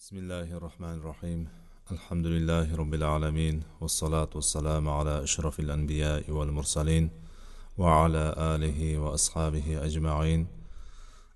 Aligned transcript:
بسم 0.00 0.16
الله 0.16 0.56
الرحمن 0.56 0.94
الرحيم 0.98 1.48
الحمد 1.92 2.26
لله 2.26 2.76
رب 2.76 2.94
العالمين 2.94 3.62
والصلاة 3.80 4.28
والسلام 4.34 4.88
على 4.88 5.22
أشرف 5.22 5.60
الأنبياء 5.60 6.30
والمرسلين 6.30 7.10
وعلى 7.78 8.34
آله 8.38 8.98
وأصحابه 8.98 9.84
أجمعين 9.84 10.46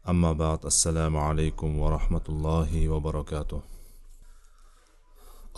أما 0.09 0.33
بعد 0.33 0.67
السلام 0.67 1.17
عليكم 1.17 1.79
ورحمة 1.79 2.27
الله 2.29 2.89
وبركاته 2.89 3.61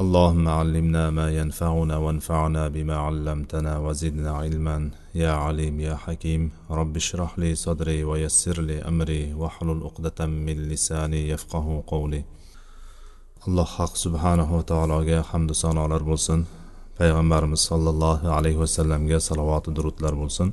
اللهم 0.00 0.48
علمنا 0.48 1.10
ما 1.10 1.36
ينفعنا 1.36 1.96
وانفعنا 1.96 2.68
بما 2.68 2.96
علمتنا 2.96 3.78
وزدنا 3.78 4.30
علما 4.30 4.90
يا 5.14 5.30
عليم 5.30 5.80
يا 5.80 5.96
حكيم 5.96 6.50
رب 6.70 6.96
اشرح 6.96 7.38
لي 7.38 7.54
صدري 7.54 8.04
ويسر 8.04 8.60
لي 8.62 8.82
أمري 8.82 9.34
واحلل 9.34 9.82
عقدة 9.82 10.26
من 10.26 10.68
لساني 10.68 11.28
يفقه 11.28 11.84
قولي 11.86 12.24
alloh 13.48 13.68
haq 13.78 13.92
subhanava 14.04 14.60
taologa 14.70 15.18
hamdu 15.30 15.54
sanolar 15.62 16.02
bo'lsin. 16.10 16.38
Payg'ambarimiz 16.98 17.60
sollallohu 17.70 18.26
alayhi 18.38 18.58
vasallamga 18.64 19.18
salovatu 19.28 19.68
durudlar 19.76 20.14
bo'lsin. 20.22 20.48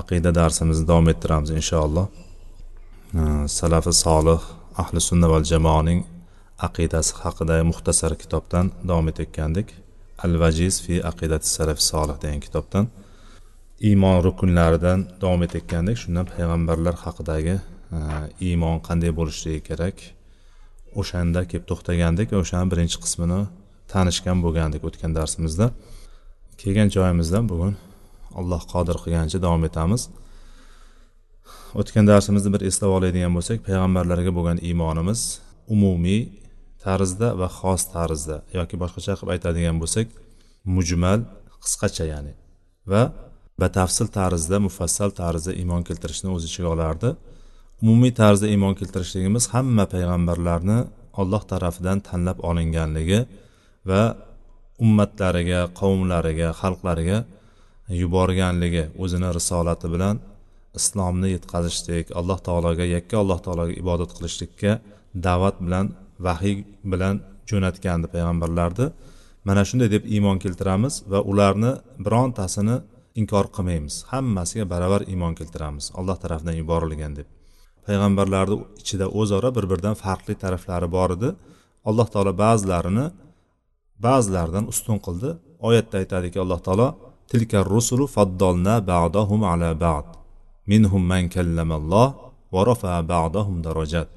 Aqida 0.00 0.30
darsimizni 0.40 0.84
davom 0.90 1.08
ettiramiz 1.12 1.50
inshaalloh. 1.58 2.06
Salafi 3.58 3.92
solih 4.04 4.40
ahli 4.82 5.00
sunna 5.08 5.26
val 5.32 5.44
jamoaning 5.52 6.00
aqidasi 6.66 7.12
haqida 7.22 7.56
muxtasar 7.70 8.12
kitobdan 8.22 8.66
davom 8.88 9.06
etayotgandik. 9.12 9.68
Al 10.24 10.32
vajiz 10.42 10.74
fi 10.84 10.94
aqidati 11.10 11.46
salafi 11.56 11.82
solih 11.92 12.16
degan 12.22 12.40
kitobdan 12.46 12.84
iymon 13.88 14.16
rukunlaridan 14.26 15.00
davom 15.22 15.40
etayotgandik. 15.46 15.96
Shundan 16.02 16.26
payg'ambarlar 16.34 16.94
haqidagi 17.04 17.56
iymon 18.48 18.76
qanday 18.88 19.10
bo'lishligi 19.18 19.60
kerak? 19.70 19.96
O'shanda 21.00 21.40
kelib 21.50 21.66
to'xtagandik 21.70 22.32
o'shani 22.40 22.68
birinchi 22.72 22.98
qismini 23.04 23.40
tanishgan 23.92 24.38
bo'lgandik 24.44 24.82
o'tgan 24.88 25.12
darsimizda. 25.18 25.66
Kelgan 26.60 26.88
joyimizdan 26.96 27.44
bugun 27.50 27.74
alloh 28.40 28.62
qodir 28.72 28.96
qilgancha 29.04 29.38
davom 29.44 29.62
etamiz. 29.68 30.02
O'tgan 31.80 32.04
darsimizni 32.12 32.50
bir 32.54 32.62
eslab 32.68 32.90
oladigan 32.98 33.32
bo'lsak 33.36 33.58
payg'ambarlarga 33.66 34.32
bo'lgan 34.38 34.58
iymonimiz 34.68 35.20
umumiy 35.74 36.22
tarzda 36.84 37.28
va 37.40 37.48
xos 37.58 37.82
tarzda 37.94 38.36
yoki 38.58 38.76
boshqacha 38.82 39.12
qilib 39.18 39.32
aytadigan 39.34 39.76
bo'lsak 39.82 40.06
mujmal 40.76 41.20
qisqacha 41.64 42.04
ya'ni 42.12 42.32
va 42.92 43.02
batafsil 43.62 44.08
tarzda 44.18 44.56
mufassal 44.66 45.10
tarzda 45.20 45.52
iymon 45.60 45.82
keltirishni 45.88 46.28
o'z 46.34 46.42
ichiga 46.48 46.68
olardi. 46.74 47.10
Umumiy 47.82 48.12
tarzda 48.20 48.46
iymon 48.54 48.74
keltirishligimiz 48.80 49.44
hamma 49.54 49.84
payg'ambarlarni 49.94 50.78
olloh 51.20 51.42
tarafidan 51.52 51.98
tanlab 52.08 52.38
olinganligi 52.48 53.20
va 53.90 54.02
ummatlariga 54.84 55.60
qavmlariga 55.80 56.48
xalqlariga 56.60 57.18
yuborganligi 58.02 58.84
o'zini 59.02 59.28
risolati 59.38 59.86
bilan 59.94 60.16
islomni 60.78 61.28
yetkazishlik 61.36 62.06
alloh 62.20 62.38
taologa 62.46 62.84
yakka 62.96 63.16
alloh 63.22 63.38
taologa 63.46 63.74
ibodat 63.82 64.10
qilishlikka 64.16 64.72
da'vat 65.26 65.56
bilan 65.64 65.86
vahiy 66.26 66.56
bilan 66.92 67.16
jo'natgandi 67.50 68.06
payg'ambarlarni. 68.14 68.86
Mana 69.46 69.62
shunday 69.68 69.88
deb 69.94 70.04
iymon 70.14 70.38
keltiramiz 70.44 70.94
va 71.12 71.20
ularni 71.30 71.72
birontasini 72.04 72.76
inkor 73.20 73.46
qilmaymiz. 73.56 73.94
Hammasiga 74.12 74.64
baravar 74.72 75.02
iymon 75.12 75.34
keltiramiz. 75.38 75.84
Alloh 75.98 76.16
tarafidan 76.22 76.56
yuborilgan 76.60 77.12
deb. 77.18 77.37
Payg'ambarlarni 77.88 78.56
ichida 78.82 79.06
o'zaro 79.20 79.48
bir 79.56 79.64
biridan 79.70 79.96
farqli 80.04 80.34
taraflari 80.42 80.88
bor 80.96 81.10
edi. 81.16 81.28
Alloh 81.88 82.06
taolo 82.14 82.32
ba'zilarini 82.44 83.06
ba'zilaridan 84.06 84.64
ustun 84.72 84.98
qildi. 85.06 85.30
Oyatda 85.68 85.94
aytadiki 86.02 86.38
alloh 86.44 86.60
taolo 86.66 86.88
tilka 87.30 87.58
rusulu 87.74 88.04
faddolna 88.14 88.74
ba'dahum 88.92 89.40
ala 89.52 89.70
ba'd. 89.86 90.06
Minhum 90.70 91.02
man 91.12 91.24
kallamalloh 91.34 92.08
va 92.54 92.60
rafa 92.70 92.94
ba'dahum 93.14 93.56
darajat. 93.66 94.08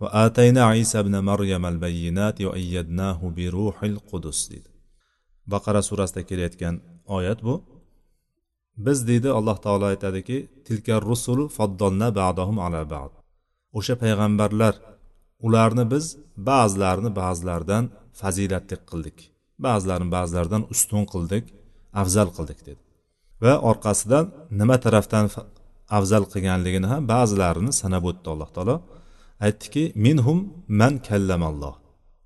Va 0.00 0.08
atayna 0.24 0.64
isa 0.82 0.98
ibn 1.04 1.14
maryam 1.30 1.62
al 1.70 1.78
bayyinat 1.84 2.36
va 2.46 2.50
ayyadnahu 2.58 3.24
bi 3.36 3.44
ruhil 3.56 3.98
qudus. 4.10 4.38
Deydi 4.50 4.70
baqara 5.52 5.80
surasida 5.88 6.22
kelayotgan 6.28 6.74
oyat 7.16 7.38
bu. 7.46 7.54
Biz 8.76 8.98
deydi 9.08 9.30
alloh 9.38 9.56
taolo 9.64 9.84
aytadiki 9.92 10.48
tilka 10.66 10.94
rusulu 11.08 11.44
faddonna 11.48 12.08
ba'dahum 12.20 12.58
ala 12.66 12.82
ba'd. 12.94 13.12
O'sha 13.78 13.94
payg'ambarlar 14.02 14.74
ularni 15.46 15.84
biz 15.92 16.04
ba'zilarini 16.48 17.10
ba'zilaridan 17.20 17.84
fazilatli 18.20 18.76
qildik. 18.90 19.18
Ba'zilarini 19.66 20.10
ba'zilaridan 20.16 20.62
ustun 20.72 21.04
qildik 21.12 21.44
afzal 22.00 22.28
qildik 22.36 22.60
dedi. 22.68 22.82
Va 23.42 23.52
orqasidan 23.70 24.24
nima 24.60 24.76
tarafdan 24.84 25.26
afzal 25.98 26.24
qilganligini 26.32 26.86
ham 26.92 27.02
ba'zilarini 27.14 27.72
sanab 27.80 28.04
o'tdi 28.10 28.28
alloh 28.34 28.50
taolo. 28.56 28.76
Aytdiki 29.46 29.84
minhum 30.06 30.38
man 30.80 30.94
kallamalloh. 31.08 31.74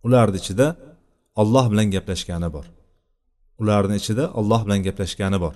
Ularni 0.07 0.39
ichida 0.43 0.67
olloh 1.41 1.67
bilan 1.73 1.89
gaplashgani 1.95 2.49
bor. 2.57 2.67
Ularni 3.63 3.97
ichida 4.03 4.25
olloh 4.39 4.61
bilan 4.67 4.81
gaplashgani 4.87 5.39
bor. 5.45 5.55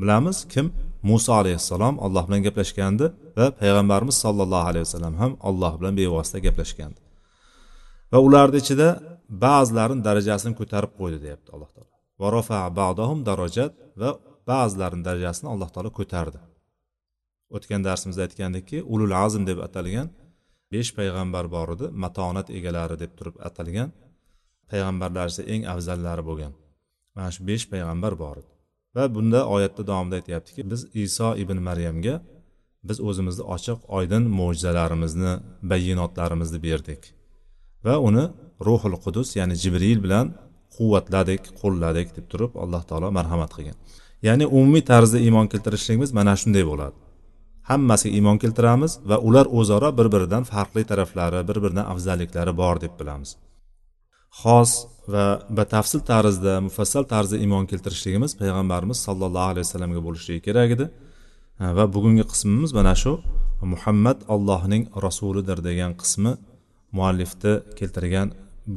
Bilamiz 0.00 0.38
kim? 0.52 0.66
Muso 1.02 1.32
alayhissalom 1.40 1.94
alloh 2.04 2.24
bilan 2.28 2.42
gaplashgandi 2.46 3.06
va 3.38 3.46
payg'ambarimiz 3.60 4.16
sollallohu 4.24 4.66
alayhi 4.70 4.84
vasallam 4.86 5.14
ham 5.22 5.32
alloh 5.48 5.72
bilan 5.80 5.94
bevosita 6.00 6.38
gaplashgandi. 6.46 7.00
Va 8.12 8.18
ularni 8.26 8.58
ichida 8.62 8.88
ba'zilarini 9.44 10.02
darajasini 10.08 10.54
ko'tarib 10.60 10.92
qo'ydi 11.00 11.18
deyapti 11.24 11.48
alloh 11.54 11.70
taolo. 11.74 11.92
Varofa 12.22 12.58
ba'dahum 12.80 13.18
darajat 13.30 13.72
va 14.00 14.10
ba'zilarini 14.50 15.04
darajasini 15.08 15.48
alloh 15.54 15.68
taolo 15.74 15.90
ko'tardi. 15.98 16.38
O'tgan 17.56 17.80
darsimizda 17.88 18.22
aytgandikki 18.26 18.78
ulul 18.92 19.14
azm 19.24 19.42
deb 19.50 19.58
atalgan 19.66 20.08
besh 20.72 20.90
payg'ambar 20.98 21.44
bor 21.56 21.68
edi 21.74 21.86
matonat 22.04 22.48
egalari 22.58 22.96
deb 23.02 23.12
turib 23.18 23.36
atalgan 23.48 23.88
payg'ambarlar 24.70 25.26
ichida 25.30 25.44
eng 25.54 25.62
afzallari 25.72 26.22
bo'lgan. 26.28 26.52
Mana 27.14 27.30
shu 27.34 27.40
besh 27.50 27.64
payg'ambar 27.72 28.14
bor 28.24 28.36
edi. 28.42 28.51
Va 28.96 29.04
bunda 29.14 29.40
oyatda 29.54 29.82
davomida 29.90 30.16
aytyaptiki 30.20 30.62
biz 30.70 30.80
iso 31.04 31.28
ibn 31.42 31.58
maryamga 31.68 32.14
biz 32.88 32.98
o'zimizni 33.08 33.44
ochiq 33.54 33.78
oydin 33.96 34.22
mo'jizalarimizni 34.38 35.32
bayinotlarimizni 35.70 36.58
berdik. 36.66 37.02
Va 37.86 37.94
uni 38.08 38.24
ruhul 38.66 38.96
qudus 39.04 39.28
ya'ni 39.38 39.54
jibril 39.62 39.98
bilan 40.04 40.26
quvvatladik 40.76 41.42
qo'lladik 41.60 42.08
deb 42.16 42.26
turib 42.32 42.52
alloh 42.62 42.82
taolo 42.90 43.08
marhamat 43.18 43.50
qilgan. 43.56 43.76
Ya'ni 44.26 44.44
umumiy 44.56 44.84
tarzda 44.90 45.18
iymon 45.26 45.46
keltirishligimiz 45.52 46.10
mana 46.18 46.34
shunday 46.42 46.64
bo'ladi. 46.70 46.96
Hammasiga 47.70 48.14
iymon 48.18 48.38
keltiramiz 48.42 48.92
va 49.10 49.16
ular 49.28 49.46
o'zaro 49.58 49.90
bir 49.98 50.06
biridan 50.14 50.44
farqli 50.52 50.82
taraflari 50.90 51.40
bir 51.48 51.58
biridan 51.62 51.86
afzalliklari 51.92 52.52
bor 52.62 52.76
deb 52.84 52.92
bilamiz. 53.00 53.30
Xos 54.40 54.72
va 55.08 55.42
batafsil 55.50 56.00
tarzda 56.00 56.60
mufassal 56.66 57.04
tarzda 57.12 57.36
iymon 57.44 57.66
keltirishligimiz 57.70 58.32
payg'ambarimiz 58.40 58.98
sollallohu 59.06 59.48
alayhi 59.52 59.66
vasallamga 59.66 60.00
bo'lishligi 60.06 60.40
kerak 60.48 60.70
edi. 60.76 60.86
Va 61.76 61.84
bugungi 61.94 62.24
qismimiz 62.32 62.70
mana 62.78 62.94
shu 63.02 63.12
muhammad 63.72 64.18
allohning 64.34 64.84
rasulidir 65.06 65.58
degan 65.68 65.92
qismi 66.02 66.32
muallifni 66.98 67.54
keltirgan 67.78 68.28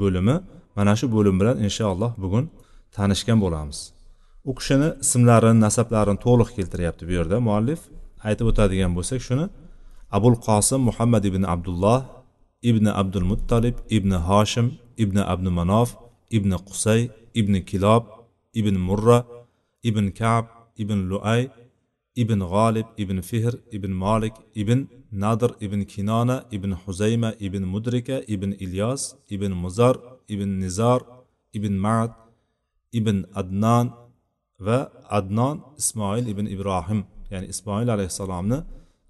bo'limi. 0.02 0.36
Mana 0.78 0.94
shu 1.00 1.06
bo'lim 1.16 1.36
bilan 1.42 1.58
inshaalloh 1.68 2.12
bugun 2.24 2.46
tanishgan 2.96 3.38
bo'lamiz. 3.46 3.80
U 4.50 4.52
kishini 4.58 4.90
ismlarini 5.04 5.60
nasablarini 5.66 6.20
to'liq 6.26 6.50
keltiryapti 6.58 7.04
bu 7.10 7.14
yerda 7.20 7.38
muallif. 7.48 7.80
Aytib 8.28 8.46
o'tadigan 8.52 8.92
bo'lsak 8.98 9.22
shuni 9.28 9.46
abul 10.18 10.36
qosim 10.48 10.82
muhammad 10.90 11.24
ibn 11.30 11.44
abdulloh 11.54 12.00
ibn 12.70 12.86
abdul 13.02 13.26
muttalib 13.32 13.76
ibn 13.98 14.12
hoshim 14.28 14.68
ibn 15.04 15.18
abdu 15.34 15.52
manof 15.60 15.90
ibn 16.38 16.52
qusay 16.68 17.02
ibn 17.40 17.54
kilob 17.70 18.04
ibn 18.60 18.76
murra 18.88 19.20
ibn 19.90 20.06
kab 20.20 20.46
ibn 20.84 21.00
luay 21.12 21.42
ibn 22.22 22.40
g'olib 22.52 22.88
ibn 23.04 23.18
fihr 23.30 23.54
ibn 23.78 23.92
molik 24.04 24.36
ibn 24.62 24.80
nadr 25.24 25.52
ibn 25.66 25.82
kinona 25.94 26.38
ibn 26.56 26.72
huzayma 26.84 27.30
ibn 27.48 27.64
mudrika 27.74 28.18
ibn 28.36 28.52
ilyos 28.66 29.04
ibn 29.36 29.52
muzar 29.64 29.96
ibn 30.34 30.50
nizar 30.62 31.02
ibn 31.58 31.74
mad 31.86 32.12
ibn 33.00 33.18
adnan 33.42 33.88
va 34.66 34.80
adnon 35.18 35.58
ismoil 35.82 36.26
ibn 36.34 36.46
ibrohim 36.56 37.00
ya'ni 37.32 37.48
ismoil 37.54 37.88
alayhissalomni 37.96 38.60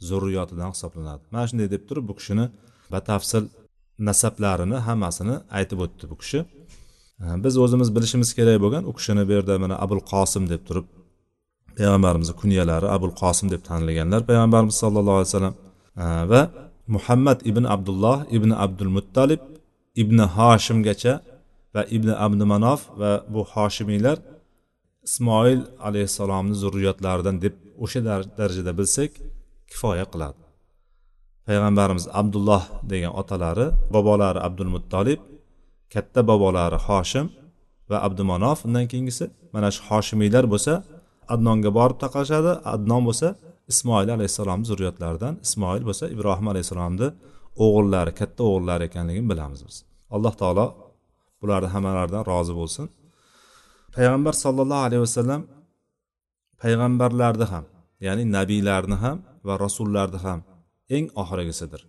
zurriyotidan 0.10 0.70
hisoblanadi. 0.76 1.24
Mana 1.32 1.46
shunday 1.50 1.68
deb 1.74 1.84
turib 1.90 2.06
bu 2.10 2.14
kishini 2.20 2.46
batafsil 2.94 3.44
nasablarini 4.08 4.78
hammasini 4.88 5.36
aytib 5.58 5.80
o'tdi 5.86 6.06
bu 6.12 6.16
kishi. 6.22 6.40
Biz 7.20 7.58
o'zimiz 7.64 7.90
bilishimiz 7.96 8.30
kerak 8.38 8.58
bo'lgan 8.64 8.84
u 8.90 8.92
kishini 8.98 9.24
bu 9.28 9.32
yerda 9.38 9.54
mana 9.64 9.76
abul 9.86 10.02
qosim 10.12 10.44
deb 10.54 10.62
turib 10.68 10.86
payg'ambarimizni 11.78 12.36
kunyalari 12.42 12.88
abul 12.96 13.14
qosim 13.22 13.48
deb 13.54 13.62
tanilganlar 13.70 14.22
payg'ambarimiz 14.30 14.76
sallallohu 14.84 15.18
alayhi 15.20 15.32
vasallam. 15.32 15.56
Va 16.32 16.42
muhammad 16.96 17.40
ibn 17.50 17.64
abdulloh 17.76 18.18
ibn 18.38 18.50
abdul 18.66 18.92
muttalib 18.98 19.42
ibn 20.02 20.18
hoshimgacha 20.38 21.14
va 21.76 21.82
ibn 21.96 22.10
abdumanof 22.26 22.82
va 23.02 23.12
bu 23.34 23.42
hoshimiylar 23.54 24.18
ismoil 25.08 25.62
alayhissalomni 25.88 26.56
zurriyotlaridan 26.64 27.36
deb 27.46 27.56
o'sha 27.84 28.00
darajada 28.40 28.72
bilsak 28.80 29.12
kifoya 29.72 30.06
qiladi. 30.14 30.40
Payg'ambarimiz 31.48 32.06
abdulloh 32.20 32.64
degan 32.92 33.14
otalari 33.22 33.68
bobolari 33.94 34.40
abdul 34.48 34.72
muttolib 34.76 35.20
katta 35.94 36.22
bobolari 36.30 36.78
hoshim 36.88 37.26
va 37.90 37.98
abdumanof 38.08 38.60
undan 38.68 38.86
keyingisi 38.92 39.26
mana 39.54 39.70
shu 39.76 39.82
hoshimiylar 39.90 40.46
bo'lsa 40.54 40.74
adnonga 41.34 41.70
borib 41.80 41.98
taqalishadi. 42.04 42.52
Adnon 42.74 43.02
bo'lsa 43.08 43.28
ismoil 43.72 44.10
alayhissalomni 44.18 44.66
zurriyotlaridan 44.72 45.34
ismoil 45.48 45.84
bo'lsa 45.90 46.06
ibrohim 46.16 46.48
alayhissalomni 46.54 47.08
o'g'illari 47.64 48.12
katta 48.20 48.42
o'g'illari 48.50 48.84
ekanligini 48.90 49.28
bilamiz 49.32 49.62
biz. 49.68 49.76
Alloh 50.16 50.34
taolo 50.42 50.66
bularni 51.42 51.70
hammalaridan 51.76 52.24
rozi 52.32 52.54
bo'lsin. 52.60 52.86
Payg'ambar 53.96 54.34
sollallohu 54.44 54.84
alayhi 54.88 55.04
vasallam 55.08 55.42
payg'ambarlarni 56.62 57.46
ham 57.54 57.66
ya'ni 58.06 58.24
nabiylarni 58.38 58.98
ham 59.04 59.18
va 59.48 59.54
rasullarni 59.66 60.20
ham 60.26 60.40
eng 60.96 61.06
oxirgisidir 61.22 61.82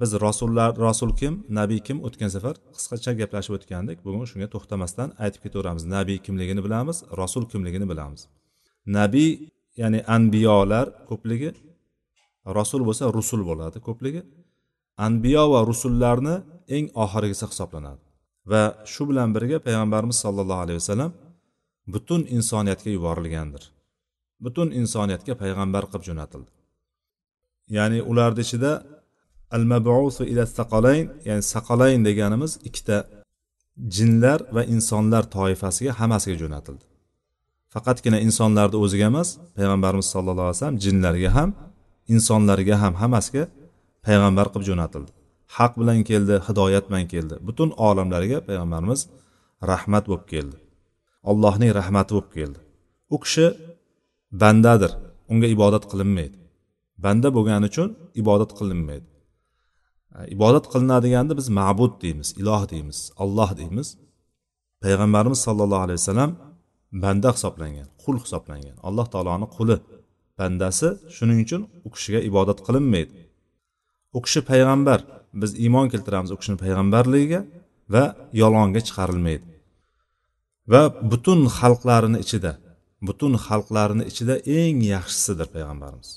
biz 0.00 0.10
rasullar 0.26 0.70
rasul 0.86 1.10
kim 1.20 1.34
nabiy 1.58 1.80
kim 1.86 1.98
o'tgan 2.06 2.30
safar 2.34 2.54
qisqacha 2.76 3.12
gaplashib 3.20 3.52
o'tgandik 3.58 3.98
bugun 4.06 4.24
shunga 4.30 4.48
to'xtamasdan 4.54 5.08
aytib 5.24 5.40
ketaveramiz. 5.44 5.84
Nabiy 5.96 6.18
kimligini 6.26 6.60
bilamiz 6.66 6.96
rasul 7.20 7.44
kimligini 7.52 7.86
bilamiz. 7.92 8.22
Nabiy 8.98 9.30
ya'ni 9.80 10.00
anbiyolar 10.16 10.86
ko'pligi 11.08 11.50
rasul 12.58 12.80
bo'lsa 12.88 13.04
rusul 13.18 13.40
bo'ladi 13.50 13.78
ko'pligi. 13.88 14.22
Anbiyo 15.06 15.44
va 15.52 15.60
rusullarni 15.70 16.34
eng 16.76 16.86
oxirgisi 17.04 17.44
hisoblanadi. 17.50 18.02
Va 18.50 18.62
shu 18.92 19.02
bilan 19.10 19.28
birga 19.36 19.58
payg'ambarimiz 19.66 20.18
sollallohu 20.24 20.62
alayhi 20.64 20.78
vasallam 20.82 21.12
butun 21.94 22.20
insoniyatga 22.36 22.90
yuborilgandir. 22.96 23.62
Butun 24.44 24.68
insoniyatga 24.80 25.34
payg'ambar 25.42 25.82
qilib 25.90 26.04
jo'natildi. 26.08 26.50
Ya'ni 27.76 27.98
ularni 28.10 28.42
ichida 28.46 28.72
al 29.56 29.64
mabusu 29.72 30.22
ila 30.32 30.42
saqalayn 30.58 31.06
ya'ni 31.28 31.42
saqalayn 31.54 32.00
deganimiz 32.08 32.52
ikkita 32.68 32.96
jinlar 33.96 34.40
va 34.56 34.62
insonlar 34.74 35.24
toifasiga 35.36 35.92
hammasiga 36.00 36.36
jo'natildi. 36.42 36.84
Faqatgina 37.74 38.18
insonlarni 38.26 38.76
o'ziga 38.84 39.06
emas 39.12 39.28
payg'ambarimiz 39.56 40.06
sallallohu 40.14 40.46
alayhi 40.48 40.58
vasallam 40.58 40.78
jinlarga 40.84 41.30
ham 41.36 41.50
insonlarga 42.14 42.76
ham 42.82 42.94
hammasiga 43.02 43.44
payg'ambar 44.06 44.46
qilib 44.52 44.66
jo'natildi. 44.70 45.10
Haq 45.56 45.72
bilan 45.80 46.00
keldi 46.10 46.34
hidoyat 46.46 46.84
bilan 46.88 47.04
keldi. 47.12 47.34
Butun 47.46 47.68
olamlarga 47.88 48.38
payg'ambarimiz 48.48 49.00
rahmat 49.70 50.04
bo'lib 50.10 50.26
keldi. 50.32 50.56
Allohning 51.30 51.70
rahmati 51.80 52.10
bo'lib 52.14 52.30
keldi. 52.38 52.58
U 53.14 53.16
kishi 53.24 53.46
bandadir 54.42 54.92
unga 55.32 55.48
ibodat 55.56 55.84
qilinmaydi. 55.90 56.36
Banda 57.04 57.28
bo'lgani 57.36 57.64
uchun 57.70 57.88
ibodat 58.22 58.50
qilinmaydi. 58.58 59.09
Ibodat 60.34 60.64
qilinadiganni 60.72 61.34
biz 61.40 61.48
ma'bud 61.60 61.92
deymiz 62.02 62.28
iloh 62.40 62.62
deymiz 62.72 62.98
olloh 63.22 63.50
deymiz. 63.60 63.88
Payg'ambarimiz 64.82 65.40
sollallohu 65.46 65.82
alayhi 65.86 66.00
vasallam 66.02 66.30
banda 67.02 67.30
hisoblangan 67.36 67.88
qul 68.02 68.16
hisoblangan. 68.24 68.76
Alloh 68.88 69.06
taoloni 69.12 69.46
quli 69.56 69.76
bandasi 70.38 70.88
shuning 71.16 71.38
uchun 71.44 71.62
u 71.86 71.88
kishiga 71.94 72.20
ibodat 72.30 72.58
qilinmaydi. 72.66 73.18
U 74.16 74.18
kishi 74.24 74.40
payg'ambar 74.50 75.00
biz 75.40 75.50
iymon 75.64 75.86
keltiramiz 75.92 76.30
u 76.34 76.36
kishini 76.40 76.58
payg'ambarligiga 76.64 77.40
va 77.94 78.04
yolg'onga 78.42 78.80
chiqarilmaydi. 78.88 79.46
Va 80.72 80.82
butun 81.10 81.40
xalqlarini 81.58 82.18
ichida 82.24 82.52
butun 83.08 83.32
xalqlarini 83.46 84.04
ichida 84.10 84.34
eng 84.58 84.78
yaxshisidir 84.94 85.48
payg'ambarimiz. 85.54 86.10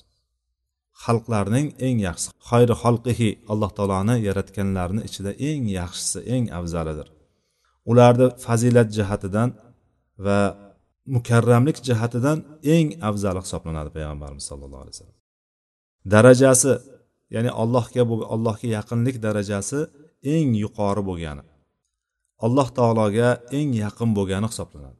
Xalqlarning 1.05 1.67
eng 1.87 1.97
yaxshisi 2.07 2.31
xayri 2.49 2.75
xalqihi 2.83 3.29
alloh 3.51 3.71
taoloni 3.77 4.15
yaratganlarni 4.27 5.01
ichida 5.09 5.31
eng 5.49 5.63
yaxshisi 5.79 6.19
eng 6.35 6.45
afzalidir. 6.59 7.07
Ularni 7.91 8.27
fazilat 8.45 8.89
jihatidan 8.97 9.49
va 10.25 10.39
mukarramlik 11.15 11.77
jihatidan 11.87 12.37
eng 12.75 12.87
afzali 13.09 13.39
hisoblanadi 13.45 13.89
payg'ambarimiz 13.95 14.45
sallallohu 14.49 14.83
alayhi 14.83 14.95
vasallam. 14.95 15.19
Darajasi 16.13 16.73
ya'ni 17.35 17.51
allohga 17.61 18.03
allohga 18.35 18.67
yaqinlik 18.77 19.15
darajasi 19.25 19.79
eng 20.35 20.49
yuqori 20.63 21.03
bo'lgani 21.09 21.43
alloh 22.45 22.67
taologa 22.77 23.29
eng 23.57 23.69
yaqin 23.85 24.09
bo'lgani 24.17 24.47
hisoblanadi. 24.51 24.99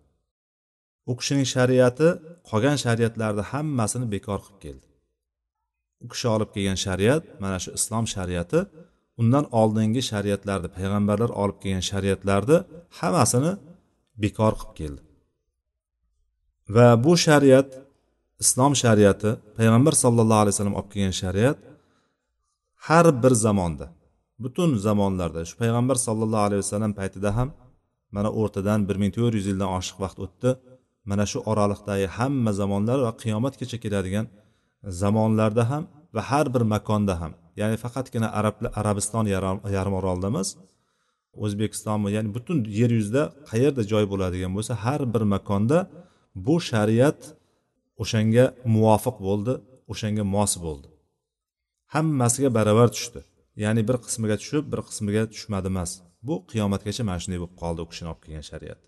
U 1.12 1.14
kishining 1.20 1.48
shariati 1.56 2.08
qolgan 2.50 2.78
shariatlarni 2.84 3.44
hammasini 3.52 4.06
bekor 4.14 4.40
qilib 4.46 4.60
keldi. 4.66 4.88
U 6.04 6.06
kishi 6.12 6.28
olib 6.36 6.50
kelgan 6.56 6.80
shariat 6.86 7.24
mana 7.44 7.58
shu 7.64 7.70
islom 7.80 8.06
shariati 8.16 8.60
undan 9.22 9.46
oldingi 9.62 10.02
shariatlarni 10.12 10.70
payg'ambarlar 10.78 11.32
olib 11.42 11.58
kelgan 11.64 11.86
shariatlarni 11.92 12.58
hammasini 13.00 13.52
bekor 14.24 14.54
qilib 14.60 14.74
keldi. 14.80 15.02
Va 16.76 16.88
bu 17.06 17.14
shariat 17.26 17.70
islom 18.44 18.74
shariati 18.84 19.30
payg'ambar 19.58 19.94
sallallohu 20.04 20.42
alayhi 20.44 20.56
vasallam 20.56 20.78
olib 20.80 20.90
kelgan 20.94 21.16
shariat 21.24 21.58
har 22.88 23.06
bir 23.24 23.34
zamonda 23.46 23.88
butun 24.44 24.70
zamonlarda 24.88 25.42
shu 25.50 25.56
payg'ambar 25.62 25.98
sallallohu 26.08 26.46
alayhi 26.48 26.62
vasallam 26.66 26.92
paytida 27.00 27.30
ham 27.38 27.50
mana 28.16 28.30
o'rtadan 28.42 28.80
bir 28.88 28.96
ming 29.02 29.12
to'rt 29.18 29.34
yuz 29.40 29.48
yildan 29.52 29.70
oshiq 29.78 29.98
vaqt 30.04 30.20
o'tdi. 30.26 30.50
Mana 31.12 31.26
shu 31.32 31.40
oraliqdagi 31.52 32.08
hamma 32.18 32.52
zamonlar 32.62 32.98
va 33.06 33.12
qiyomatgacha 33.22 33.78
keladigan 33.84 34.26
zamonlarda 35.02 35.64
ham 35.72 35.84
va 36.16 36.22
har 36.30 36.46
bir 36.54 36.64
makonda 36.74 37.14
ham 37.22 37.32
ya'ni 37.62 37.78
faqatgina 37.84 38.28
arab 38.40 38.56
arabiston 38.80 39.26
yarim 39.78 39.94
orolida 40.00 40.28
emas 40.34 40.50
o'zbekistonmi 41.44 42.10
ya'ni 42.16 42.30
butun 42.36 42.58
yer 42.80 42.92
yuzida 42.98 43.24
qayerda 43.52 43.82
joy 43.92 44.06
bo'ladigan 44.12 44.52
bo'lsa 44.58 44.74
har 44.86 45.02
bir 45.14 45.24
makonda 45.36 45.78
bu 46.46 46.56
shariat 46.70 47.20
o'shanga 48.04 48.46
muvofiq 48.76 49.18
bo'ldi 49.28 49.54
o'shanga 49.92 50.24
mos 50.36 50.54
bo'ldi. 50.66 50.88
Hammasiga 51.94 52.50
baravar 52.58 52.90
tushdi. 52.96 53.20
Ya'ni 53.64 53.82
bir 53.90 53.98
qismiga 54.06 54.36
tushib 54.42 54.66
bir 54.72 54.82
qismiga 54.88 55.24
tushmadi 55.34 55.68
emas 55.74 55.92
bu 56.28 56.36
qiyomatgacha 56.52 57.04
mana 57.10 57.20
shunday 57.24 57.40
bo'lib 57.44 57.56
qoldi 57.62 57.80
u 57.86 57.88
kishini 57.92 58.10
olib 58.12 58.22
kelgan 58.26 58.46
shariat. 58.52 58.80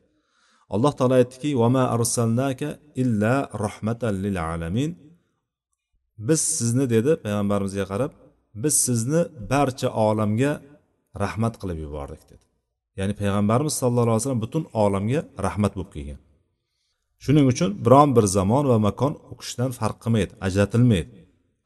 Alloh 0.75 0.93
taolo 0.97 1.15
aytdiki 1.21 1.49
vama 1.61 1.83
arsalnaka 1.95 2.69
illa 3.01 3.33
rahmatan 3.65 4.13
lil 4.23 4.37
alamin. 4.53 4.91
Biz 6.17 6.41
sizni 6.57 6.85
dedi 6.89 7.11
payg'ambarimizga 7.23 7.85
qarab 7.91 8.11
biz 8.63 8.73
sizni 8.85 9.21
barcha 9.51 9.89
olamga 10.07 10.51
rahmat 11.23 11.53
qilib 11.61 11.79
yubordik 11.85 12.23
dedi. 12.31 12.45
Ya'ni 12.99 13.13
payg'ambarimiz 13.21 13.73
sallallohu 13.81 14.13
alayhi 14.13 14.23
vasallam 14.23 14.43
butun 14.45 14.63
olamga 14.83 15.21
rahmat 15.45 15.73
bo'lib 15.77 15.91
kelgan. 15.95 16.19
Shuning 17.23 17.45
uchun 17.53 17.69
biron 17.85 18.09
bir 18.17 18.25
zamon 18.37 18.65
va 18.71 18.77
makon 18.87 19.13
u 19.31 19.33
kishidan 19.41 19.71
farq 19.79 19.97
qilmaydi 20.03 20.33
ajratilmaydi. 20.47 21.11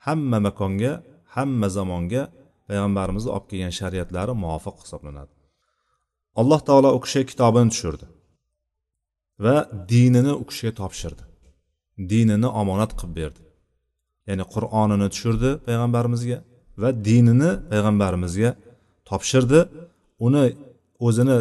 Hamma 0.06 0.40
makonga 0.48 0.94
hamma 1.36 1.68
zamonga 1.78 2.22
payg'ambarimizni 2.68 3.32
olib 3.36 3.48
kelgan 3.52 3.74
shariatlari 3.80 4.34
muvofiq 4.44 4.76
hisoblanadi. 4.84 5.34
Alloh 6.42 6.62
taolo 6.68 6.90
u 6.98 7.00
kishiga 7.06 7.26
kitobini 7.32 7.70
tushirdi 7.74 8.06
va 9.46 9.56
dinini 9.92 10.34
u 10.42 10.44
kishiga 10.50 10.74
topshirdi. 10.82 11.24
Dinini 12.12 12.50
omonat 12.62 12.92
qilib 13.00 13.14
berdi. 13.20 13.42
Ya'ni 14.30 14.46
qur'onini 14.54 15.08
tushirdi 15.14 15.50
payg'ambarimizga 15.68 16.38
va 16.82 16.90
dinini 17.08 17.52
payg'ambarimizga 17.72 18.50
topshirdi. 19.10 19.60
Uni 20.28 20.46
o'zini 21.08 21.38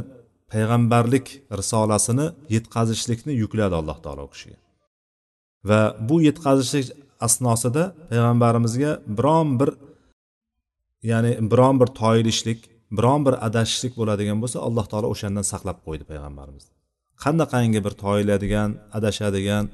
payg'ambarlik 0.52 1.26
risolasini 1.61 2.26
yetkazishlikni 2.54 3.33
yukladi 3.42 3.75
alloh 3.80 3.99
taolo 4.04 4.23
u 4.28 4.30
kishiga. 4.35 4.59
Va 5.68 5.80
bu 6.09 6.16
yetkazishlik 6.28 6.87
asnosida 7.26 7.83
payg'ambarimizga 8.11 8.90
biron 9.18 9.49
bir 9.61 9.71
ya'ni 11.11 11.33
biron 11.52 11.75
bir 11.80 11.88
toyilishlik 12.02 12.59
biron 12.99 13.21
bir 13.26 13.35
adashishlik 13.47 13.92
bo'ladigan 14.00 14.38
bo'lsa 14.42 14.59
alloh 14.68 14.87
taolo 14.90 15.07
o'shandan 15.14 15.45
saqlab 15.52 15.78
qo'ydi 15.87 16.04
payg'ambarimizni. 16.11 16.73
Qanaqangi 17.25 17.80
bir 17.87 17.95
toyiladigan 18.04 18.71
adashadigan 18.99 19.64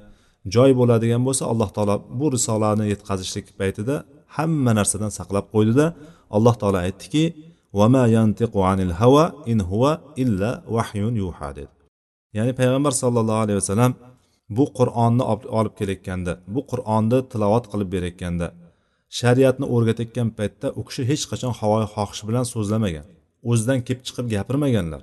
joy 0.54 0.70
bo'ladigan 0.80 1.22
bo'lsa 1.26 1.44
alloh 1.52 1.70
taolo 1.76 1.96
bu 2.18 2.26
risolani 2.34 2.84
yetkazishlik 2.92 3.46
paytida 3.60 3.94
hamma 4.36 4.72
narsadan 4.78 5.12
saqlab 5.18 5.46
qo'ydida 5.54 5.86
alloh 6.36 6.54
taolo 6.60 6.78
aytdiki 6.86 7.24
vama 7.78 8.04
yantiqu 8.16 8.58
anil 8.72 8.92
hava 9.00 9.24
in 9.52 9.58
huva 9.70 9.92
illa 10.22 10.50
vahyun 10.76 11.14
yuha 11.22 11.48
dedi. 11.58 11.72
Ya'ni 12.36 12.52
payg'ambar 12.60 12.92
sollallohu 13.02 13.40
alayhi 13.44 13.58
vasallam 13.62 13.92
bu 14.56 14.64
qur'onni 14.78 15.24
olib 15.58 15.74
kelayotganda 15.78 16.32
bu 16.54 16.60
qur'onni 16.70 17.18
tilovat 17.32 17.64
qilib 17.72 17.88
berayotganda 17.94 18.46
shariatni 19.18 19.66
o'rgatayotgan 19.74 20.28
paytda 20.38 20.66
u 20.78 20.80
kishi 20.88 21.02
hech 21.10 21.24
qachon 21.30 21.52
havo 21.60 21.76
xohish 21.94 22.22
bilan 22.28 22.44
so'zlamagan 22.54 23.06
o'zidan 23.50 23.78
kelib 23.86 24.02
chiqib 24.06 24.26
gapirmaganlar. 24.34 25.02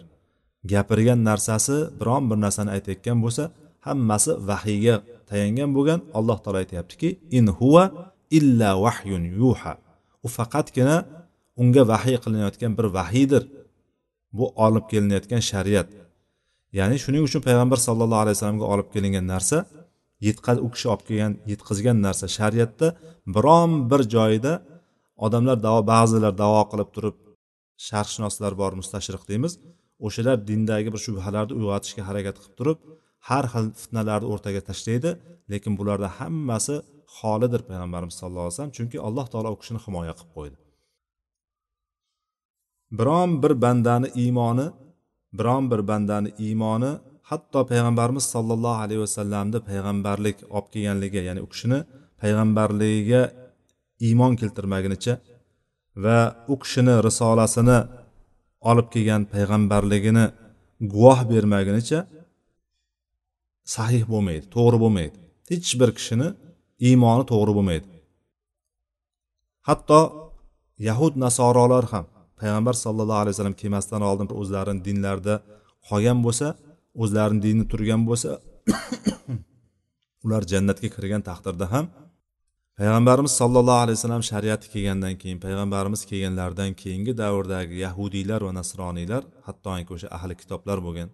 Gapirgan 0.72 1.20
narsasi 1.30 1.76
biron 2.00 2.24
bir 2.30 2.38
narsani 2.46 2.70
aytayotgan 2.76 3.18
bo'lsa 3.26 3.44
hammasi 3.88 4.32
vahiyga 4.50 4.96
tayangan 5.32 5.70
bo'lgan 5.78 6.00
alloh 6.18 6.38
taolo 6.44 6.58
aytyaptiki 6.64 7.10
in 7.38 7.46
huva 7.60 7.86
illa 8.38 8.70
vahyun 8.86 9.24
yuha. 9.42 9.74
U 10.26 10.28
faqatgina 10.38 10.98
unga 11.62 11.84
vahiy 11.92 12.18
qilinayotgan 12.24 12.72
bir 12.78 12.88
vahiydir. 12.98 13.44
Bu 14.38 14.46
olib 14.66 14.86
kelinayotgan 14.92 15.42
shariat. 15.52 15.88
Ya'ni 16.78 16.98
shuning 17.04 17.24
uchun 17.28 17.42
payg'ambar 17.48 17.80
sallallohu 17.88 18.22
alayhi 18.24 18.36
vasallamga 18.38 18.68
olib 18.74 18.88
kelingan 18.94 19.26
narsa 19.34 19.58
yetqaz 20.28 20.58
u 20.66 20.68
kishi 20.74 20.88
olib 20.94 21.04
kelgan 21.08 21.34
yetkazgan 21.52 21.98
narsa 22.06 22.26
shariatda 22.38 22.88
biron 23.36 23.72
bir 23.92 24.02
joyida 24.16 24.54
odamlar 25.26 25.58
davo 25.68 25.82
ba'zilar 25.94 26.34
davo 26.44 26.62
qilib 26.72 26.90
turib 26.96 27.18
sharqshunoslar 27.88 28.52
bor 28.62 28.72
mustashriq 28.80 29.24
deymiz 29.32 29.54
o'shalar 30.08 30.38
dindagi 30.50 30.90
bir 30.94 31.02
shubhalarni 31.06 31.54
uyg'otishga 31.60 32.02
harakat 32.10 32.36
qilib 32.42 32.56
turib 32.60 32.80
har 33.30 33.46
xil 33.54 33.66
fitnalarni 33.82 34.28
o'rtaga 34.34 34.62
tashlaydi 34.70 35.12
lekin 35.52 35.74
bularda 35.80 36.08
hammasi 36.20 36.76
xolidir 37.18 37.62
payg'ambarimiz 37.70 38.16
sallallohu 38.20 38.46
alayhi 38.48 38.56
vasallam 38.56 38.76
chunki 38.78 38.98
alloh 39.08 39.26
taolo 39.34 39.50
u 39.56 39.58
kishini 39.62 39.80
himoya 39.86 40.14
qilib 40.20 40.32
qo'ydi. 40.38 40.58
Biron 43.00 43.32
bir 43.44 43.54
bandani 43.64 44.08
iymoni 44.24 44.68
biron 45.40 45.64
bir 45.72 45.82
bandani 45.90 46.30
iymoni 46.46 46.92
hatto 47.30 47.60
payg'ambarimiz 47.72 48.26
sollallohu 48.34 48.80
alayhi 48.86 49.02
vasallamni 49.06 49.60
payg'ambarlik 49.70 50.38
olib 50.56 50.68
kelganligi 50.74 51.20
ya'ni 51.28 51.42
u 51.46 51.48
kishini 51.54 51.80
payg'ambarligiga 52.22 53.22
iymon 54.08 54.34
keltirmagunicha 54.42 55.14
va 56.04 56.20
u 56.54 56.56
kishini 56.64 56.94
risolasini 57.08 57.80
olib 58.72 58.88
kelgan 58.94 59.24
payg'ambarligini 59.34 60.26
guvoh 60.94 61.20
bermagunicha 61.32 62.00
sahih 63.76 64.04
bo'lmaydi 64.14 64.46
to'g'ri 64.56 64.78
bo'lmaydi. 64.84 65.18
Hech 65.52 65.70
bir 65.82 65.90
kishini 65.98 66.28
iymoni 66.88 67.24
to'g'ri 67.32 67.52
bo'lmaydi. 67.58 67.88
Hatto 69.68 70.02
yahud 70.88 71.14
nasorolar 71.26 71.86
ham 71.94 72.06
payg'ambar 72.42 72.76
sallallohu 72.84 73.22
alayhi 73.24 73.36
vasallam 73.36 73.58
kelmasdan 73.62 74.02
oldin 74.10 74.30
o'zlarini 74.40 74.82
dinlarida 74.88 75.36
qolgan 75.90 76.20
bo'lsa 76.26 76.48
o'zlarini 77.04 77.42
dini 77.46 77.64
turgan 77.72 78.02
bo'lsa 78.10 78.30
ular 80.26 80.42
jannatga 80.52 80.90
kirgan 80.96 81.22
taqdirda 81.30 81.66
ham 81.74 81.86
payg'ambarimiz 82.80 83.34
sollallohu 83.42 83.82
alayhi 83.86 83.98
vasallam 84.00 84.24
shariati 84.32 84.68
kelgandan 84.74 85.16
keyin 85.22 85.40
payg'ambarimiz 85.46 86.02
kelganlaridan 86.10 86.72
keyingi 86.82 87.14
davrdagi 87.24 87.76
yahudiylar 87.86 88.42
va 88.48 88.52
nasroniylar 88.60 89.24
hattoki 89.48 89.90
o'sha 89.96 90.08
ahli 90.18 90.34
kitoblar 90.42 90.78
bo'lgan 90.88 91.10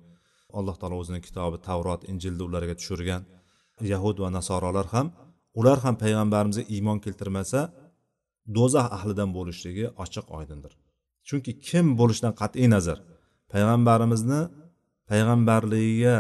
alloh 0.60 0.76
taolo 0.82 0.96
o'zini 1.02 1.20
kitobi 1.28 1.58
tavrot 1.68 2.02
injilni 2.12 2.44
ularga 2.50 2.76
tushirgan. 2.80 3.22
Yahud 3.94 4.18
va 4.24 4.30
nasorolar 4.38 4.88
ham 4.94 5.08
ular 5.60 5.78
ham 5.86 5.96
payg'ambarimizga 6.04 6.64
iymon 6.76 6.98
keltirmasa 7.06 7.60
do'zax 8.58 8.88
ahlidan 8.98 9.30
bo'lishligi 9.38 9.86
ochiq 10.04 10.26
oydindir. 10.38 10.72
Chunki 11.28 11.52
kim 11.68 11.86
bo'lishidan 12.00 12.34
qat'iy 12.42 12.68
nazar? 12.76 12.98
Payg'ambarimizni 13.54 14.42
payg'ambarligiga 15.10 16.16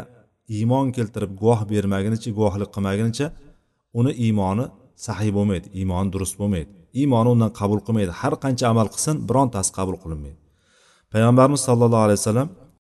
iymon 0.57 0.87
keltirib 0.97 1.31
guvoh 1.41 1.61
bermagunicha 1.71 2.29
guvohlik 2.37 2.69
qilmagunicha 2.75 3.27
uni 3.99 4.11
iymoni 4.25 4.65
sahiy 5.07 5.31
bo'lmaydi 5.37 5.67
iymoni 5.79 6.09
durust 6.13 6.35
bo'lmaydi. 6.41 6.69
Iymoni 7.01 7.29
undan 7.35 7.51
qabul 7.59 7.79
qilmaydi. 7.85 8.11
Har 8.21 8.33
qancha 8.43 8.65
amal 8.73 8.87
qilsin 8.93 9.15
birontasi 9.29 9.71
qabul 9.77 9.97
qilinmaydi. 10.03 10.39
Payg'ambarimiz 11.13 11.61
sollallohu 11.67 12.03
alayhi 12.07 12.19
vasallam 12.21 12.49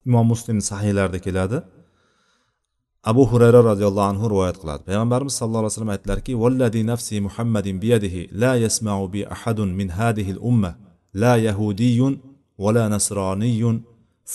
imom 0.08 0.26
muslimni 0.32 0.64
sahiylarida 0.70 1.18
keladi 1.26 1.58
abu 3.10 3.22
hurayra 3.30 3.60
roziyallohu 3.70 4.08
anhu 4.12 4.24
rivoyat 4.32 4.56
qiladi 4.62 4.82
payg'ambarimiz 4.88 5.34
sallallohu 5.38 5.62
alayhi 5.62 5.74
vasallam 5.74 5.94
aytdilarki 5.96 6.32
valladi 6.42 6.80
nafsi 6.92 7.14
muhammadin 7.26 7.76
biyadihi 7.84 8.20
la 8.42 8.52
yasmau 8.64 9.02
bi 9.14 9.20
ahadun 9.34 9.68
min 9.78 9.88
hadihi 9.98 10.38
umma 10.50 10.72
la 11.22 11.34
yahudiyun 11.48 12.14
ولا 12.64 12.84
نصراني 12.88 13.62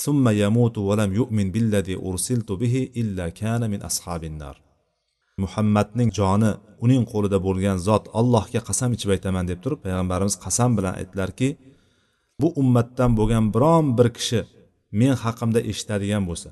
ثم 0.03 0.29
يموت 0.29 0.77
ولم 0.77 1.13
يؤمن 1.19 1.51
بالذي 1.51 1.95
أرسلت 1.95 2.51
به 2.51 2.89
إلا 3.01 3.29
كان 3.29 3.61
من 3.71 3.81
أصحاب 3.81 4.23
النار 4.23 4.57
muhammadning 5.43 6.09
joni 6.19 6.51
uning 6.85 7.03
qo'lida 7.11 7.37
bo'lgan 7.47 7.77
zot 7.87 8.03
allohga 8.19 8.61
qasam 8.67 8.89
ichib 8.95 9.09
aytaman 9.15 9.45
deb 9.51 9.59
turib 9.63 9.79
payg'ambarimiz 9.85 10.35
qasam 10.45 10.69
bilan 10.77 10.93
aytdilarki 10.99 11.49
bu 12.41 12.47
ummatdan 12.61 13.11
bo'lgan 13.19 13.45
biron 13.55 13.85
bir 13.97 14.07
kishi 14.17 14.41
men 15.00 15.14
haqimda 15.24 15.60
eshitadigan 15.70 16.24
bo'lsa 16.30 16.48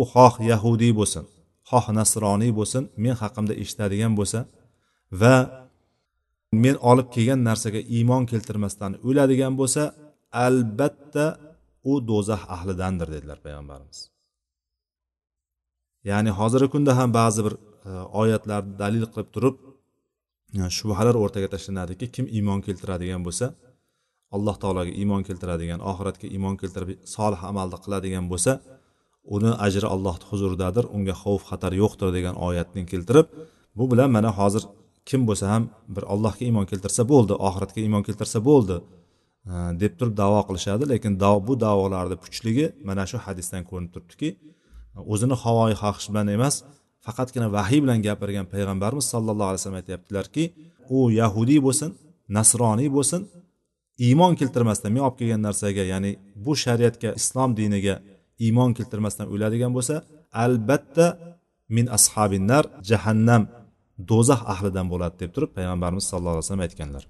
u 0.00 0.02
xoh 0.12 0.34
yahudiy 0.50 0.92
bo'lsin 1.00 1.24
xoh 1.70 1.86
nasroniy 1.98 2.52
bo'lsin 2.58 2.82
men 3.04 3.14
haqimda 3.22 3.54
eshitadigan 3.62 4.12
bo'lsa 4.18 4.38
va 5.20 5.34
men 6.62 6.76
olib 6.90 7.08
kelgan 7.14 7.40
narsaga 7.48 7.80
iymon 7.96 8.22
keltirmasdan 8.30 8.92
o'ladigan 9.08 9.54
bo'lsa 9.60 9.82
albatta 10.46 11.26
u 11.90 11.92
do'zax 12.10 12.42
ahlidandir 12.56 13.08
dedilar 13.14 13.38
payg'ambarimiz. 13.46 13.98
Ya'ni 16.10 16.30
hozirgi 16.38 16.68
kunda 16.74 16.92
ham 16.98 17.10
ba'zi 17.20 17.40
bir 17.46 17.54
e, 17.88 17.90
oyatlarni 18.22 18.72
dalil 18.82 19.04
qilib 19.12 19.28
turib 19.34 19.56
e, 20.60 20.62
shubhalar 20.76 21.14
o'rtaga 21.22 21.48
tashlanadiki 21.54 22.06
kim 22.14 22.26
iymon 22.36 22.60
keltiradigan 22.66 23.22
bo'lsa 23.26 23.46
alloh 24.36 24.56
taologa 24.62 24.92
iymon 25.02 25.22
keltiradigan 25.28 25.80
oxiratga 25.90 26.26
iymon 26.34 26.54
keltirib 26.60 26.90
solih 27.16 27.40
amalni 27.50 27.78
qiladigan 27.84 28.24
bo'lsa 28.32 28.52
uni 29.36 29.50
ajri 29.66 29.86
allohni 29.94 30.24
huzuridadir 30.30 30.84
unga 30.96 31.14
xavf 31.22 31.42
xatar 31.50 31.72
yo'qdir 31.82 32.08
degan 32.16 32.34
oyatni 32.48 32.82
keltirib 32.92 33.26
bu 33.78 33.84
bilan 33.92 34.10
mana 34.16 34.30
hozir 34.38 34.62
kim 35.08 35.20
bo'lsa 35.28 35.46
ham 35.52 35.62
bir 35.94 36.04
allohga 36.12 36.44
iymon 36.48 36.66
keltirsa 36.70 37.02
bo'ldi 37.12 37.34
oxiratga 37.48 37.80
iymon 37.86 38.02
keltirsa 38.08 38.38
bo'ldi 38.48 38.76
e, 39.50 39.54
deb 39.82 39.92
turib 39.98 40.14
davo 40.22 40.40
qilishadi. 40.48 40.84
Lekin 40.92 41.12
bu 41.48 41.54
davolarni 41.66 42.16
puchligi 42.24 42.66
mana 42.88 43.04
shu 43.10 43.16
hadisdan 43.26 43.62
ko'rinib 43.68 43.92
turibdiki 43.94 44.28
o'zini 45.12 45.36
havoyi 45.42 45.74
xohish 45.82 46.08
bilan 46.12 46.28
emas 46.36 46.54
faqatgina 47.06 47.48
vahiy 47.56 47.80
bilan 47.84 47.98
gapirgan 48.06 48.46
payg'ambarimiz 48.52 49.06
sallallohu 49.14 49.48
alayhi 49.50 49.60
vasallam 49.60 49.80
aytyaptilarki 49.82 50.44
u 50.96 50.98
yahudiy 51.20 51.60
bo'lsin 51.66 51.90
nasroniy 52.38 52.88
bo'lsin 52.96 53.20
iymon 53.98 54.34
keltirmasdan 54.40 54.90
men 54.92 55.02
olib 55.06 55.16
kelgan 55.20 55.42
narsaga 55.46 55.84
ya'ni 55.92 56.12
bu 56.44 56.52
shariatga 56.64 57.10
islom 57.20 57.50
diniga 57.60 57.94
iymon 58.44 58.70
keltirmasdan 58.78 59.26
o'ladigan 59.34 59.72
bo'lsa 59.76 59.94
albatta 60.44 61.06
min 61.76 61.86
ashabinnar 61.96 62.64
jahannam 62.90 63.42
do'zax 64.10 64.40
ahlidan 64.52 64.86
bo'ladi 64.92 65.14
deb 65.22 65.30
turib 65.34 65.50
payg'ambarimiz 65.58 66.04
sallallohu 66.10 66.34
alayhi 66.36 66.46
vasallam 66.46 66.64
aytganlar. 66.68 67.04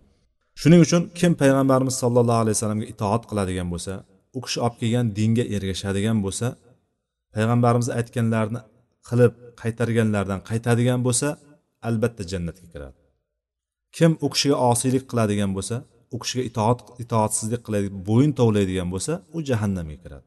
Shuning 0.61 0.81
uchun 0.87 1.03
kim 1.19 1.33
payg'ambarimiz 1.43 1.95
sollallohu 2.03 2.41
alayhi 2.45 2.57
vasallamga 2.57 2.87
itoat 2.93 3.23
qiladigan 3.31 3.69
bo'lsa 3.75 3.93
u 4.37 4.41
kishi 4.45 4.59
olib 4.65 4.77
kelgan 4.81 5.07
dinga 5.19 5.45
ergashadigan 5.57 6.19
bo'lsa 6.25 6.47
payg'ambarimiz 7.35 7.89
aytganlarini 7.99 8.61
qilib 9.09 9.33
qaytarganlardan 9.63 10.41
qaytadigan 10.49 11.01
bo'lsa 11.07 11.29
albatta 11.89 12.23
jannatga 12.33 12.67
kiradi. 12.73 12.99
Kim 13.97 14.11
u 14.25 14.27
kishiga 14.35 14.57
osiylik 14.71 15.05
qiladigan 15.11 15.51
bo'lsa 15.57 15.77
u 16.15 16.17
kishiga 16.23 16.43
itoat 16.51 16.79
itoatsizlik 17.05 17.61
qiladigan 17.67 18.01
bo'yin 18.09 18.33
tovlaydigan 18.39 18.89
bo'lsa 18.95 19.13
u 19.37 19.39
jahannamga 19.49 19.97
kiradi. 20.03 20.27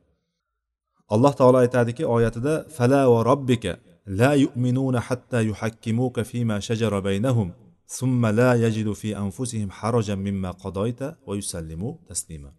Alloh 1.14 1.34
taolo 1.40 1.58
aytadiki 1.66 2.04
oyatida 2.16 2.54
fala 2.78 3.02
va 3.14 3.20
robbika 3.30 3.72
la 4.20 4.32
yu'minuna 4.44 5.00
hatta 5.08 5.40
yuhakkimuka 5.50 6.22
fima 6.32 6.56
shajara 6.68 7.00
baynahum 7.08 7.50
summa 7.98 8.30
la 8.40 8.50
yajidu 8.64 8.94
fi 9.02 9.10
anfusihim 9.24 9.70
harajan 9.80 10.20
mimma 10.28 10.52
qadoyta 10.64 11.08
va 11.28 11.34
yusallimu 11.40 11.90
taslima. 12.10 12.50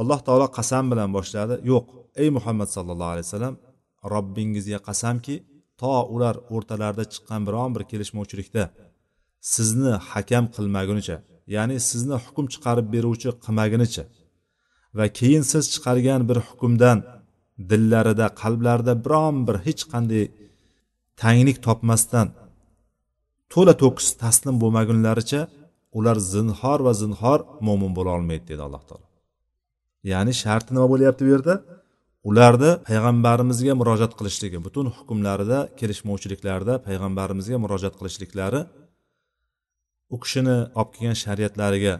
Alloh 0.00 0.20
taolo 0.26 0.46
qasam 0.58 0.84
bilan 0.92 1.10
boshladi. 1.16 1.54
Yo'q 1.72 1.86
ey 2.22 2.28
muhammad 2.36 2.68
sallallohu 2.76 3.12
alayhi 3.14 3.26
vasallam 3.28 3.54
robbingizga 4.14 4.78
qasamki 4.88 5.34
to 5.80 5.92
ular 6.14 6.36
o'rtalarida 6.54 7.04
chiqqan 7.12 7.40
biron 7.48 7.70
bir 7.74 7.82
kelishmovchilikda 7.90 8.64
sizni 9.54 9.94
hakam 10.10 10.44
qilmagunicha 10.54 11.16
ya'ni 11.54 11.76
sizni 11.90 12.16
hukm 12.24 12.46
chiqarib 12.52 12.86
beruvchi 12.94 13.28
qilmagunicha 13.44 14.04
va 14.98 15.06
keyin 15.18 15.44
siz 15.52 15.64
chiqargan 15.72 16.20
bir 16.28 16.38
hukmdan 16.48 16.98
dillarida 17.70 18.26
qalblarida 18.42 18.94
biron 19.04 19.36
bir 19.46 19.56
hech 19.66 19.82
qanday 19.92 20.24
tanglik 21.22 21.58
topmasdan 21.66 22.28
to'la 23.52 23.74
to'kis 23.82 24.08
taslim 24.22 24.56
bo'lmagunlaricha 24.62 25.40
ular 25.98 26.16
zinhor 26.34 26.78
va 26.86 26.92
zinhor 27.02 27.38
mo'min 27.66 27.92
bo'la 27.98 28.10
olmaydi 28.16 28.44
dedi 28.50 28.62
alloh 28.66 28.82
taolo. 28.88 29.06
Ya'ni 30.12 30.32
sharti 30.42 30.70
nima 30.74 30.86
bo'lyapti 30.92 31.22
bu 31.26 31.30
yerda? 31.34 31.54
Ularni 32.28 32.70
payg'ambarimizga 32.88 33.72
murojaat 33.80 34.12
qilishligi 34.18 34.58
butun 34.66 34.86
hukmlarida 34.96 35.58
kelishmovchiliklarida 35.78 36.74
payg'ambarimizga 36.86 37.56
murojaat 37.64 37.94
qilishliklari 37.98 38.60
u 40.14 40.16
kishini 40.22 40.56
olib 40.80 40.90
kelgan 40.94 41.16
shariatlariga 41.24 41.94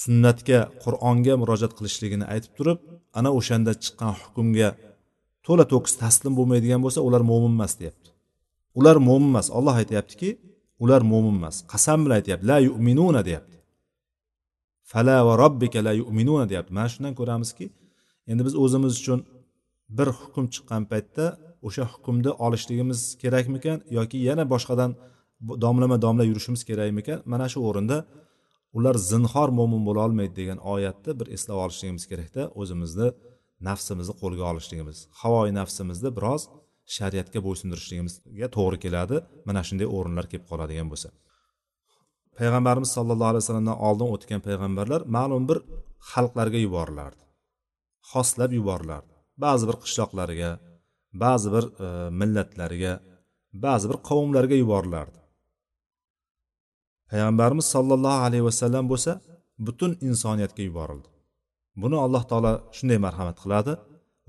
sunnatga 0.00 0.58
qur'onga 0.82 1.34
murojaat 1.42 1.72
qilishligini 1.78 2.24
aytib 2.34 2.52
turib 2.58 2.78
ana 3.18 3.30
o'shanda 3.38 3.72
chiqqan 3.84 4.12
hukmga 4.20 4.68
to'la 5.46 5.64
to'kis 5.72 5.94
taslim 6.02 6.32
bo'lmaydigan 6.38 6.80
bo'lsa 6.84 7.00
ular 7.08 7.22
mo'min 7.30 7.52
emas 7.56 7.72
deyapti. 7.80 8.08
Ular 8.78 8.96
mo'min 9.08 9.30
emas 9.32 9.48
olloh 9.58 9.74
aytyaptiki 9.82 10.30
ular 10.84 11.02
mo'min 11.12 11.34
emas. 11.40 11.56
Qasam 11.72 11.98
bilan 12.04 12.16
aytyapti 12.20 12.44
la 12.50 12.58
yu'minuna 12.68 13.20
deyapti. 13.28 13.56
Fala 14.90 15.16
va 15.26 15.34
robbika 15.42 15.80
la 15.86 15.92
yu'minuna 16.00 16.44
deyapti. 16.50 16.72
Mana 16.78 16.88
shundan 16.92 17.14
ko'ramizki 17.20 17.66
endi 18.30 18.42
biz 18.46 18.54
o'zimiz 18.64 18.92
uchun 19.00 19.20
bir 19.96 20.08
hukm 20.20 20.44
chiqqan 20.54 20.82
paytda 20.92 21.24
o'sha 21.66 21.84
hukmni 21.92 22.30
olishligimiz 22.44 23.00
kerakmikan 23.22 23.78
yoki 23.98 24.18
yana 24.28 24.44
boshqadan 24.52 24.90
domlama 25.64 25.96
domla 26.04 26.24
yurishimiz 26.30 26.62
kerakmikan. 26.70 27.18
Mana 27.32 27.46
shu 27.52 27.58
o'rinda 27.68 27.98
ular 28.76 28.96
zinhor 29.10 29.48
mo'min 29.58 29.82
bo'la 29.88 30.00
olmaydi 30.06 30.34
degan 30.40 30.58
oyatni 30.74 31.12
bir 31.20 31.26
eslab 31.36 31.58
olishligimiz 31.64 32.04
kerakda. 32.10 32.42
O'zimizni 32.60 33.08
nafsimizni 33.68 34.14
qo'lga 34.22 34.44
olishligimiz 34.50 34.98
havoyi 35.20 35.52
nafsimizni 35.60 36.10
biroz 36.18 36.42
shariatga 36.96 37.40
bo'ysundirishligimizga 37.46 38.48
to'g'ri 38.56 38.78
keladi. 38.84 39.16
Mana 39.48 39.60
shunday 39.68 39.88
o'rinlar 39.96 40.26
kelib 40.32 40.46
qoladigan 40.50 40.88
bo'lsa. 40.92 41.08
Payg'ambarimiz 42.38 42.90
sollallohu 42.96 43.30
alayhi 43.32 43.44
vasallamdan 43.44 43.78
oldin 43.88 44.08
o'tgan 44.14 44.40
payg'ambarlar 44.46 45.00
ma'lum 45.16 45.44
bir 45.50 45.58
xalqlarga 46.12 46.58
yuborilardi 46.66 47.24
xoslab 48.12 48.52
yuborilardi 48.58 49.12
ba'zi 49.44 49.64
bir 49.70 49.76
qishloqlarga 49.84 50.50
ba'zi 51.24 51.48
bir 51.54 51.64
e, 51.86 51.88
millatlarga 52.20 52.92
ba'zi 53.66 53.86
bir 53.90 53.98
qavmlarga 54.08 54.56
yuborilardi 54.62 55.18
payg'ambarimiz 57.10 57.66
sollallohu 57.74 58.18
alayhi 58.26 58.44
vasallam 58.48 58.84
bo'lsa 58.92 59.12
butun 59.66 59.90
insoniyatga 60.08 60.62
yuborildi. 60.68 61.08
Buni 61.82 61.96
alloh 62.04 62.22
taolo 62.30 62.52
shunday 62.76 62.98
marhamat 63.06 63.38
qiladi. 63.44 63.72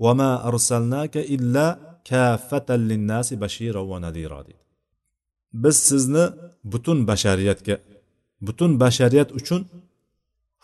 Vama 0.04 0.30
arsalnaka 0.48 1.20
illa 1.36 1.66
kaffatan 2.10 2.80
linnasi 2.90 3.34
bashira 3.42 3.82
va 3.90 3.96
nadira 4.04 4.40
deydi 4.46 4.62
biz 5.62 5.76
sizni 5.88 6.24
butun 6.72 6.98
bashariyatga 7.10 7.76
butun 8.46 8.70
bashariyat 8.82 9.30
uchun 9.40 9.60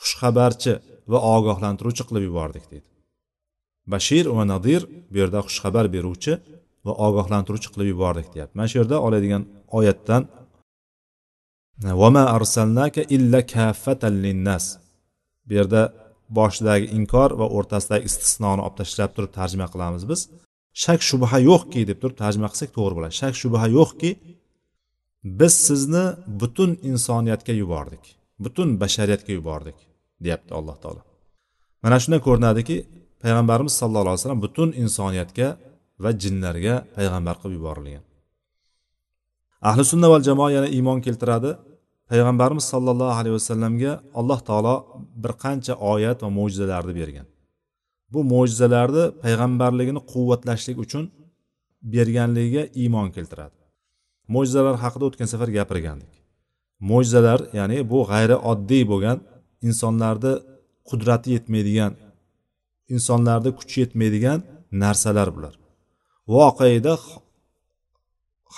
xushxabarchi 0.02 0.72
va 1.12 1.18
ogohlantiruvchi 1.34 2.02
qilib 2.08 2.24
yubordik 2.30 2.64
deydi 2.72 2.88
bashir 3.92 4.24
va 4.36 4.44
nadir 4.52 4.80
bu 5.12 5.16
yerda 5.22 5.38
xushxabar 5.46 5.84
beruvchi 5.96 6.32
va 6.86 6.92
ogohlantiruvchi 7.06 7.68
qilib 7.74 7.88
yubordik 7.94 8.28
deyapti. 8.34 8.54
Mana 8.58 8.68
shu 8.70 8.76
yerda 8.80 8.96
oladigan 9.06 9.42
oyatdan 9.78 10.22
vama 12.02 12.24
arsalnaka 12.36 13.02
illa 13.16 13.40
kaffatan 13.54 14.14
linnas. 14.24 14.64
Bu 15.46 15.52
yerda 15.58 15.82
boshidagi 16.38 16.86
inkor 16.98 17.30
va 17.40 17.46
o'rtasidagi 17.56 18.04
istisnoni 18.10 18.60
olib 18.66 18.76
tashlab 18.80 19.10
turib 19.16 19.32
tarjima 19.38 19.66
qilamiz 19.72 20.02
biz. 20.10 20.20
Shak 20.82 21.00
shubha 21.08 21.38
yo'qki 21.50 21.80
deb 21.90 21.98
turib 22.02 22.16
tarjima 22.22 22.48
qilsak 22.52 22.70
to'g'ri 22.76 22.94
bo'ladi. 22.96 23.14
Shak 23.22 23.34
shubha 23.42 23.66
yo'qki 23.78 24.10
biz 25.40 25.54
sizni 25.68 26.04
butun 26.40 26.70
insoniyatga 26.90 27.52
yubordik 27.62 28.04
butun 28.44 28.68
bashariyatga 28.82 29.32
yubordik 29.38 29.78
deyapti 30.24 30.52
alloh 30.58 30.76
taolo. 30.82 31.02
Mana 31.82 31.96
shundan 32.02 32.20
ko'rinadiki 32.26 32.76
payg'ambarimiz 33.22 33.74
sallallohu 33.80 34.12
alayhi 34.12 34.22
vasallam 34.22 34.42
butun 34.46 34.68
insoniyatga 34.82 35.48
va 36.04 36.10
jinlarga 36.22 36.74
payg'ambar 36.96 37.34
qilib 37.40 37.54
yuborilgan. 37.58 38.04
Ahli 39.68 39.82
sunna 39.92 40.08
val 40.12 40.22
jamoa 40.28 40.50
yana 40.56 40.68
iymon 40.76 40.98
keltiradi. 41.06 41.50
Payg'ambarimiz 42.10 42.64
sollallohu 42.72 43.14
alayhi 43.20 43.34
vasallamga 43.38 43.92
alloh 44.20 44.40
taolo 44.48 44.74
bir 45.22 45.32
qancha 45.44 45.74
oyat 45.92 46.18
va 46.24 46.30
mo'jizalarni 46.38 46.92
bergan. 47.00 47.26
Bu 48.12 48.20
mo'jizalarni 48.32 49.04
payg'ambarligini 49.24 50.00
quvvatlashlik 50.12 50.76
uchun 50.84 51.04
berganligiga 51.94 52.62
iymon 52.82 53.08
keltiradi. 53.16 53.56
Mo'jizalar 54.34 54.74
haqida 54.84 55.04
o'tgan 55.08 55.28
safar 55.32 55.48
gapirgandik. 55.58 56.12
Mo'jizalar 56.90 57.40
ya'ni 57.58 57.78
bu 57.92 57.98
g'ayri 58.10 58.36
oddiy 58.50 58.84
bo'lgan 58.92 59.18
insonlarni 59.68 60.32
qudrati 60.88 61.28
yetmaydigan 61.36 61.92
insonlarni 62.94 63.50
kuchi 63.58 63.76
yetmaydigan 63.82 64.38
narsalar 64.82 65.28
bular. 65.36 65.54
Voqeda 66.34 66.94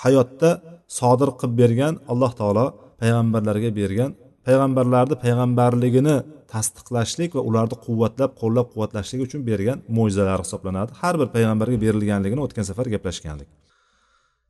hayotda 0.01 0.49
sodir 0.99 1.29
qilib 1.39 1.55
bergan 1.61 1.93
alloh 2.11 2.31
taolo 2.39 2.65
payg'ambarlarga 3.01 3.69
bergan 3.79 4.11
payg'ambarlarni 4.47 5.15
payg'ambarligini 5.25 6.15
tasdiqlashlik 6.53 7.31
va 7.37 7.41
ularni 7.49 7.75
quvvatlab 7.85 8.31
qo'llab 8.41 8.67
quvvatlashlik 8.73 9.21
uchun 9.27 9.41
bergan 9.49 9.77
mo'jizalar 9.97 10.39
hisoblanadi. 10.45 10.91
Har 11.01 11.13
bir 11.21 11.27
payg'ambarga 11.35 11.77
berilganligini 11.85 12.41
o'tgan 12.45 12.65
safar 12.69 12.87
gaplashgandik 12.95 13.49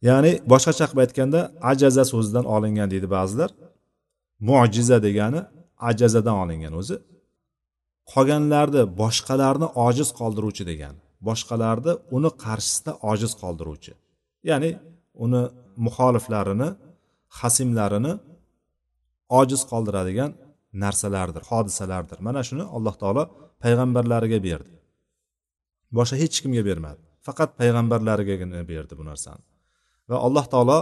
ya'ni 0.08 0.32
boshqacha 0.52 0.86
qilib 0.89 1.02
aytganda 1.06 1.39
ajaza 1.71 2.04
so'zidan 2.12 2.45
olingan 2.56 2.88
deydi 2.93 3.08
ba'zilar. 3.17 3.50
Mo'jiza 4.50 4.98
degani 5.08 5.41
ajazadan 5.89 6.36
olingan 6.43 6.74
o'zi. 6.82 6.95
Qolganlarni 8.12 8.82
boshqalarni 9.02 9.67
ojiz 9.88 10.10
qoldiruvchi 10.19 10.63
degani 10.71 11.00
boshqalarni 11.28 11.93
uni 12.15 12.30
qarshisida 12.43 12.91
ojiz 13.12 13.32
qoldiruvchi. 13.41 13.91
Ya'ni 14.50 14.69
uni 15.26 15.41
muxoliflarini 15.85 16.69
hasimlarini 17.39 18.13
ojiz 19.39 19.61
qoldiradigan 19.71 20.31
narsalardir 20.83 21.43
hodisalardir. 21.49 22.17
Mana 22.27 22.41
shuni 22.47 22.63
alloh 22.75 22.95
taolo 23.01 23.23
payg'ambarlariga 23.63 24.39
berdi. 24.47 24.71
Boshqa 25.97 26.15
hech 26.23 26.38
kimga 26.43 26.63
bermadi. 26.69 27.01
Faqat 27.27 27.49
payg'ambarlarigagina 27.59 28.61
berdi 28.71 28.93
bu 28.99 29.03
narsani. 29.11 29.43
Va 30.09 30.17
alloh 30.27 30.45
taolo 30.53 30.79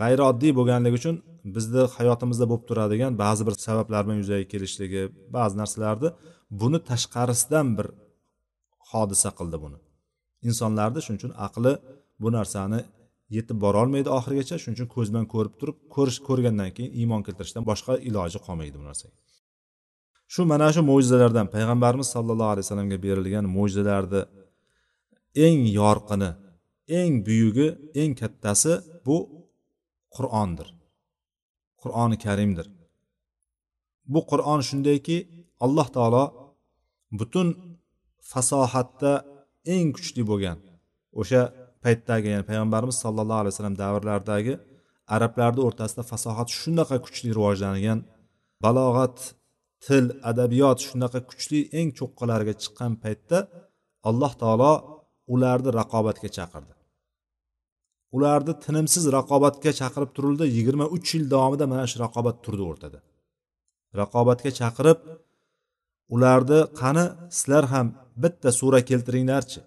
g'ayrioddiy 0.00 0.52
bo'lganligi 0.58 0.96
uchun 1.00 1.16
bizni 1.56 1.82
hayotimizda 1.96 2.44
bo'lib 2.50 2.64
turadigan 2.70 3.12
ba'zi 3.24 3.42
bir 3.48 3.54
sabablar 3.66 4.02
bilan 4.06 4.18
yuzaga 4.22 4.46
kelishligi 4.52 5.02
ba'zi 5.36 5.54
narsalarni 5.60 6.08
buni 6.60 6.78
tashqarisidan 6.90 7.66
bir 7.78 7.86
hodisa 8.90 9.30
qildi 9.38 9.58
buni. 9.64 9.78
Insonlarni 10.48 11.00
shuning 11.04 11.20
uchun 11.20 11.32
aqli 11.46 11.72
bu 12.22 12.28
narsani 12.36 12.80
yetib 13.36 13.56
borolmaydi 13.64 14.08
oxirigacha. 14.18 14.56
Shuning 14.62 14.76
uchun 14.78 14.88
ko'z 14.94 15.08
bilan 15.12 15.26
ko'rib 15.34 15.54
turib 15.60 15.76
ko'rish 15.94 16.18
ko'rgandan 16.28 16.70
keyin 16.76 16.92
iymon 17.00 17.20
keltirishdan 17.26 17.64
boshqa 17.70 17.92
iloji 18.08 18.38
qolmaydi 18.46 18.76
bu 18.80 18.84
narsaga. 18.88 19.16
Shu 20.32 20.42
mana 20.52 20.68
shu 20.74 20.82
mo'jizalardan 20.90 21.46
payg'ambarimiz 21.54 22.08
sollallohu 22.14 22.50
alayhi 22.52 22.66
vasallamga 22.66 22.98
berilgan 23.06 23.44
mo'jizalarni 23.56 24.22
eng 25.46 25.60
yorqini 25.80 26.30
eng 27.00 27.12
buyugi 27.26 27.68
eng 28.00 28.12
kattasi 28.20 28.72
bu 29.06 29.16
qur'ondir. 30.16 30.68
Qur'oni 31.82 32.16
karimdir. 32.24 32.66
Bu 34.12 34.20
qur'on 34.30 34.60
shundayki 34.68 35.16
alloh 35.64 35.88
taolo 35.96 36.24
butun 37.18 37.48
fasohatda 38.30 39.12
eng 39.74 39.88
kuchli 39.96 40.22
bo'lgan 40.30 40.58
o'sha 41.20 41.42
paytdagi 41.86 42.28
ya'ni 42.32 42.44
payg'ambarimiz 42.50 42.96
sollallohu 43.04 43.40
alayhi 43.42 43.54
vasallam 43.54 43.76
davrlaridagi 43.82 44.54
arablarni 45.14 45.62
o'rtasida 45.68 46.02
fasohat 46.12 46.48
shunaqa 46.60 46.96
kuchli 47.04 47.28
rivojlangan 47.38 47.98
balog'at 48.64 49.18
til 49.86 50.04
adabiyot 50.30 50.78
shunaqa 50.88 51.20
kuchli 51.30 51.60
eng 51.78 51.88
cho'qqilariga 51.98 52.54
chiqqan 52.62 52.92
paytda 53.02 53.38
alloh 54.08 54.32
taolo 54.42 54.72
ularni 55.34 55.70
raqobatga 55.80 56.28
chaqirdi. 56.38 56.72
Ularni 58.16 58.54
tinimsiz 58.64 59.04
raqobatga 59.18 59.70
chaqirib 59.80 60.10
turildi 60.16 60.44
yigirma 60.56 60.86
uch 60.96 61.08
yil 61.14 61.24
davomida 61.34 61.66
mana 61.72 61.84
shu 61.90 61.96
raqobat 62.04 62.36
turdi 62.44 62.62
o'rtada. 62.70 62.98
Raqobatga 64.00 64.50
chaqirib 64.60 64.98
ularni 66.14 66.60
qani 66.80 67.04
sizlar 67.36 67.64
ham 67.72 67.86
bitta 68.22 68.48
sura 68.58 68.80
keltiringlarchi. 68.90 69.60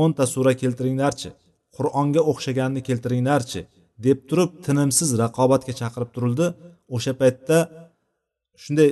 O'nta 0.00 0.24
sura 0.34 0.52
keltiringlarchi 0.62 1.30
qur'onga 1.76 2.22
o'xshaganini 2.30 2.82
keltiringlarchi 2.88 3.60
deb 4.06 4.18
turib 4.28 4.50
tinimsiz 4.66 5.08
raqobatga 5.22 5.72
chaqirib 5.80 6.10
turildi. 6.16 6.46
O'sha 6.96 7.12
paytda 7.20 7.58
shunday 8.62 8.90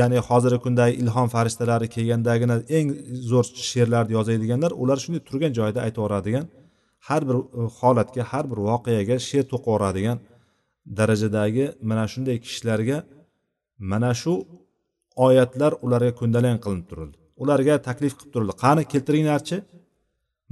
ya'ni 0.00 0.18
hozirgi 0.28 0.60
kundagi 0.64 0.94
ilhom 1.02 1.28
farishtalari 1.34 1.86
kelgandagina 1.96 2.56
eng 2.78 2.88
zo'r 3.30 3.46
she'rlarni 3.70 4.12
yozadiganlar 4.18 4.72
ular 4.82 4.98
shunday 5.04 5.22
turgan 5.28 5.52
joyida 5.58 5.80
aytaveradigan 5.86 6.46
har 7.08 7.22
bir 7.28 7.36
e, 7.38 7.62
holatga 7.78 8.22
har 8.32 8.44
bir 8.50 8.58
voqeaga 8.70 9.16
she'r 9.28 9.44
to'qiveradigan 9.52 10.18
darajadagi 10.98 11.64
mana 11.90 12.04
shunday 12.12 12.36
kishilarga 12.44 12.98
mana 13.92 14.10
shu 14.22 14.34
oyatlar 15.26 15.72
ularga 15.86 16.12
ko'ndalang 16.20 16.58
qilinib 16.64 16.86
turildi. 16.90 17.16
Ularga 17.42 17.74
taklif 17.88 18.12
qilib 18.18 18.32
turildi. 18.34 18.54
Qani 18.64 18.82
keltiringlarchi? 18.92 19.56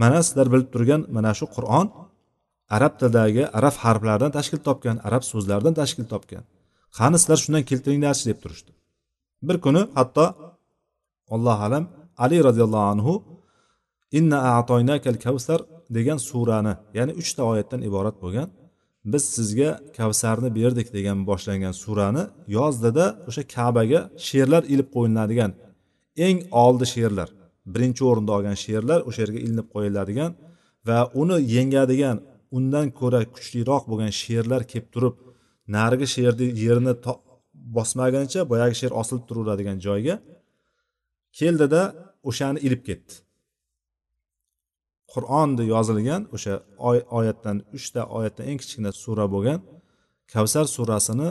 Mana 0.02 0.18
sizlar 0.26 0.46
bilib 0.52 0.68
turgan 0.74 1.00
mana 1.16 1.32
shu 1.38 1.46
qur'on 1.56 1.86
arab 2.76 2.92
tilidagi 3.00 3.42
arab 3.58 3.74
harflaridan 3.84 4.30
tashkil 4.38 4.60
topgan 4.68 4.96
arab 5.08 5.22
so'zlaridan 5.30 5.74
tashkil 5.80 6.06
topgan. 6.12 6.44
Qani 6.98 7.16
sizlar 7.22 7.38
shundan 7.44 7.62
keltiringlarchi 7.70 8.24
deb 8.30 8.38
turishdi. 8.42 8.70
Bir 9.48 9.56
kuni 9.64 9.82
hatto 9.98 10.26
allohu 11.34 11.62
alam 11.68 11.84
ali 12.24 12.38
roziyallohu 12.48 12.86
anhu 12.94 13.14
inna 14.18 14.38
atoynakal 14.58 15.16
kavsar 15.26 15.60
degan 15.96 16.18
surani 16.28 16.74
ya'ni 16.98 17.12
uchta 17.20 17.42
oyatdan 17.50 17.80
iborat 17.88 18.16
bo'lgan 18.22 18.48
biz 19.12 19.24
sizga 19.36 19.70
kavsarni 19.98 20.50
berdik 20.58 20.88
degan 20.96 21.18
boshlangan 21.30 21.74
surani 21.82 22.22
yozdida 22.56 23.06
o'sha 23.28 23.42
kabaga 23.56 24.00
she'rlar 24.26 24.62
ilib 24.72 24.88
qo'yiladigan 24.96 25.50
eng 26.26 26.38
oldi 26.64 26.86
she'rlar. 26.94 27.28
Birinchi 27.72 28.02
o'rinda 28.10 28.32
olgan 28.36 28.56
she'rlar 28.64 29.00
o'sha 29.08 29.20
yerga 29.24 29.40
ilinib 29.46 29.68
qo'yiladigan 29.74 30.32
va 30.88 30.98
uni 31.22 31.36
yengadigan 31.56 32.16
undan 32.56 32.86
ko'ra 33.00 33.20
kuchliroq 33.34 33.82
bo'lgan 33.90 34.12
she'rlar 34.22 34.62
kelib 34.70 34.88
turib 34.94 35.14
narigi 35.76 36.06
she'rni 36.14 36.46
yerini 36.64 36.94
bosmaguncha 37.76 38.40
boyagi 38.52 38.74
she'r 38.80 38.92
osilib 39.00 39.24
turaveradigan 39.28 39.78
joyga 39.86 40.14
keldida 41.38 41.82
o'shani 42.30 42.58
ilib 42.66 42.82
ketdi. 42.88 43.14
Qur'onda 45.12 45.62
yozilgan 45.74 46.22
o'sha 46.36 46.54
oyatdan 47.18 47.56
uchta 47.76 48.02
oyatdan 48.16 48.44
eng 48.50 48.58
kichkina 48.62 48.90
sura 49.02 49.26
bo'lgan 49.34 49.60
kavsar 50.32 50.66
surasini 50.76 51.30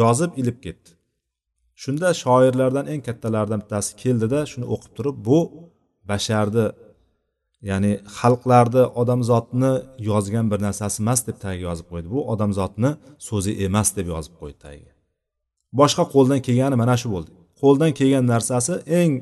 yozib 0.00 0.30
ilib 0.40 0.58
ketdi. 0.66 0.90
Shunda 1.82 2.08
shoirlardan 2.22 2.86
eng 2.92 3.02
kattalaridan 3.08 3.60
bittasi 3.62 3.90
keldida 4.02 4.40
shuni 4.52 4.66
o'qib 4.74 4.92
turib 4.96 5.16
bu 5.28 5.38
basharni 6.10 6.66
ya'ni 7.70 7.92
xalqlarni 8.18 8.84
odamzodni 9.00 9.72
yozgan 10.10 10.46
bir 10.52 10.58
narsasi 10.66 10.96
emas 11.04 11.20
deb 11.28 11.36
tagiga 11.44 11.64
yozib 11.70 11.86
qo'ydi. 11.92 12.08
Bu 12.14 12.20
odamzodni 12.32 12.90
so'zi 13.28 13.52
emas 13.66 13.88
deb 13.98 14.06
yozib 14.14 14.34
qo'ydi 14.40 14.58
tagiga. 14.66 14.92
Boshqa 15.80 16.04
qo'ldan 16.14 16.40
kelgani 16.46 16.76
mana 16.82 16.96
shu 17.02 17.08
bo'ldi. 17.14 17.30
Qo'ldan 17.62 17.90
kelgan 17.98 18.24
narsasi 18.32 18.74
eng 19.00 19.12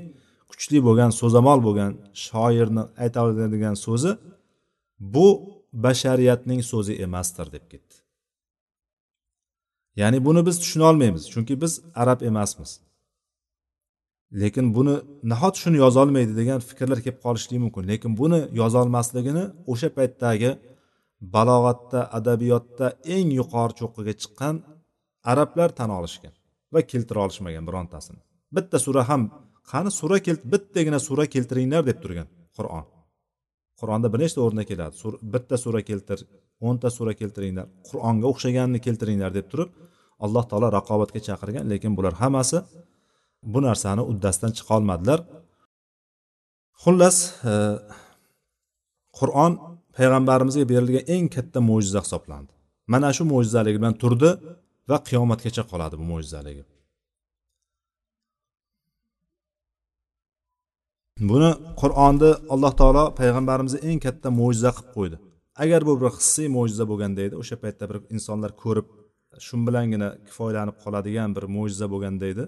kuchli 0.51 0.79
bo'lgan 0.87 1.11
so'zamol 1.21 1.59
bo'lgan 1.67 1.93
shoirni 2.27 2.85
ayta 3.05 3.19
oladigan 3.25 3.77
so'zi 3.87 4.13
bu 5.15 5.29
bashariyatning 5.85 6.61
so'zi 6.73 6.93
emasdir 7.07 7.47
deb 7.57 7.65
ketdi. 7.73 7.98
Ya'ni 10.01 10.19
buni 10.27 10.41
biz 10.49 10.57
tushuna 10.63 10.85
olmaymiz 10.91 11.25
chunki 11.33 11.55
biz 11.63 11.73
arab 12.03 12.21
emasmiz. 12.31 12.71
Lekin 14.41 14.67
buni 14.77 14.95
nahot 15.33 15.55
shuni 15.63 15.79
yozolmaydi 15.85 16.33
degan 16.41 16.61
fikrlar 16.69 16.99
kelib 17.05 17.21
qolishligi 17.27 17.61
mumkin. 17.65 17.83
Lekin 17.91 18.13
buni 18.21 18.41
yozolmasligini 18.61 19.45
o'sha 19.73 19.89
paytdagi 19.99 20.51
balog'atda 21.35 22.01
adabiyotda 22.19 22.87
eng 23.17 23.29
yuqori 23.41 23.75
cho'qqiga 23.81 24.15
chiqqan 24.23 24.55
arablar 25.33 25.71
tan 25.79 25.91
olishgan 25.99 26.35
va 26.75 26.81
keltira 26.91 27.21
olishmagan 27.27 27.65
birontasini. 27.69 28.21
Bitta 28.57 28.77
sura 28.87 29.03
ham 29.11 29.23
qani 29.71 29.91
sura 30.01 30.19
kelt 30.27 30.43
bittagina 30.53 30.99
sura 31.09 31.25
keltiringlar 31.35 31.83
deb 31.91 31.99
turgan 32.03 32.29
qur'on. 32.57 32.85
Qur'onda 33.81 34.09
bir 34.13 34.19
nechta 34.25 34.41
o'rinda 34.45 34.65
keladi. 34.71 34.95
Bitta 35.35 35.57
sura 35.65 35.81
keltir 35.89 36.19
o'nta 36.69 36.89
sura 36.97 37.13
keltiringlar 37.21 37.67
qur'onga 37.89 38.27
o'xshaganini 38.33 38.81
keltiringlar 38.87 39.31
deb 39.39 39.47
turib 39.53 39.71
alloh 40.25 40.45
taolo 40.51 40.69
raqobatga 40.79 41.21
chaqirgan 41.29 41.65
lekin 41.73 41.93
bular 41.99 42.15
hammasi 42.23 42.59
bu 43.53 43.59
narsani 43.69 44.03
uddasidan 44.11 44.53
chiqolmadilar. 44.59 45.21
Xullas 46.83 47.17
e, 47.51 47.53
qur'on 49.19 49.53
payg'ambarimizga 49.97 50.65
berilgan 50.73 51.05
eng 51.15 51.27
katta 51.37 51.59
mo'jiza 51.71 52.01
hisoblandi. 52.07 52.53
Mana 52.93 53.09
shu 53.17 53.23
mo'jizaligi 53.33 53.79
bilan 53.81 53.95
turdi 54.03 54.31
va 54.91 54.97
qiyomatgacha 55.09 55.63
qoladi 55.71 55.95
bu 56.01 56.05
mo'jizaligi. 56.13 56.65
Buni 61.31 61.51
qur'onni 61.81 62.31
alloh 62.55 62.73
taolo 62.81 63.05
payg'ambarimizni 63.21 63.81
eng 63.91 64.01
katta 64.07 64.29
mo'jiza 64.41 64.71
qilib 64.77 64.91
qo'ydi. 64.97 65.17
Agar 65.63 65.81
bu 65.89 65.93
bir 66.01 66.11
hissiy 66.19 66.49
mo'jiza 66.57 66.85
bo'lganda 66.91 67.21
edi 67.27 67.35
o'sha 67.43 67.57
paytda 67.63 67.85
bir 67.91 67.99
insonlar 68.15 68.51
ko'rib 68.63 68.87
shu 69.47 69.55
bilangina 69.67 70.09
kifoyalanib 70.27 70.77
qoladigan 70.85 71.31
bir 71.37 71.45
mo'jiza 71.57 71.87
bo'lganda 71.93 72.27
edi 72.33 72.45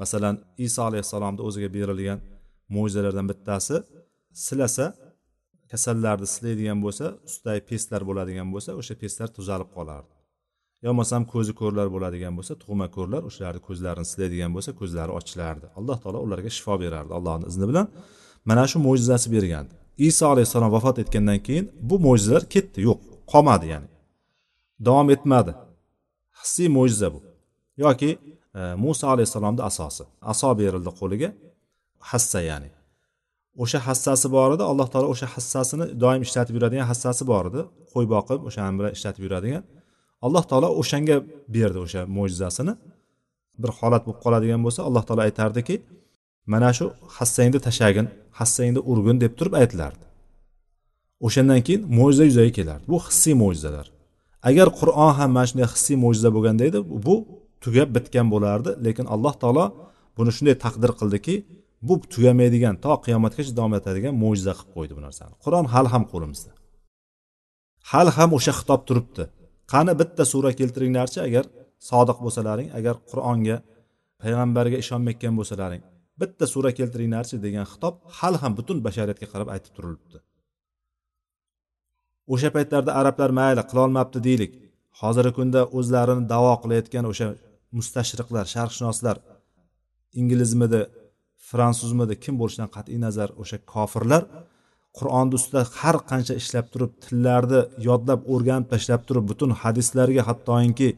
masalan 0.00 0.34
iso 0.66 0.80
alayhissalomni 0.88 1.42
o'ziga 1.48 1.68
berilgan 1.76 2.18
mo'jizalardan 2.74 3.26
bittasi 3.30 3.76
silasa 4.46 4.86
kasallarni 5.70 6.28
silaydigan 6.34 6.78
bo'lsa 6.84 7.06
ustidagi 7.28 7.62
pestlar 7.70 8.02
bo'ladigan 8.08 8.48
bo'lsa 8.54 8.70
o'sha 8.80 8.94
pestlar 9.02 9.28
tuzalib 9.36 9.70
qolardi. 9.76 10.12
Yo 10.84 10.88
bo'lmasam 10.90 11.22
ko'zi 11.34 11.52
ko'rlar 11.60 11.86
bo'ladigan 11.94 12.32
bo'lsa 12.38 12.54
tug'ma 12.62 12.86
ko'rlar 12.96 13.22
o'shalarni 13.28 13.60
ko'zlarini 13.68 14.06
silaydigan 14.12 14.50
bo'lsa 14.56 14.70
ko'zlari 14.80 15.12
ochilardi 15.18 15.66
alloh 15.78 15.96
taolo 16.02 16.18
ularga 16.26 16.50
shifo 16.56 16.74
berardi 16.84 17.12
allohni 17.18 17.44
izni 17.50 17.66
bilan. 17.70 17.86
Mana 18.48 18.64
shu 18.70 18.78
mo'jizasi 18.86 19.28
bergandi. 19.36 19.72
Iso 20.08 20.24
alayhissalom 20.32 20.70
vafot 20.76 20.96
etgandan 21.02 21.38
keyin 21.46 21.66
bu 21.88 21.96
mo'jizalar 22.06 22.44
ketdi 22.54 22.78
yo'q 22.88 22.98
qolmadi 23.32 23.66
ya'ni. 23.72 23.88
Davom 24.86 25.08
etmadi. 25.14 25.52
Hissiy 26.48 26.68
mo'jiza 26.68 27.08
bu. 27.14 27.20
Yoki 27.76 28.18
e, 28.54 28.74
muso 28.74 29.08
alayhissalomni 29.08 29.62
asosi. 29.70 30.04
Aso 30.32 30.48
berildi 30.58 30.90
qo'liga. 31.00 31.30
Hassa 32.10 32.40
ya'ni. 32.50 32.70
O'sha 33.62 33.78
hassasi 33.88 34.26
bor 34.36 34.50
edi. 34.56 34.62
Alloh 34.70 34.88
taolo 34.92 35.08
o'sha 35.14 35.26
hassasini 35.34 35.86
doim 36.02 36.22
ishlatib 36.26 36.54
yuradigan 36.58 36.86
hassasi 36.90 37.22
bor 37.32 37.44
edi. 37.50 37.60
Qo'y 37.92 38.06
boqib 38.14 38.40
o'shani 38.48 38.74
bilan 38.78 38.92
ishlatib 38.96 39.22
yuradigan. 39.26 39.62
Alloh 40.26 40.44
taolo 40.50 40.68
o'shanga 40.80 41.16
berdi 41.56 41.78
o'sha 41.86 42.00
mo'jizasini. 42.16 42.72
Bir 43.62 43.70
holat 43.78 44.02
bo'lib 44.06 44.20
qoladigan 44.24 44.60
bo'lsa 44.66 44.80
alloh 44.88 45.04
taolo 45.08 45.22
aytardiki 45.28 45.76
mana 46.52 46.70
shu 46.78 46.84
hassangni 47.16 47.60
tashlagin 47.66 48.06
hassangni 48.38 48.80
urgin 48.90 49.16
deb 49.24 49.32
turib 49.38 49.54
aytilardi 49.62 50.04
o'shandan 51.26 51.60
keyin 51.66 51.82
mo'jiza 51.98 52.24
yuzaga 52.30 52.52
kelardi. 52.58 52.84
Bu 52.92 52.98
hissiy 53.06 53.34
mo'jizalar. 53.42 53.86
Agar 54.48 54.68
qur'on 54.80 55.10
ham 55.18 55.30
mana 55.36 55.46
shunday 55.50 55.66
hissiy 55.74 55.96
mo'jiza 56.04 56.30
bo'lganda 56.36 56.62
edi 56.70 56.78
bu 57.06 57.14
tugab 57.64 57.88
bitgan 57.96 58.26
bo'lardi. 58.34 58.70
Lekin 58.86 59.06
alloh 59.14 59.34
taolo 59.42 59.64
buni 60.16 60.30
shunday 60.36 60.56
taqdir 60.64 60.90
qildiki 61.00 61.34
bu 61.88 61.94
tugamaydigan 62.12 62.74
to 62.84 62.92
qiyomatgacha 63.04 63.52
davom 63.58 63.74
etadigan 63.78 64.14
mo'jiza 64.22 64.52
qilib 64.58 64.70
qo'ydi 64.76 64.92
bu 64.98 65.02
narsani. 65.06 65.34
Qur'on 65.44 65.66
hali 65.72 65.88
ham 65.94 66.04
qo'limizda. 66.12 66.50
Hali 67.90 68.10
ham 68.18 68.30
o'sha 68.38 68.52
xitob 68.58 68.80
turibdi. 68.88 69.24
Qani 69.72 69.92
bitta 70.00 70.22
sura 70.32 70.50
keltiringlarchi 70.60 71.18
agar 71.28 71.44
sodiq 71.90 72.18
bo'lsalaring 72.24 72.68
agar 72.78 72.94
qur'onga 73.10 73.56
payg'ambarga 74.22 74.76
ishonmayotgan 74.84 75.34
bo'lsalaring 75.40 75.82
bitta 76.20 76.44
sura 76.54 76.70
keltiringlarchi 76.78 77.36
degan 77.46 77.66
xitob 77.72 77.94
hali 78.18 78.38
ham 78.42 78.52
butun 78.58 78.78
bashariyatga 78.86 79.26
qarab 79.32 79.48
aytib 79.54 79.72
turilibdi. 79.76 80.18
O'sha 82.32 82.48
paytlarda 82.56 82.90
arablar 83.00 83.30
mayli 83.40 83.62
qilolmabdi 83.70 84.18
deylik. 84.28 84.52
Hozirgi 85.00 85.32
kunda 85.38 85.60
o'zlarini 85.78 86.24
davo 86.32 86.52
qilayotgan 86.62 87.04
o'sha 87.12 87.26
mustashriqlar 87.78 88.44
sharqshunoslar 88.54 89.16
inglizmidi 90.20 90.80
fransuzmidi 91.50 92.14
kim 92.24 92.34
bo'lishidan 92.40 92.70
qat'iy 92.76 92.98
nazar 93.06 93.28
o'sha 93.42 93.58
kofirlar 93.74 94.22
qur'onni 94.98 95.34
ustida 95.38 95.62
har 95.80 95.96
qancha 96.10 96.34
ishlab 96.42 96.66
turib 96.72 96.92
tillarni 97.04 97.60
yodlab 97.88 98.20
o'rganib 98.34 98.66
tashlab 98.72 99.02
turib 99.08 99.24
butun 99.30 99.50
hadislarga 99.62 100.22
hattoki 100.28 100.88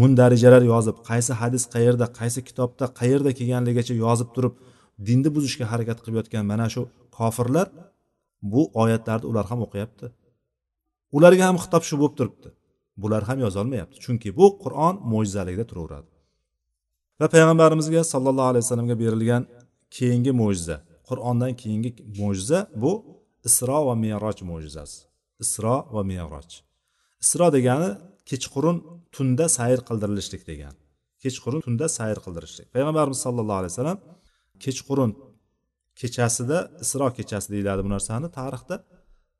mundarijalar 0.00 0.62
yozib 0.72 0.96
qaysi 1.08 1.32
hadis 1.42 1.64
qayerda 1.74 2.06
qaysi 2.18 2.40
kitobda 2.48 2.84
qayerda 3.00 3.30
kelganligigacha 3.38 3.94
yozib 4.04 4.28
turib 4.36 4.54
dinni 5.06 5.28
buzishga 5.36 5.64
harakat 5.72 5.98
qilib 6.02 6.16
yotgan 6.20 6.44
mana 6.52 6.66
shu 6.74 6.82
kofirlar 7.18 7.66
bu 8.52 8.62
oyatlarni 8.82 9.26
ular 9.30 9.44
ham 9.50 9.60
o'qiyapti. 9.66 10.06
Ularga 11.16 11.44
ham 11.48 11.56
xitob 11.62 11.82
shu 11.88 11.94
bo'lib 12.00 12.14
turibdi. 12.18 12.48
Bular 13.02 13.22
ham 13.28 13.38
yozolmayapti 13.46 13.96
chunki 14.04 14.28
bu 14.38 14.46
qur'on 14.62 14.94
mo'jizaligida 15.12 15.64
turaveradi. 15.70 16.10
Va 17.20 17.26
payg'ambarimizga 17.34 18.02
sollallohu 18.12 18.48
alayhi 18.52 18.64
vasallamga 18.64 18.96
berilgan 19.02 19.42
keyingi 19.96 20.32
mo'jiza 20.42 20.76
qur'ondan 21.08 21.52
keyingi 21.62 21.90
mo'jiza 22.20 22.58
bu 22.82 22.92
isro 23.48 23.78
va 23.88 23.94
meroj 24.04 24.38
mo'jizasi. 24.50 24.98
Isro 25.44 25.76
va 25.94 26.02
meroj 26.12 26.50
isro 27.24 27.46
degani 27.56 27.90
kechqurun 28.30 28.76
tunda 29.16 29.46
sayr 29.56 29.80
qildirilishlik 29.88 30.42
degani 30.50 30.80
kechqurun 31.22 31.60
tunda 31.66 31.86
sayr 31.98 32.18
qildirishlik 32.24 32.68
payg'ambarimiz 32.74 33.20
sollallohu 33.26 33.58
alayhi 33.60 33.72
vasallam 33.74 33.98
kechqurun 34.64 35.10
kechasida 36.00 36.58
isro 36.84 37.06
kechasi 37.18 37.48
deyiladi 37.54 37.80
bu 37.86 37.90
narsani 37.96 38.28
tarixda 38.38 38.76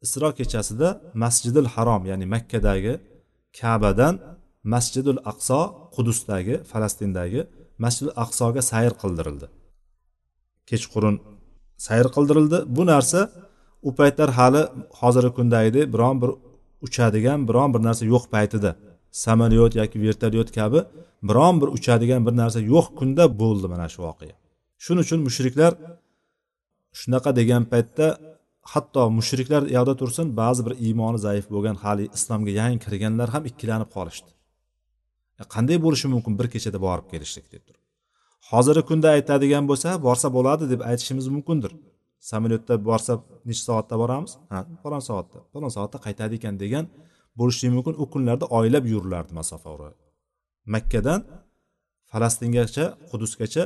isro 0.04 0.28
kechasida 0.38 0.88
masjidil 1.24 1.68
harom 1.74 2.02
ya'ni 2.10 2.26
makkadagi 2.34 2.94
kabadan 3.60 4.14
masjidul 4.74 5.20
aqso 5.30 5.60
qudusdagi 5.94 6.54
falastindagi 6.70 7.40
masjidul 7.84 8.14
aqsoga 8.24 8.62
sayr 8.70 8.92
qildirildi. 9.02 9.46
Kechqurun 10.70 11.16
sayr 11.86 12.06
qildirildi. 12.14 12.58
Bu 12.76 12.82
narsa 12.92 13.20
u 13.88 13.90
paytlar 13.98 14.30
hali 14.38 14.62
hozirgi 15.00 15.32
kundagidek 15.38 15.84
biron 15.94 16.16
bir 16.22 16.30
uchadigan 16.86 17.40
biron 17.48 17.68
bir 17.74 17.80
narsa 17.88 18.04
yo'q 18.14 18.24
paytida. 18.34 18.70
Samolyot 19.24 19.72
yoki 19.80 19.96
vertolyot 20.06 20.48
kabi 20.58 20.80
biron 21.28 21.54
bir 21.60 21.68
uchadigan 21.76 22.20
bir 22.26 22.34
narsa 22.42 22.60
yo'q 22.74 22.86
kunda 22.98 23.24
bo'ldi 23.42 23.66
mana 23.72 23.86
shu 23.92 24.00
voqea. 24.06 24.34
Shuning 24.84 25.04
uchun 25.06 25.20
mushriklar 25.26 25.72
shunaqa 27.00 27.30
degan 27.40 27.62
paytda 27.72 28.06
hatto 28.72 29.10
mushriklar 29.18 29.62
yoqda 29.76 29.94
tursin 30.00 30.26
ba'zi 30.40 30.66
bir 30.66 30.74
iymoni 30.86 31.18
zaif 31.26 31.46
bo'lgan 31.54 31.76
hali 31.84 32.04
islomga 32.16 32.52
yangi 32.60 32.78
kirganlar 32.84 33.28
ham 33.34 33.44
ikkilanib 33.50 33.90
qolishdi. 33.96 34.30
E, 35.40 35.42
qanday 35.54 35.78
bo'lishi 35.84 36.06
mumkin 36.14 36.32
bir 36.40 36.46
kechada 36.54 36.78
borib 36.86 37.06
kelishlik 37.12 37.46
deb 37.52 37.62
turib. 37.66 37.82
Hozirgi 38.50 38.82
kunda 38.90 39.08
aytadigan 39.16 39.64
bo'lsa 39.70 39.88
borsa 40.06 40.28
bo'ladi 40.36 40.64
deb 40.72 40.80
aytishimiz 40.90 41.26
mumkindir. 41.34 41.72
Samolyotda 42.30 42.74
borsa 42.88 43.12
necha 43.48 43.62
soatda 43.68 43.94
boramiz? 44.02 44.32
Ha 44.52 44.58
falon 44.82 45.02
soatda. 45.08 45.38
Falon 45.52 45.72
soatda 45.76 45.98
qaytadi 46.06 46.34
ekan 46.40 46.54
degan 46.64 46.84
bo'lishi 47.38 47.66
mumkin 47.74 47.94
u 48.02 48.04
kunlarda 48.12 48.46
oylab 48.58 48.84
yurilardi 48.92 49.32
masofa 49.40 49.70
makkadan 50.74 51.20
falastingacha 52.10 52.84
qudusgacha 53.10 53.64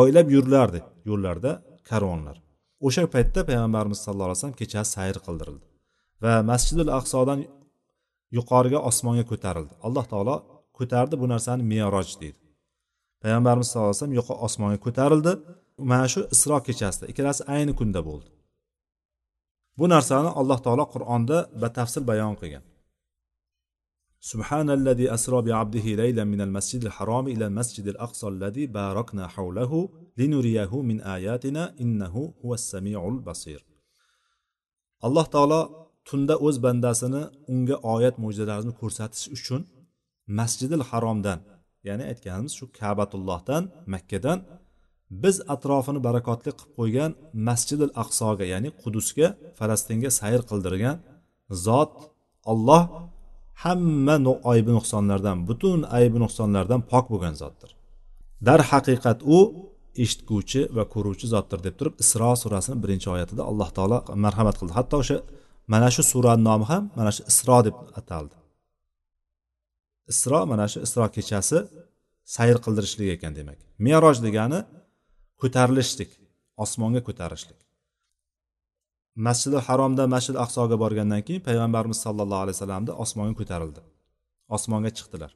oylab 0.00 0.26
yurilardi 0.34 0.80
yo'llarda 1.10 1.52
karvonlar 1.90 2.36
o'sha 2.86 3.04
paytda 3.14 3.40
payg'ambarimiz 3.48 3.98
sallallohu 4.04 4.28
alayhi 4.28 4.40
vasallam 4.40 4.58
kechasi 4.62 4.90
sayr 4.96 5.16
qildirildi 5.26 5.66
va 6.24 6.34
masjidul 6.50 6.90
aqsodan 6.98 7.40
yuqoriga 8.36 8.78
osmonga 8.90 9.24
ko'tarildi. 9.30 9.74
Alloh 9.86 10.04
taolo 10.12 10.36
ko'tardi 10.78 11.14
bu 11.22 11.26
narsani 11.32 11.62
meroj 11.72 12.08
deydi. 12.22 12.38
Payg'ambarimiz 13.22 13.66
sallallohu 13.68 13.90
alayhi 13.90 14.00
vasallam 14.00 14.18
yuqori 14.20 14.38
osmonga 14.46 14.78
ko'tarildi. 14.86 15.32
Mana 15.90 16.06
shu 16.12 16.20
isro 16.34 16.56
kechasida 16.68 17.04
ikkalasi 17.12 17.42
ayni 17.54 17.72
kunda 17.80 18.00
bo'ldi. 18.08 18.28
Bu 19.78 19.84
narsani 19.94 20.30
alloh 20.40 20.58
taolo 20.66 20.84
qur'onda 20.94 21.36
batafsil 21.62 22.02
bayon 22.10 22.34
qilgan. 22.40 22.64
سبحان 24.31 24.69
الذي 24.69 25.13
أسرى 25.13 25.41
بعبده 25.41 25.87
ليلا 26.01 26.23
من 26.23 26.41
المسجد 26.41 26.81
الحرام 26.85 27.27
إلى 27.27 27.45
المسجد 27.49 27.87
الأقصى 27.87 28.27
الذي 28.27 28.65
باركنا 28.79 29.27
حوله 29.27 29.71
لنريه 30.17 30.81
من 30.81 30.97
آياتنا 31.01 31.63
إنه 31.81 32.33
هو 32.45 32.53
السميع 32.53 33.07
البصير 33.07 33.61
alloh 35.05 35.25
taolo 35.35 35.61
tunda 36.09 36.35
o'z 36.47 36.57
bandasini 36.65 37.21
unga 37.53 37.75
oyat 37.93 38.15
mo'jizalarini 38.23 38.73
ko'rsatish 38.81 39.25
uchun 39.37 39.61
masjidil 40.39 40.83
haromdan 40.89 41.39
ya'ni 41.87 42.03
aytganimiz 42.11 42.53
shu 42.59 42.65
kabatullohdan 42.79 43.63
makkadan 43.93 44.39
biz 45.23 45.35
atrofini 45.55 45.99
barakotli 46.07 46.51
qilib 46.59 46.71
qo'ygan 46.79 47.11
masjidil 47.49 47.91
aqsoga 48.03 48.45
ya'ni 48.53 48.69
qudusga 48.81 49.27
falastinga 49.59 50.09
sayr 50.19 50.41
qildirgan 50.49 50.97
zot 51.65 51.93
olloh 52.51 52.83
hamma 53.64 54.16
aybi 54.52 54.70
nuqsonlardan 54.78 55.38
butun 55.48 55.78
aybi 55.98 56.18
nuqsonlardan 56.24 56.80
pok 56.90 57.06
bo'lgan 57.12 57.34
zotdir. 57.42 57.70
Darhaqiqat 58.46 59.18
u 59.36 59.38
eshitguvchi 60.02 60.60
va 60.76 60.84
ko'ruvchi 60.94 61.26
zotdir 61.34 61.58
deb 61.66 61.74
turib 61.78 61.94
isro 62.02 62.30
surasini 62.42 62.76
birinchi 62.82 63.08
oyatida 63.14 63.42
alloh 63.50 63.68
taolo 63.76 63.98
marhamat 64.24 64.56
qildi. 64.60 64.72
Hatto 64.78 64.96
o'sha 65.02 65.18
mana 65.72 65.88
shu 65.94 66.02
surani 66.12 66.42
nomi 66.48 66.66
ham 66.72 66.84
mana 66.98 67.10
shu 67.16 67.22
isro 67.32 67.58
deb 67.66 67.76
ataldi. 68.00 68.36
Isro 70.12 70.40
mana 70.50 70.64
shu 70.72 70.78
isro 70.86 71.04
kechasi 71.16 71.58
sayr 72.36 72.56
qildirishlik 72.64 73.08
ekan 73.16 73.32
demak. 73.38 73.58
Meroj 73.86 74.16
degani 74.26 74.60
ko'tarilishlik 75.42 76.10
osmonga 76.64 77.00
ko'tarishlik 77.08 77.61
masjidi 79.16 79.58
haromda 79.66 80.06
masjid 80.14 80.36
aqsoga 80.44 80.76
borgandan 80.84 81.22
keyin 81.26 81.42
payg'ambarimiz 81.48 81.98
sollallohu 82.04 82.42
alayhi 82.44 82.56
vasallamni 82.56 82.92
osmonga 83.04 83.34
ko'tarildi. 83.40 83.80
Osmonga 84.56 84.90
chiqdilar. 84.98 85.32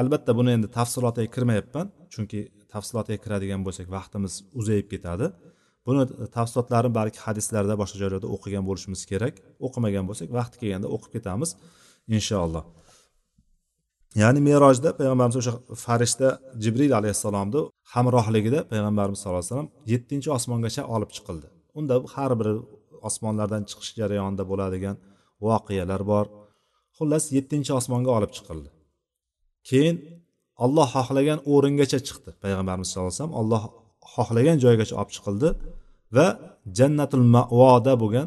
Albatta 0.00 0.32
buni 0.38 0.50
endi 0.56 0.68
tafsilotiga 0.78 1.28
kirmayapman 1.34 1.86
chunki 2.14 2.40
tafsilotiga 2.74 3.18
kiradigan 3.24 3.60
bo'lsak 3.66 3.86
vaqtimiz 3.96 4.32
uzayib 4.60 4.88
ketadi. 4.92 5.26
Buni 5.86 6.02
tafsilotlarini 6.36 6.94
balki 6.98 7.18
hadislarda 7.26 7.74
boshqa 7.82 7.96
joylarda 8.02 8.28
o'qigan 8.34 8.64
bo'lishimiz 8.68 9.02
kerak. 9.10 9.34
O'qimagan 9.66 10.04
bo'lsak 10.10 10.28
vaqti 10.38 10.56
kelganda 10.62 10.88
o'qib 10.94 11.10
ketamiz 11.16 11.50
inshaalloh. 12.16 12.64
Ya'ni 14.22 14.40
merojda 14.48 14.90
payg'ambarimiz 14.98 15.36
o'sha 15.40 15.52
farishta 15.84 16.28
jibril 16.62 16.92
alayhissalomni 17.00 17.60
hamrohligida 17.94 18.60
payg'ambarimiz 18.72 19.18
sallallohu 19.20 19.42
alayhi 19.42 19.52
vasallam 19.52 19.70
yettinchi 19.92 20.28
osmongacha 20.36 20.82
olib 20.94 21.10
chiqildi. 21.16 21.46
Unda 21.78 21.94
har 22.14 22.32
bir 22.40 22.48
osmonlardan 23.08 23.62
chiqish 23.70 23.92
jarayonida 24.00 24.44
bo'ladigan 24.50 24.96
voqealar 25.46 26.02
bor. 26.12 26.26
Xullas 26.96 27.24
yettinchi 27.36 27.72
osmonga 27.80 28.10
olib 28.18 28.32
chiqildi. 28.36 28.68
Keyin 29.68 29.96
olloh 30.64 30.88
xohlagan 30.96 31.38
o'ringacha 31.52 31.98
chiqdi. 32.08 32.30
Payg'ambarimiz 32.44 32.88
sallallohu 32.90 33.10
alayhi 33.12 33.20
vasallam 33.20 33.36
olloh 33.42 33.62
xohlagan 34.14 34.56
joygacha 34.64 34.94
olib 35.00 35.12
chiqildi 35.16 35.48
va 36.16 36.26
jannatul 36.78 37.26
mavoda 37.36 37.92
bo'lgan 38.02 38.26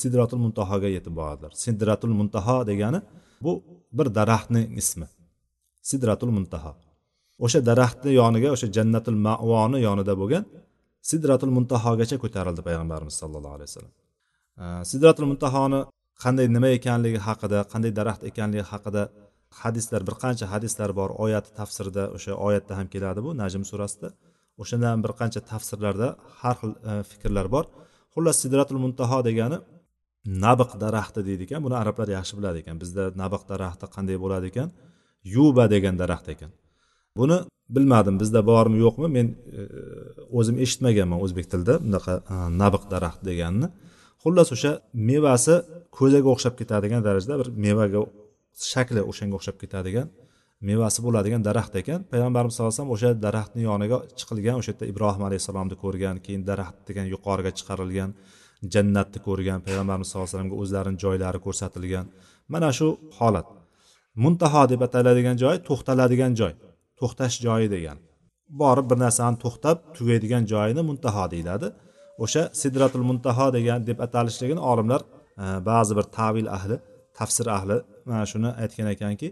sidratul 0.00 0.40
muntahoga 0.44 0.88
yetib 0.96 1.14
bordilar 1.20 1.52
sidratul 1.64 2.14
muntaho 2.20 2.56
degani 2.70 3.00
bu 3.44 3.52
bir 3.96 4.06
daraxtning 4.18 4.66
ismi. 4.82 5.06
Sidratul 5.90 6.32
muntaho 6.36 6.72
o'sha 7.44 7.60
daraxtni 7.70 8.10
yoniga 8.20 8.48
o'sha 8.56 8.68
jannatul 8.76 9.18
mavoni 9.26 9.78
yonida 9.86 10.14
bo'lgan 10.20 10.44
sidratul 11.10 11.52
muntahogacha 11.56 12.16
ko'tarildi 12.22 12.62
payg'ambarimiz 12.68 13.14
sallallohu 13.22 13.54
alayhi 13.58 13.70
vasallam. 13.70 13.94
Э, 14.58 14.84
sidratul 14.90 15.26
muntahoni 15.32 15.80
qanday 16.22 16.46
nima 16.56 16.68
ekanligi 16.78 17.20
haqida 17.28 17.58
qanday 17.72 17.92
daraxt 17.98 18.22
ekanligi 18.30 18.64
haqida 18.72 19.02
hadislar 19.60 20.00
bir 20.08 20.14
qancha 20.22 20.46
hadislar 20.52 20.90
bor 21.00 21.10
oyat 21.24 21.46
tafsirda 21.58 22.04
o'sha 22.16 22.32
oyatda 22.46 22.72
ham 22.78 22.86
keladi 22.94 23.20
bu 23.26 23.30
najm 23.42 23.64
surasida. 23.70 24.08
O'shandan 24.62 24.98
bir 25.04 25.12
qancha 25.20 25.40
tafsirlarda 25.52 26.08
har 26.40 26.54
xil 26.60 26.72
e, 26.90 26.92
fikrlar 27.10 27.46
bor. 27.54 27.64
Xullas 28.14 28.36
sidratul 28.42 28.78
muntaho 28.84 29.18
degani 29.28 29.58
nabiq 30.44 30.70
daraxti 30.84 31.20
deydi 31.28 31.42
ekan 31.48 31.60
buni 31.66 31.76
arablar 31.82 32.08
yaxshi 32.16 32.34
biladi 32.38 32.58
ekan. 32.62 32.76
Bizda 32.82 33.02
nabiq 33.22 33.42
daraxti 33.52 33.86
qanday 33.96 34.16
bo'ladi 34.24 34.46
ekan? 34.52 34.68
Yuba 35.34 35.64
degan 35.74 35.94
daraxt 36.02 36.26
ekan. 36.34 36.50
Buni 37.18 37.38
bilmadim 37.76 38.16
bizda 38.22 38.40
bormi 38.50 38.78
yo'qmi 38.84 39.08
men 39.16 39.26
e, 39.32 39.60
e, 39.62 39.62
o'zim 40.38 40.56
eshitmaganman 40.64 41.18
o'zbek 41.24 41.46
tilida 41.52 41.74
bunaqa 41.86 42.14
nabiq 42.62 42.84
daraxt 42.94 43.22
deganini. 43.30 43.68
Xullas 44.26 44.48
o'sha 44.56 44.72
mevasi 45.10 45.54
ko'zaga 45.98 46.28
o'xshab 46.34 46.54
ketadigan 46.60 47.00
darajada 47.08 47.34
bir 47.40 47.48
mevaga 47.66 48.00
shakli 48.72 49.00
o'shanga 49.10 49.34
o'xshab 49.38 49.56
ketadigan 49.62 50.06
mevasi 50.68 50.98
bo'ladigan 51.06 51.42
daraxt 51.48 51.74
ekan. 51.80 52.00
Payg'ambarimiz 52.12 52.52
sallallohu 52.54 52.72
alayhi 52.72 52.80
vasallam 52.80 52.94
o'sha 52.96 53.10
daraxtni 53.26 53.62
yoniga 53.70 53.96
chiqilgan 54.18 54.56
o'sha 54.60 54.70
yerda 54.72 54.86
ibrohim 54.92 55.22
alayhissalomni 55.28 55.76
ko'rgan 55.84 56.16
keyin 56.24 56.42
daraxt 56.50 56.76
degan 56.88 57.06
yuqoriga 57.14 57.50
chiqarilgan 57.58 58.10
jannatni 58.74 59.18
ko'rgan 59.26 59.58
payg'ambarimiz 59.66 60.06
sallallohu 60.08 60.28
alayhi 60.28 60.36
vasallamga 60.36 60.56
o'zlarini 60.62 60.98
joylari 61.04 61.38
ko'rsatilgan. 61.46 62.06
Mana 62.52 62.70
shu 62.78 62.88
holat. 63.18 63.46
Muntaho 64.24 64.62
deb 64.72 64.80
ataladigan 64.86 65.36
joy 65.42 65.56
to'xtaladigan 65.68 66.32
joy. 66.40 66.52
To'xtash 67.00 67.36
joyi 67.46 67.68
degan. 67.74 67.96
Borib 68.60 68.86
bir 68.90 68.98
narsani 69.04 69.36
to'xtab 69.44 69.76
tugaydigan 69.96 70.42
joyini 70.52 70.82
muntaho 70.90 71.24
deyiladi. 71.34 71.68
O'sha 72.24 72.42
sidratul 72.62 73.04
muntaho 73.10 73.46
degan 73.56 73.80
deb 73.88 73.98
atalishligini 74.06 74.62
olimlar 74.70 75.00
e, 75.42 75.44
ba'zi 75.68 75.92
bir 75.98 76.06
tavil 76.18 76.48
ahli 76.56 76.76
tafsir 77.18 77.46
ahli 77.58 77.76
mana 78.08 78.24
shuni 78.32 78.50
aytgan 78.62 78.88
ekanki 78.94 79.28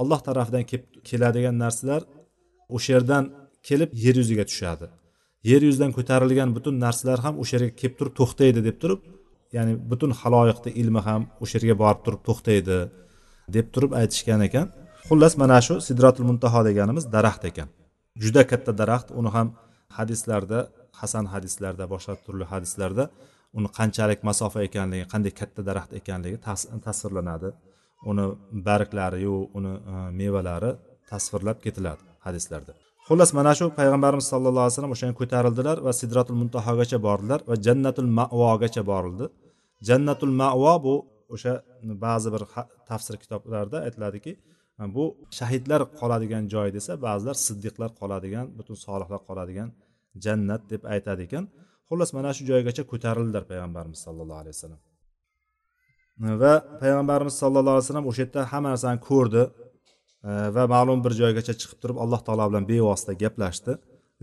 alloh 0.00 0.20
tarafidan 0.28 0.64
kelib 0.70 0.86
keladigan 1.08 1.56
narsalar 1.64 2.02
o'sha 2.76 2.90
yerdan 2.94 3.24
kelib 3.68 3.90
yer 4.04 4.14
yuziga 4.20 4.44
tushadi. 4.50 4.86
Yer 5.50 5.62
yuzidan 5.68 5.92
ko'tarilgan 5.96 6.50
butun 6.56 6.74
narsalar 6.84 7.18
ham 7.26 7.34
o'sha 7.42 7.54
yerga 7.56 7.72
kelib 7.80 7.94
turib 7.98 8.14
to'xtaydi 8.20 8.60
deb 8.68 8.76
turib 8.82 9.00
ya'ni 9.56 9.72
butun 9.90 10.10
haloyiqni 10.20 10.70
ilmi 10.82 11.00
ham 11.08 11.22
o'sha 11.42 11.54
yerga 11.58 11.76
borib 11.82 12.00
turib 12.06 12.22
to'xtaydi 12.28 12.78
deb 13.56 13.66
turib 13.74 13.92
aytishgan 14.00 14.40
ekan. 14.48 14.66
Xullas 15.08 15.34
mana 15.42 15.58
shu 15.66 15.74
sidratul 15.88 16.26
muntaho 16.30 16.60
deganimiz 16.68 17.04
daraxt 17.16 17.44
ekan. 17.50 17.68
Juda 18.22 18.42
katta 18.50 18.72
daraxt. 18.80 19.08
Uni 19.20 19.30
ham 19.36 19.48
hadislarda 19.98 20.58
hasan 21.00 21.24
hadislarda 21.34 21.84
boshqa 21.94 22.14
turli 22.24 22.44
hadislarda 22.52 23.04
uni 23.58 23.68
qanchalik 23.78 24.20
masofa 24.30 24.58
ekanligi 24.68 25.04
qanday 25.12 25.32
katta 25.40 25.60
daraxt 25.68 25.92
ekanligi 26.00 26.38
tasvirlanadi. 26.86 27.50
Uni 28.10 28.24
barglariyu 28.68 29.34
uni 29.58 29.72
e, 29.92 29.94
mevalari 30.20 30.70
tasvirlab 31.10 31.58
ketiladi 31.64 32.02
hadislarda. 32.26 32.72
Xullas 33.06 33.30
mana 33.38 33.52
shu 33.58 33.66
payg'ambarimiz 33.78 34.26
sallallohu 34.32 34.64
alayhi 34.64 34.74
vasallam 34.74 34.94
o'shanga 34.96 35.14
ko'tarildilar 35.20 35.76
va 35.86 35.92
sidratul 36.00 36.38
muntahogacha 36.42 36.98
bordilar 37.06 37.40
va 37.50 37.56
jannatul 37.66 38.10
mavogacha 38.18 38.82
borildi. 38.92 39.26
Jannatul 39.88 40.34
mavo 40.40 40.74
bu 40.86 40.94
o'sha 41.34 41.52
ba'zi 42.04 42.28
bir 42.34 42.42
tafsir 42.90 43.14
kitoblarida 43.22 43.78
aytiladiki 43.86 44.32
bu 44.96 45.04
shahidlar 45.38 45.80
qoladigan 46.00 46.44
joy 46.54 46.68
desa 46.76 46.92
ba'zilar 47.06 47.36
siddiqlar 47.46 47.90
qoladigan 48.00 48.46
butun 48.58 48.76
solihlar 48.86 49.20
qoladigan 49.28 49.68
jannat 50.24 50.62
deb 50.72 50.82
aytadi 50.94 51.22
ekan. 51.28 51.44
Xullas 51.88 52.10
mana 52.16 52.30
shu 52.36 52.42
joygacha 52.50 52.82
ko'tarildilar 52.92 53.44
payg'ambarimiz 53.50 54.00
sallallohu 54.06 54.40
alayhi 54.42 54.54
vasallam. 54.56 54.80
Va 56.42 56.54
payg'ambarimiz 56.82 57.34
sallallohu 57.42 57.74
alayhi 57.76 57.86
vasallam 57.86 58.06
o'sha 58.10 58.22
yerda 58.24 58.40
hamma 58.52 58.68
narsani 58.74 58.98
ko'rdi 59.08 59.42
e, 60.28 60.30
va 60.56 60.64
ma'lum 60.74 60.98
bir 61.04 61.12
joygacha 61.20 61.52
chiqib 61.60 61.78
turib 61.82 61.98
alloh 62.04 62.20
taolo 62.26 62.44
bilan 62.50 62.64
bevosita 62.70 63.12
gaplashdi. 63.22 63.72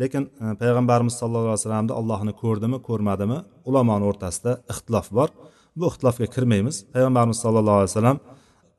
Lekin 0.02 0.24
e, 0.44 0.46
payg'ambarimiz 0.62 1.16
sallallohu 1.22 1.52
alayhi 1.52 1.62
vasallamni 1.64 1.94
allohni 2.00 2.34
ko'rdimi 2.44 2.78
ko'rmadimi 2.88 3.38
ulamoni 3.70 4.06
o'rtasida 4.10 4.52
ixtilof 4.74 5.08
bor. 5.18 5.30
Bu 5.80 5.86
ixtilofga 5.92 6.28
kirmaymiz. 6.36 6.76
Payg'ambarimiz 6.96 7.38
sallallohu 7.44 7.80
alayhi 7.80 7.92
vasallam 7.94 8.18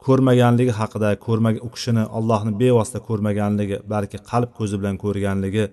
ko'rmaganligi 0.07 0.73
haqida 0.81 1.09
ko'rma 1.27 1.51
u 1.67 1.69
kishini 1.75 2.05
ollohni 2.19 2.53
bevosita 2.63 3.01
ko'rmaganligi 3.09 3.77
balki 3.93 4.19
qalb 4.31 4.51
ko'zi 4.59 4.77
bilan 4.81 4.97
ko'rganligi 5.05 5.65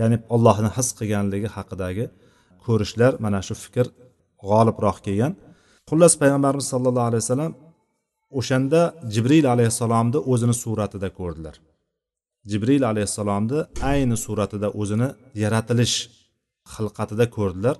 ya'ni 0.00 0.16
ollohni 0.34 0.70
his 0.76 0.88
qilganligi 0.98 1.48
haqidagi 1.56 2.04
ko'rishlar 2.64 3.12
mana 3.24 3.40
shu 3.46 3.54
fikr 3.64 3.86
g'olibroq 4.48 4.98
kelgan. 5.06 5.32
Xullas 5.88 6.14
payg'ambarimiz 6.22 6.66
sollallohu 6.72 7.08
alayhi 7.10 7.24
vasallam 7.24 7.52
o'shanda 8.38 8.80
jibril 9.14 9.46
alayhissalomni 9.54 10.18
o'zini 10.32 10.54
suratida 10.62 11.08
ko'rdilar. 11.18 11.56
Jibril 12.50 12.82
alayhissalomni 12.92 13.58
ayni 13.92 14.16
suratida 14.26 14.68
o'zini 14.80 15.08
yaratilish 15.42 15.96
xilqatida 16.74 17.26
ko'rdilar. 17.36 17.76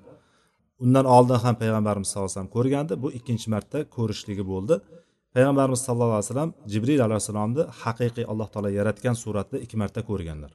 Undan 0.84 1.06
oldin 1.16 1.38
ham 1.44 1.54
payg'ambarimiz 1.62 2.08
sallallohu 2.08 2.28
alayhi 2.28 2.38
vasallam 2.38 2.54
ko'rgandi. 2.56 2.92
Bu 3.02 3.08
ikkinchi 3.18 3.46
marta 3.54 3.78
ko'rishligi 3.96 4.44
bo'ldi. 4.52 4.74
Payg'ambarimiz 5.34 5.80
sallallohu 5.86 6.18
alayhi 6.18 6.30
vasallam 6.30 6.50
jibril 6.72 7.00
alayhissalomni 7.06 7.62
haqiqiy 7.82 8.24
alloh 8.32 8.48
taolo 8.52 8.70
yaratgan 8.78 9.16
suratda 9.24 9.56
ikki 9.64 9.76
marta 9.82 10.00
ko'rganlar. 10.10 10.52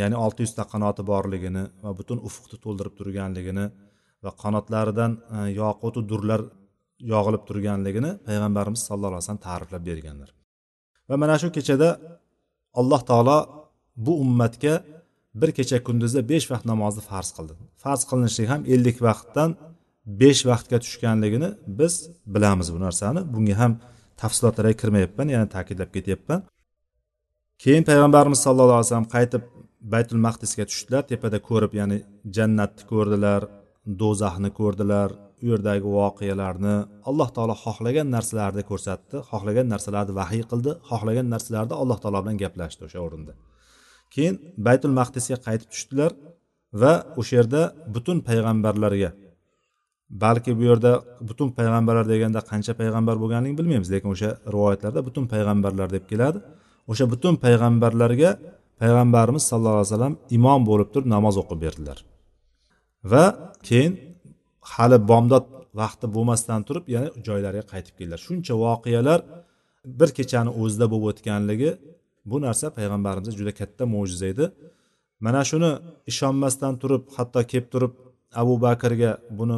Ya'ni 0.00 0.16
olti 0.24 0.40
yuzta 0.44 0.62
qanoti 0.72 1.02
borligini 1.12 1.64
va 1.84 1.90
butun 1.98 2.18
ufqni 2.28 2.56
to'ldirib 2.64 2.94
turganligini 3.00 3.66
va 4.24 4.30
qanotlaridan 4.42 5.12
e, 5.36 5.38
yoqutu 5.60 6.00
durlar 6.10 6.40
yog'ilib 7.12 7.42
turganligini 7.48 8.10
payg'ambarimiz 8.28 8.80
sallallohu 8.88 9.12
alayhi 9.12 9.24
vasallam 9.24 9.44
ta'riflab 9.48 9.82
berganlar. 9.90 10.28
Va 11.08 11.16
mana 11.22 11.36
shu 11.42 11.48
kechada 11.56 11.88
alloh 12.80 13.00
taolo 13.10 13.38
bu 14.06 14.12
ummatga 14.24 14.74
bir 15.40 15.50
kecha 15.58 15.78
kunduzda 15.86 16.20
besh 16.32 16.46
vaqt 16.52 16.64
namozni 16.72 17.02
farz 17.10 17.30
qildi. 17.36 17.52
Farz 17.82 18.02
qilinishligi 18.10 18.48
ham 18.54 18.62
ellik 18.74 18.98
vaqtdan 19.08 19.50
besh 20.22 20.42
vaqtga 20.50 20.78
tushganligini 20.84 21.48
biz 21.78 21.94
bilamiz 22.34 22.68
bu 22.74 22.78
narsani. 22.86 23.20
Bunga 23.34 23.54
ham 23.62 23.72
tafsilotlarga 24.22 24.74
kirmayapman 24.80 25.28
yana 25.34 25.46
ta'kidlab 25.54 25.90
ketyapman. 25.96 26.40
Keyin 27.62 27.84
payg'ambarimiz 27.90 28.40
sallallohu 28.46 28.78
alayhi 28.78 28.88
vasallam 28.88 29.10
qaytib 29.16 29.42
baytul 29.92 30.20
maqdisga 30.26 30.64
tushdilar 30.70 31.02
tepada 31.10 31.38
ko'rib 31.48 31.72
ya'ni 31.80 31.98
jannatni 32.36 32.84
ko'rdilar 32.92 33.42
do'zaxni 34.00 34.50
ko'rdilar 34.58 35.08
u 35.42 35.44
yerdagi 35.52 35.88
voqealarni 35.98 36.74
alloh 37.08 37.28
taolo 37.36 37.54
xohlagan 37.64 38.08
narsalarni 38.16 38.62
ko'rsatdi 38.70 39.16
xohlagan 39.30 39.66
narsalarni 39.72 40.12
vahiy 40.20 40.44
qildi 40.50 40.70
xohlagan 40.90 41.26
narsalarni 41.34 41.74
alloh 41.82 41.98
taolo 42.02 42.18
bilan 42.24 42.36
gaplashdi 42.42 42.82
o'sha 42.88 42.98
o'rinda. 43.06 43.32
Keyin 44.14 44.34
baytul 44.66 44.92
maqdisga 45.00 45.36
qaytib 45.46 45.68
tushdilar 45.74 46.10
va 46.82 46.92
o'sha 47.20 47.34
yerda 47.38 47.62
butun 47.94 48.18
payg'ambarlarga 48.28 49.10
balki 50.24 50.50
bu 50.58 50.62
yerda 50.70 50.92
butun 51.28 51.48
payg'ambarlar 51.58 52.06
deganda 52.12 52.40
qancha 52.50 52.72
payg'ambar 52.80 53.16
bo'lganligini 53.22 53.58
bilmaymiz 53.60 53.88
lekin 53.94 54.10
o'sha 54.14 54.30
rivoyatlarda 54.54 55.00
butun 55.08 55.24
payg'ambarlar 55.32 55.88
deb 55.96 56.04
keladi. 56.10 56.38
O'sha 56.90 57.04
butun 57.12 57.34
payg'ambarlarga 57.44 58.30
payg'ambarimiz 58.80 59.44
sallallohu 59.50 59.78
alayhi 59.80 59.92
vasallam 59.92 60.14
imom 60.36 60.60
bo'lib 60.70 60.88
turib 60.92 61.08
namoz 61.16 61.34
o'qib 61.42 61.58
berdilar. 61.64 61.98
Va 63.12 63.24
keyin 63.68 63.92
hali 64.72 64.98
bomdod 65.10 65.44
vaqti 65.80 66.06
bo'lmasdan 66.16 66.60
turib 66.68 66.84
yana 66.94 67.08
joylariga 67.26 67.64
qaytib 67.72 67.94
keldilar. 67.98 68.20
Shuncha 68.26 68.54
voqealar 68.64 69.20
bir 69.98 70.10
kechani 70.18 70.50
o'zida 70.62 70.86
bo'lib 70.92 71.06
o'tganligi 71.12 71.70
bu 72.30 72.36
narsa 72.46 72.66
payg'ambarimizga 72.78 73.34
juda 73.40 73.52
katta 73.60 73.82
mo'jiza 73.94 74.26
edi. 74.34 74.46
Mana 75.24 75.40
shuni 75.50 75.70
ishonmasdan 76.10 76.74
turib 76.82 77.02
hatto 77.16 77.40
kelib 77.50 77.68
turib 77.74 77.92
abu 78.42 78.54
bakrga 78.66 79.10
buni 79.38 79.56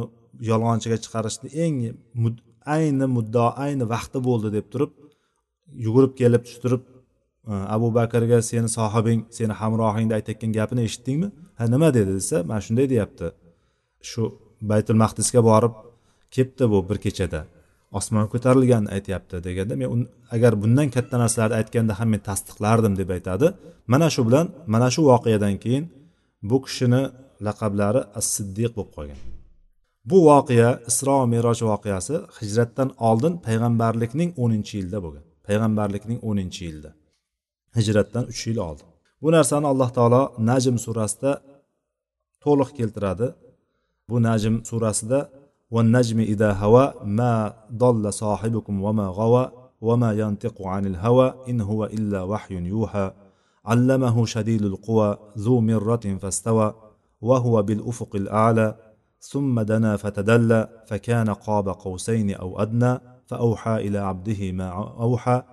yolg'onchiga 0.49 0.97
chiqarishni 1.03 1.49
eng 1.63 1.75
ayni 2.75 3.05
muddao 3.17 3.49
ayni 3.65 3.85
vaqti 3.93 4.19
bo'ldi 4.27 4.49
deb 4.57 4.65
turib 4.73 4.91
yugurib 5.85 6.13
kelib 6.21 6.43
turib 6.63 6.83
abu 7.47 7.87
bakrga 7.95 8.41
seni 8.41 8.69
sohibing 8.77 9.21
seni 9.37 9.53
hamrohingni 9.61 10.13
aytayotgan 10.17 10.51
gapini 10.57 10.81
eshitdingmi? 10.87 11.27
Ha 11.59 11.63
nima 11.73 11.93
dedi 11.97 12.11
desa 12.19 12.37
mana 12.49 12.61
shunday 12.65 12.87
deyapti. 12.93 13.27
Shu 14.09 14.23
baytul 14.71 14.97
maqdisga 15.03 15.41
borib 15.49 15.73
kelibdi 16.35 16.65
bu 16.71 16.79
bir 16.89 16.97
kechada. 17.05 17.41
Osmonga 17.97 18.27
ko'tarilganini 18.33 18.89
aytyapti 18.95 19.35
deganda 19.47 19.73
men 19.81 20.07
agar 20.35 20.53
bundan 20.61 20.87
katta 20.95 21.15
narsalarni 21.23 21.55
aytganda 21.61 21.93
ham 21.99 22.09
men 22.13 22.21
tasdiqlardim 22.29 22.93
deb 23.01 23.09
aytadi. 23.17 23.47
Mana 23.93 24.07
shu 24.15 24.21
bilan 24.27 24.45
mana 24.73 24.87
shu 24.95 25.01
voqeadan 25.11 25.55
keyin 25.63 25.85
bu 26.49 26.57
kishini 26.65 27.01
laqablari 27.47 28.01
as 28.19 28.25
siddiq 28.35 28.71
bo'lib 28.77 28.91
qolgan. 28.97 29.19
Bu 30.09 30.17
voqea 30.29 30.69
isro 30.89 31.17
meroj 31.33 31.59
voqeasi 31.71 32.15
hijratdan 32.39 32.89
oldin 33.09 33.33
payg'ambarlikning 33.45 34.29
o'ninchi 34.43 34.73
yilida 34.79 34.99
bo'lgan. 35.05 35.23
Payg'ambarlikning 35.47 36.19
o'ninchi 36.29 36.61
yilida. 36.67 36.91
Hijratdan 37.77 38.23
uch 38.31 38.41
yil 38.47 38.59
oldin 38.67 38.87
bu 39.21 39.27
narsani 39.37 39.67
alloh 39.73 39.89
taolo 39.97 40.23
najm 40.49 40.75
surasida 40.85 41.31
to'liq 42.43 42.69
keltiradi. 42.77 43.27
Bu 44.09 44.17
najm 44.29 44.55
surasida 44.69 45.19
والنجم 45.71 46.19
إذا 46.19 46.51
هوى 46.51 46.93
ما 47.03 47.53
ضل 47.73 48.13
صاحبكم 48.13 48.83
وما 48.83 49.07
غوى 49.07 49.51
وما 49.81 50.13
ينطق 50.13 50.67
عن 50.67 50.85
الهوى 50.85 51.33
إن 51.49 51.61
هو 51.61 51.85
إلا 51.85 52.23
وحي 52.23 52.55
يوحى 52.55 53.11
علمه 53.65 54.25
شديد 54.25 54.61
القوى 54.61 55.17
ذو 55.37 55.61
مرة 55.61 56.17
فاستوى 56.21 56.73
وهو 57.21 57.61
بالأفق 57.61 58.15
الأعلى 58.15 58.75
ثم 59.19 59.61
دنا 59.61 59.97
فتدلى 59.97 60.69
فكان 60.87 61.29
قاب 61.29 61.69
قوسين 61.69 62.35
أو 62.35 62.61
أدنى 62.61 62.99
فأوحى 63.27 63.75
إلى 63.75 63.97
عبده 63.97 64.51
ما 64.51 64.69
أوحى 65.01 65.43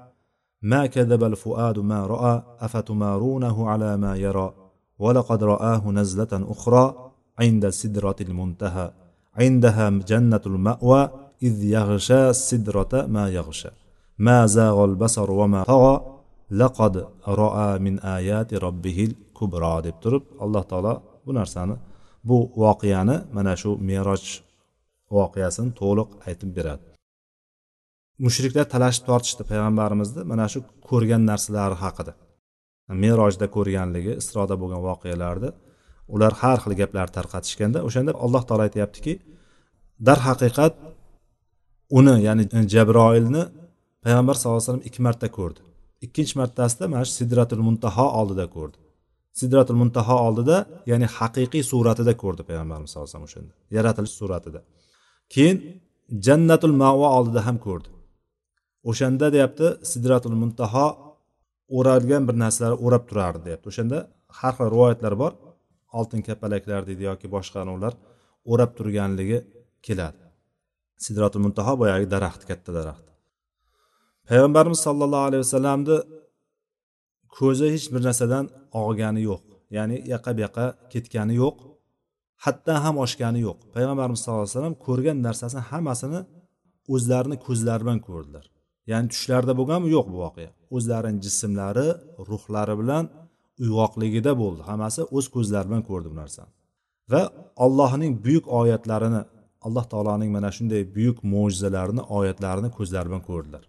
ما 0.63 0.87
كذب 0.87 1.25
الفؤاد 1.25 1.79
ما 1.79 2.07
رأى 2.07 2.43
أفتمارونه 2.61 3.69
على 3.69 3.97
ما 3.97 4.17
يرى؟ 4.17 4.55
ولقد 4.99 5.45
رآه 5.45 5.91
نزلة 5.91 6.29
أخرى 6.33 7.13
عند 7.39 7.69
سدرة 7.69 8.17
المنتهى 8.21 8.93
عندها 9.35 9.91
جنة 9.91 10.41
المأوى 10.47 11.11
إذ 11.43 11.65
يغشى 11.65 12.31
السدرة 12.31 13.07
ما 13.07 13.29
يغشى. 13.29 13.69
ما 14.19 14.47
زاغ 14.47 14.85
البصر 14.85 15.31
وما 15.31 15.63
طغى 15.63 16.17
لقد 16.51 17.07
رأى 17.29 17.79
من 17.79 17.99
آيات 18.01 18.55
ربه 18.55 19.09
الكبرى. 19.11 19.83
Deb 19.83 20.01
turib 20.01 20.23
alloh 20.41 20.65
taolo 20.65 21.03
bu 21.27 21.35
narsani 21.35 21.77
bu 22.25 22.51
voqeani 22.57 23.17
mana 23.33 23.57
shu 23.57 23.77
meroj 23.89 24.23
voqeasini 25.11 25.71
to'liq 25.81 26.09
aytib 26.27 26.51
beradi. 26.57 26.96
Mushriklar 28.25 28.67
talashib 28.75 29.05
tortishdi 29.11 29.43
payg'ambarimizni 29.51 30.23
mana 30.31 30.47
shu 30.53 30.59
ko'rgan 30.89 31.23
narsalari 31.31 31.77
haqida. 31.85 32.13
Merojda 33.03 33.47
ko'rganligi 33.57 34.13
isroda 34.23 34.55
bo'lgan 34.63 34.81
voqealarni 34.89 35.51
ular 36.15 36.33
har 36.43 36.59
xil 36.65 36.73
gaplar 36.81 37.09
tarqatishganda 37.17 37.79
o'shanda 37.89 38.13
alloh 38.25 38.43
taolo 38.49 38.63
aytyaptiki 38.69 39.13
darhaqiqat 40.09 40.75
uni 41.99 42.15
ya'ni 42.27 42.45
jabroilni 42.75 43.43
payg'ambar 44.05 44.35
sallallohu 44.37 44.59
alayhi 44.59 44.69
vasallam 44.69 44.87
ikki 44.89 45.01
marta 45.07 45.27
ko'rdi. 45.39 45.61
Ikkinchi 46.07 46.35
martasida 46.41 46.85
mana 46.93 47.05
shu 47.09 47.15
sidratul 47.21 47.63
muntaho 47.69 48.07
oldida 48.21 48.47
ko'rdi. 48.57 48.79
Sidratul 49.41 49.79
muntaho 49.83 50.17
oldida 50.27 50.57
ya'ni 50.91 51.07
haqiqiy 51.19 51.63
suratida 51.73 52.13
ko'rdi 52.23 52.43
payg'ambarimiz 52.49 52.89
sallallohu 52.91 53.09
alayhi 53.09 53.17
vasallam 53.17 53.29
o'shanda 53.31 53.53
yaratilish 53.77 54.15
suratida. 54.21 54.61
Keyin 55.35 55.57
jannatul 56.27 56.75
mavo 56.83 57.07
oldida 57.19 57.41
ham 57.49 57.59
ko'rdi. 57.67 57.89
O'shanda 58.91 59.27
deyapti 59.35 59.67
sidratul 59.93 60.37
muntaho 60.43 60.87
o'ralgan 61.79 62.23
bir 62.29 62.37
narsalar 62.43 62.75
o'rab 62.85 63.05
turardi 63.09 63.41
deyapti. 63.47 63.67
O'shanda 63.73 63.99
har 64.39 64.53
xil 64.59 64.69
rivoyatlar 64.75 65.15
bor. 65.23 65.33
Oltin 65.99 66.21
kapalaklar 66.29 66.83
deydi 66.89 67.03
yoki 67.11 67.27
boshqa 67.37 67.61
ular 67.77 67.95
o'rab 68.53 68.71
turganligi 68.79 69.39
keladi. 69.87 70.23
Sidratul 71.05 71.43
muntaho 71.47 71.73
boyagi 71.83 72.07
daraxt 72.15 72.43
katta 72.51 72.71
daraxt. 72.79 73.07
Payg'ambarimiz 74.29 74.81
sollallohu 74.87 75.25
alayhi 75.29 75.43
vasallamni 75.47 75.97
ko'zi 77.39 77.67
hech 77.75 77.87
bir 77.93 78.03
narsadan 78.09 78.45
og'gani 78.83 79.21
yo'q. 79.31 79.43
Ya'ni 79.77 79.97
yaqa 80.13 80.31
bu 80.37 80.41
yoqqa 80.47 80.67
ketgani 80.93 81.35
yo'q 81.43 81.57
haddan 82.45 82.79
ham 82.85 82.97
oshgani 83.05 83.41
yo'q. 83.49 83.59
Payg'ambarimiz 83.75 84.21
sallallohu 84.23 84.45
alayhi 84.47 84.57
vasallam 84.57 84.77
ko'rgan 84.87 85.17
narsasini 85.27 85.63
hammasini 85.71 86.21
o'zlarini 86.95 87.37
ko'zlari 87.47 87.83
bilan 87.85 88.01
ko'rdilar. 88.09 88.45
Ya'ni 88.91 89.09
tushlarida 89.13 89.55
bo'lganmi? 89.61 89.89
Yo'q 89.97 90.07
bu 90.13 90.19
voqea. 90.25 90.51
O'zlarini 90.77 91.19
jismlari 91.27 91.89
ruhlari 92.31 92.75
bilan 92.81 93.05
uyg'oqligida 93.65 94.33
bo'ldi. 94.43 94.63
Hammasi 94.71 95.01
o'z 95.17 95.27
ko'zlari 95.35 95.67
bilan 95.71 95.83
ko'rdi 95.91 96.09
bu 96.13 96.17
narsani. 96.23 96.51
Va 97.13 97.23
allohning 97.65 98.13
buyuk 98.25 98.47
oyatlarini 98.61 99.23
alloh 99.67 99.85
taoloning 99.93 100.31
mana 100.37 100.51
shunday 100.57 100.83
buyuk 100.97 101.19
mo'jizalarini 101.33 102.03
oyatlarini 102.19 102.71
ko'zlari 102.79 103.07
bilan 103.11 103.23
ko'rdilar. 103.31 103.65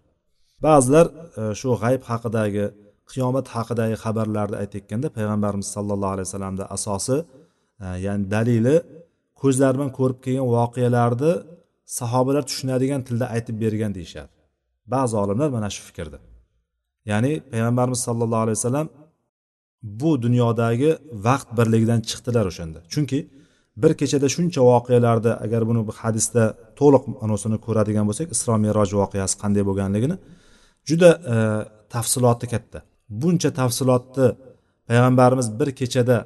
Ba'zilar 0.66 1.06
e, 1.40 1.42
shu 1.60 1.68
g'ayb 1.82 2.02
haqidagi 2.10 2.64
qiyomat 3.10 3.46
haqidagi 3.54 3.96
xabarlarni 4.04 4.56
aytayotganda 4.62 5.08
payg'ambarimiz 5.16 5.68
sallallohu 5.76 6.12
alayhi 6.14 6.28
vasallamni 6.28 6.64
asosi 6.76 7.16
e, 7.84 7.86
ya'ni 8.06 8.24
dalili 8.34 8.76
ko'zlari 9.42 9.74
bilan 9.78 9.92
ko'rib 9.98 10.18
kelgan 10.24 10.46
voqealarni 10.56 11.32
sahobalar 11.98 12.42
tushunadigan 12.50 13.00
tilda 13.08 13.26
aytib 13.36 13.56
bergan 13.64 13.92
deyishadi. 13.98 14.30
Ba'zi 14.94 15.14
olimlar 15.22 15.48
mana 15.56 15.68
shu 15.74 15.82
fikrda. 15.88 16.18
Ya'ni 17.10 17.32
payg'ambarimiz 17.52 18.00
sollallohu 18.08 18.42
alayhi 18.44 18.58
vasallam 18.60 18.88
bu 20.00 20.10
dunyodagi 20.24 20.90
vaqt 21.26 21.48
birligidan 21.58 22.00
chiqdilar 22.08 22.44
o'shanda. 22.50 22.78
Chunki 22.92 23.18
bir 23.82 23.92
kechada 24.00 24.28
shuncha 24.34 24.60
voqealarni 24.70 25.32
agar 25.44 25.62
buni 25.68 25.80
hadisda 26.02 26.44
to'liq 26.80 27.04
anosini 27.24 27.58
ko'radigan 27.66 28.04
bo'lsak 28.08 28.26
isro 28.34 28.54
meroj 28.66 28.90
voqeasi 29.00 29.34
qanday 29.42 29.62
bo'lganligini 29.68 30.16
juda 30.88 31.10
e, 31.34 31.36
tafsiloti 31.94 32.46
katta. 32.52 32.78
Buncha 33.22 33.50
tafsilotni 33.60 34.26
payg'ambarimiz 34.88 35.48
bir 35.60 35.68
kechada 35.80 36.16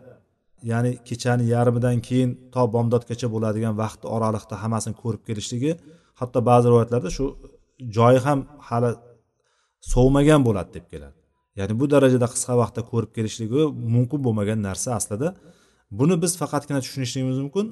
ya'ni 0.71 0.93
kechani 1.09 1.45
yarmidan 1.55 1.97
keyin 2.09 2.31
to 2.55 2.63
bomdodgacha 2.75 3.27
bo'ladigan 3.35 3.75
vaqt 3.83 4.01
oraliqda 4.15 4.55
hammasini 4.63 4.95
ko'rib 5.03 5.23
kelishligi 5.29 5.73
hatto 6.21 6.39
ba'zi 6.51 6.67
rivoyatlarda 6.71 7.11
shu 7.17 7.25
joyi 7.97 8.19
ham 8.27 8.39
hali 8.69 8.91
sovmagan 9.93 10.41
bo'ladi 10.47 10.71
deb 10.77 10.87
keladi. 10.93 11.19
Ya'ni 11.59 11.75
bu 11.81 11.85
darajada 11.95 12.27
qisqa 12.35 12.55
vaqtda 12.63 12.83
ko'rib 12.91 13.11
kelishligi 13.17 13.63
mumkin 13.95 14.21
bo'lmagan 14.27 14.59
narsa 14.69 14.89
aslida. 14.99 15.29
Buni 15.99 16.15
biz 16.23 16.33
faqatgina 16.43 16.81
tushunishligimiz 16.85 17.39
mumkin 17.45 17.67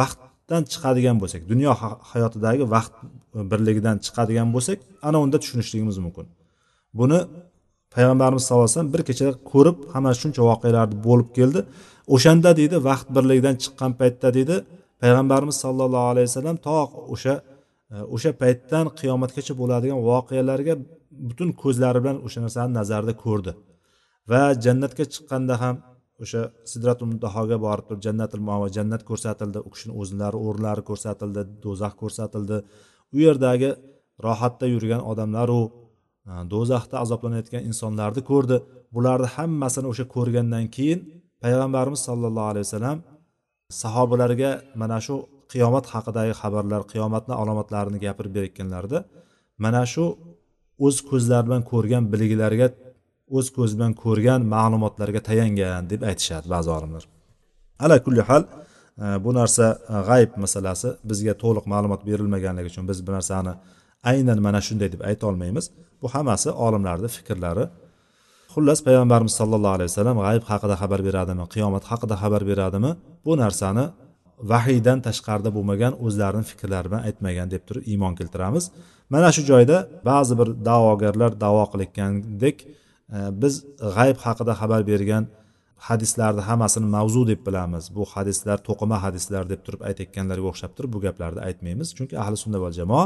vaqtdan 0.00 0.62
chiqadigan 0.72 1.16
bo'lsak 1.22 1.42
dunyo 1.52 1.70
hayotidagi 2.12 2.64
vaqt 2.74 2.94
e, 3.38 3.40
birligidan 3.50 3.96
chiqadigan 4.06 4.48
bo'lsak 4.54 4.78
ana 5.08 5.18
unda 5.24 5.36
tushunishligimiz 5.42 5.96
mumkin. 6.04 6.26
Buni 7.00 7.18
payg'ambarimiz 7.94 8.42
sallallohu 8.46 8.66
alayhi 8.66 8.76
vasallam 8.76 8.92
bir 8.94 9.02
kechada 9.08 9.32
ko'rib 9.52 9.76
hamma 9.92 10.12
shuncha 10.22 10.42
voqealarni 10.50 10.96
bo'lib 11.06 11.28
keldi. 11.38 11.60
O'shanda 12.14 12.50
deydi 12.60 12.76
vaqt 12.88 13.08
birligidan 13.16 13.54
chiqqan 13.62 13.92
paytda 14.00 14.28
deydi 14.36 14.56
payg'ambarimiz 15.02 15.56
sollallohu 15.64 16.06
alayhi 16.12 16.28
vasallam 16.30 16.56
to 16.66 16.76
o'sha 17.14 17.34
o'sha 18.14 18.30
paytdan 18.42 18.86
qiyomatgacha 19.00 19.54
bo'ladigan 19.60 20.00
voqealarga 20.10 20.74
butun 21.28 21.50
ko'zlari 21.62 21.98
bilan 22.04 22.18
o'sha 22.26 22.40
narsani 22.44 22.72
nazarida 22.80 23.14
ko'rdi. 23.24 23.52
Va 24.30 24.42
jannatga 24.64 25.04
chiqqanda 25.12 25.54
ham 25.62 25.76
o'sha 26.22 26.42
sidratul 26.72 27.08
muntahoga 27.12 27.56
borib 27.66 27.84
turib 27.88 28.02
jannatul 28.06 28.42
mavo 28.48 28.66
jannat 28.76 29.02
ko'rsatildi 29.10 29.58
u 29.66 29.68
kishini 29.74 29.92
o'zlari 30.00 30.38
o'rinlari 30.46 30.82
ko'rsatildi 30.90 31.42
do'zax 31.64 31.92
ko'rsatildi. 32.02 32.56
U 33.14 33.16
yerdagi 33.26 33.70
rohatda 34.26 34.66
yurgan 34.74 35.02
odamlaru 35.10 35.62
e, 36.30 36.32
do'zaxda 36.52 36.96
azoblanayotgan 37.04 37.62
insonlarni 37.70 38.22
ko'rdi. 38.30 38.56
Bularni 38.94 39.28
hammasini 39.36 39.86
o'sha 39.92 40.04
ko'rgandan 40.14 40.64
keyin 40.76 41.00
payg'ambarimiz 41.42 42.00
sollallohu 42.08 42.48
alayhi 42.52 42.66
vasallam 42.68 42.98
sahobalarga 43.82 44.50
mana 44.80 44.98
shu 45.06 45.16
qiyomat 45.52 45.86
haqidagi 45.94 46.32
xabarlar 46.40 46.82
qiyomatni 46.92 47.34
alomatlarini 47.42 47.98
gapirib 48.06 48.32
berayotganlarida 48.36 48.98
mana 49.64 49.82
shu 49.92 50.04
o'z 50.86 50.96
ko'zlari 51.10 51.44
bilan 51.48 51.62
ko'rgan 51.72 52.04
bilgilarga 52.12 52.66
o'z 53.36 53.46
ko'zi 53.56 53.74
bilan 53.78 53.92
ko'rgan 54.04 54.40
ma'lumotlarga 54.54 55.20
tayangan 55.28 55.82
deb 55.92 56.00
aytishadi 56.10 56.46
ba'zi 56.54 56.70
olimlar. 56.76 57.04
Ala 57.84 57.96
kulli 58.04 58.22
hal 58.30 58.42
e, 59.04 59.06
bu 59.24 59.30
narsa 59.38 59.66
g'ayb 60.08 60.30
masalasi 60.44 60.88
bizga 61.10 61.34
to'liq 61.42 61.64
ma'lumot 61.72 62.00
berilmaganligi 62.08 62.68
uchun 62.72 62.84
biz 62.90 62.98
bu 63.06 63.10
narsani 63.16 63.52
aynan 64.10 64.38
mana 64.46 64.60
shunday 64.66 64.88
deb 64.94 65.02
ayta 65.10 65.24
olmaymiz. 65.30 65.64
Bu 66.02 66.06
hammasi 66.14 66.48
olimlarni 66.66 67.08
fikrlari. 67.16 67.64
Xullas 68.54 68.80
payg'ambarimiz 68.86 69.34
sollallohu 69.40 69.74
alayhi 69.76 69.90
vasallam 69.92 70.18
g'ayb 70.26 70.44
haqida 70.50 70.74
xabar 70.82 71.00
beradimi 71.08 71.44
qiyomat 71.54 71.84
haqida 71.90 72.14
xabar 72.22 72.42
beradimi 72.50 72.90
bu 73.26 73.32
narsani 73.42 73.84
vahiydan 74.52 74.98
tashqarida 75.06 75.50
bo'lmagan 75.56 75.92
o'zlarini 76.06 76.44
fikrlari 76.50 76.86
bilan 76.90 77.02
aytmagan 77.08 77.48
deb 77.54 77.62
turib 77.68 77.84
iymon 77.92 78.14
keltiramiz. 78.20 78.64
Mana 79.14 79.28
shu 79.36 79.42
joyda 79.50 79.76
ba'zi 80.10 80.34
bir 80.40 80.48
da'vogarlar 80.68 81.30
davo 81.44 81.64
qilayotgandek 81.72 82.56
e, 82.64 83.18
biz 83.42 83.54
g'ayb 83.96 84.18
haqida 84.24 84.52
xabar 84.60 84.80
bergan 84.90 85.24
hadislarni 85.88 86.42
hammasini 86.48 86.88
mavzu 86.96 87.22
deb 87.32 87.40
bilamiz. 87.46 87.84
Bu 87.96 88.02
hadislar 88.14 88.58
to'qima 88.68 88.96
hadislar 89.04 89.44
deb 89.52 89.60
turib 89.66 89.80
aytayotganlarga 89.88 90.46
o'xshab 90.52 90.72
turib 90.76 90.90
bu 90.94 91.00
gaplarni 91.06 91.40
aytmaymiz. 91.48 91.88
Chunki 91.96 92.14
ahli 92.22 92.36
sunna 92.44 92.58
va 92.64 92.70
jamoa 92.78 93.04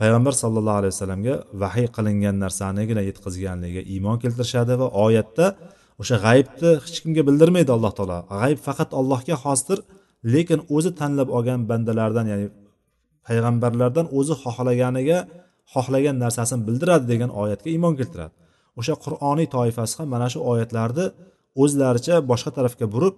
payg'ambar 0.00 0.34
sallallohu 0.42 0.78
alayhi 0.80 0.94
vasallamga 0.94 1.34
vahiy 1.62 1.88
qilingan 1.96 2.36
narsanigina 2.44 3.02
yetkazganligiga 3.10 3.82
iymon 3.94 4.16
keltirishadi 4.22 4.74
va 4.82 4.88
oyatda 5.04 5.46
o'sha 6.02 6.16
g'aybni 6.26 6.70
hech 6.84 6.98
kimga 7.04 7.22
bildirmaydi 7.28 7.70
alloh 7.76 7.92
taolo. 7.98 8.18
G'ayb 8.40 8.58
faqat 8.66 8.90
allohga 9.00 9.36
xosdir. 9.44 9.78
Lekin 10.34 10.60
o'zi 10.76 10.90
tanlab 11.00 11.28
olgan 11.36 11.60
bandalardan 11.70 12.26
ya'ni 12.32 12.46
payg'ambarlardan 13.26 14.06
o'zi 14.18 14.34
xohlaganiga 14.44 15.18
xohlagan 15.74 16.16
narsasini 16.24 16.62
bildiradi 16.68 17.04
degan 17.12 17.30
oyatga 17.42 17.68
iymon 17.74 17.94
keltiradi. 18.00 18.34
O'sha 18.80 18.94
qur'oniy 19.04 19.48
toifasi 19.56 19.94
ham 19.98 20.08
mana 20.14 20.26
shu 20.32 20.38
oyatlarni 20.52 21.06
o'zlaricha 21.62 22.14
boshqa 22.30 22.50
tarafga 22.56 22.86
burib 22.94 23.14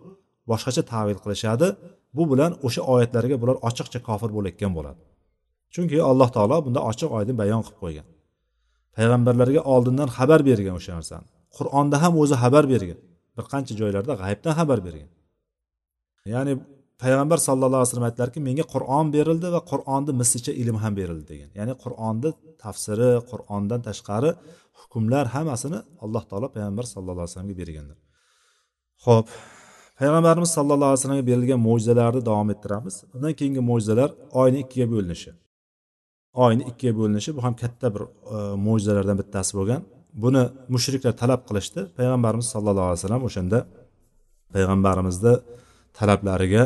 boshqacha 0.50 0.82
tavil 0.92 1.18
qilishadi. 1.24 1.68
Bu 2.16 2.22
bilan 2.32 2.52
o'sha 2.66 2.82
oyatlarga 2.94 3.36
bular 3.42 3.56
ochiqcha 3.68 3.98
kofir 4.08 4.30
bo'layotgan 4.36 4.72
bo'ladi. 4.78 5.00
Chunki 5.74 5.96
alloh 6.10 6.28
taolo 6.36 6.56
bunda 6.66 6.80
ochiq 6.90 7.10
oydin 7.18 7.36
bayon 7.42 7.60
qilib 7.66 7.78
qo'ygan. 7.84 8.06
Payg'ambarlarga 8.96 9.60
oldindan 9.74 10.08
xabar 10.16 10.40
bergan 10.48 10.74
o'sha 10.80 10.92
narsani. 10.98 11.26
Qur'onda 11.56 11.96
ham 12.02 12.12
o'zi 12.22 12.36
xabar 12.42 12.64
bergan. 12.72 12.98
Bir 13.36 13.44
qancha 13.52 13.72
joylarda 13.80 14.12
g'ayibdan 14.22 14.52
xabar 14.58 14.78
bergan. 14.86 15.10
Ya'ni 16.34 16.52
payg'ambar 17.04 17.38
sallallohu 17.48 17.80
alayhi 17.80 17.90
vasallam 17.90 18.08
aytdilarki 18.10 18.40
menga 18.48 18.64
qur'on 18.74 19.06
berildi 19.16 19.48
va 19.54 19.60
qur'onni 19.70 20.12
mislicha 20.20 20.52
ilm 20.62 20.76
ham 20.82 20.92
berildi 21.00 21.26
degan. 21.32 21.50
Ya'ni 21.58 21.74
qur'onni 21.84 22.30
tafsiri 22.64 23.10
qur'ondan 23.30 23.80
tashqari 23.88 24.30
hukmlar 24.80 25.24
hammasini 25.34 25.78
alloh 26.04 26.22
taolo 26.30 26.46
payg'ambar 26.56 26.84
sallallohu 26.92 27.22
alayhi 27.24 27.32
vasallamga 27.32 27.56
berganlar. 27.62 27.98
Ho'p 29.04 29.26
payg'ambarimiz 30.00 30.50
sallallohu 30.56 30.90
alayhi 30.90 31.00
vasallamga 31.00 31.26
berilgan 31.30 31.60
mo'jizalarni 31.68 32.20
davom 32.30 32.48
ettiramiz. 32.54 32.94
Undan 33.14 33.32
keyingi 33.38 33.62
mo'jizalar 33.70 34.10
oyni 34.40 34.58
ikkiga 34.64 34.86
bo'linishi. 34.94 35.30
Oyni 36.44 36.62
ikkiga 36.70 36.92
bo'linishi 37.00 37.30
bu 37.36 37.40
ham 37.46 37.54
katta 37.62 37.86
bir 37.94 38.02
e, 38.34 38.36
mo'jizalardan 38.66 39.16
bittasi 39.20 39.52
bo'lgan. 39.58 39.80
Buni 40.24 40.42
mushriklar 40.74 41.14
talab 41.22 41.40
qilishdi. 41.48 41.80
Payg'ambarimiz 41.98 42.46
sallallohu 42.54 42.86
alayhi 42.88 43.00
vasallam 43.00 43.22
o'shanda 43.28 43.58
payg'ambarimizni 44.54 45.34
talablariga 45.98 46.62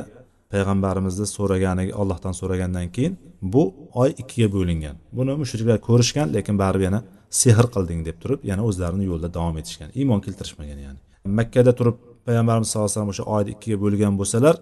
payg'ambarimizni 0.52 1.26
so'raganiga 1.36 1.92
allohdan 2.00 2.34
so'ragandan 2.40 2.86
keyin 2.96 3.14
bu 3.54 3.62
oy 4.02 4.10
ikkiga 4.22 4.48
bo'lingan. 4.56 4.96
Buni 5.18 5.32
mushriklar 5.42 5.78
ko'rishgan 5.88 6.28
lekin 6.36 6.54
baribir 6.62 6.84
yana 6.88 7.00
sehr 7.40 7.64
qilding 7.74 8.00
deb 8.08 8.16
turib 8.22 8.40
yana 8.50 8.62
o'zlarini 8.68 9.04
yo'lida 9.10 9.30
davom 9.36 9.56
etishgan. 9.60 9.88
Iymon 10.00 10.20
keltirishmagan 10.26 10.78
ya'ni. 10.86 10.98
Makkada 11.38 11.72
turib 11.78 11.96
payg'ambarimiz 12.26 12.68
sallallohu 12.70 12.90
alayhi 12.90 12.98
vasallam 12.98 13.14
o'sha 13.14 13.24
oyni 13.36 13.50
ikkiga 13.54 13.76
bo'lgan 13.84 14.14
bo'lsalar 14.20 14.54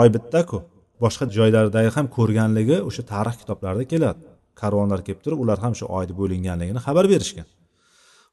oy 0.00 0.08
bittaku. 0.16 0.58
Boshqa 1.04 1.24
joylardagi 1.38 1.90
ham 1.96 2.06
ko'rganligi 2.16 2.76
o'sha 2.88 3.02
tarix 3.12 3.34
kitoblarida 3.42 3.84
keladi. 3.92 4.20
Karvonlar 4.60 5.00
kelib 5.06 5.20
turib 5.24 5.38
ular 5.44 5.58
ham 5.64 5.72
shu 5.78 5.84
oyni 5.98 6.14
bo'linganligini 6.20 6.80
xabar 6.86 7.04
berishgan. 7.12 7.46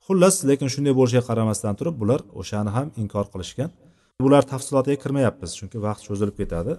Xullas 0.05 0.36
lekin 0.49 0.67
shunday 0.73 0.93
bo'lishiga 0.99 1.23
qaramasdan 1.30 1.73
turib 1.80 1.95
bular 2.01 2.19
o'shani 2.41 2.71
ham 2.78 2.88
inkor 3.01 3.26
qilishgan. 3.34 3.69
Bular 4.24 4.43
tafsilotiga 4.47 4.95
kirmayapmiz 5.03 5.51
chunki 5.59 5.78
vaqt 5.86 6.01
cho'zilib 6.07 6.36
ketadi. 6.41 6.74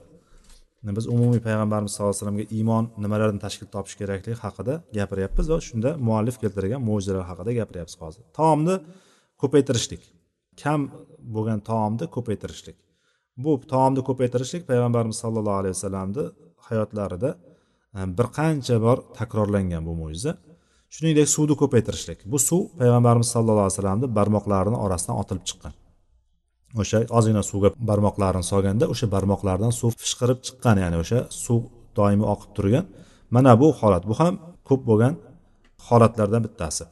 Biz 0.98 1.06
umumiy 1.14 1.40
payg'ambarimiz 1.46 1.92
sallallohu 1.94 2.14
alayhi 2.14 2.22
vasallamga 2.22 2.46
iymon 2.56 2.84
nimalardan 3.04 3.40
tashkil 3.44 3.68
topishi 3.74 3.96
kerakligi 4.00 4.36
haqida 4.44 4.74
gapiryapmiz 4.98 5.46
va 5.52 5.58
shunda 5.68 5.90
muallif 6.08 6.36
keltirgan 6.42 6.80
mo'jizalar 6.88 7.24
haqida 7.30 7.50
gapiryapmiz 7.60 7.96
hozir. 8.02 8.22
Taomni 8.38 8.76
ko'paytirishlik 9.42 10.02
kam 10.62 10.80
bo'lgan 11.34 11.60
taomni 11.70 12.06
ko'paytirishlik. 12.16 12.76
Bu 13.44 13.52
taomni 13.72 14.02
ko'paytirishlik 14.08 14.62
payg'ambarimiz 14.70 15.16
sollallohu 15.24 15.58
alayhi 15.60 15.74
vasallamni 15.76 16.24
hayotlarida 16.68 17.30
e, 17.98 18.00
bir 18.18 18.26
qancha 18.38 18.76
bor 18.86 18.98
takrorlangan 19.18 19.82
bu 19.88 19.92
mo'jiza. 20.02 20.32
Shuningdek 20.94 21.28
suvni 21.34 21.54
ko'paytirishlik. 21.62 22.18
Bu 22.32 22.38
suv 22.48 22.62
payg'ambarimiz 22.80 23.28
sallallohu 23.34 23.66
alayhi 23.66 23.76
vasallamni 23.76 24.06
barmoqlarini 24.18 24.78
orasidan 24.86 25.16
otilib 25.22 25.44
chiqqan. 25.50 25.74
O'sha 26.82 26.98
ozgina 27.18 27.42
suvga 27.50 27.70
barmoqlarini 27.90 28.46
solganda 28.52 28.84
o'sha 28.92 29.06
barmoqlardan 29.14 29.72
suv 29.80 29.92
fishqirib 30.02 30.38
chiqqan 30.46 30.76
ya'ni 30.84 30.96
o'sha 31.02 31.18
suv 31.44 31.60
doimiy 31.98 32.28
oqib 32.34 32.50
turgan. 32.56 32.84
Mana 33.34 33.52
bu 33.60 33.68
holat. 33.80 34.02
Bu 34.10 34.14
ham 34.20 34.34
ko'p 34.68 34.82
bo'lgan 34.90 35.14
holatlardan 35.88 36.42
bittasi. 36.46 36.84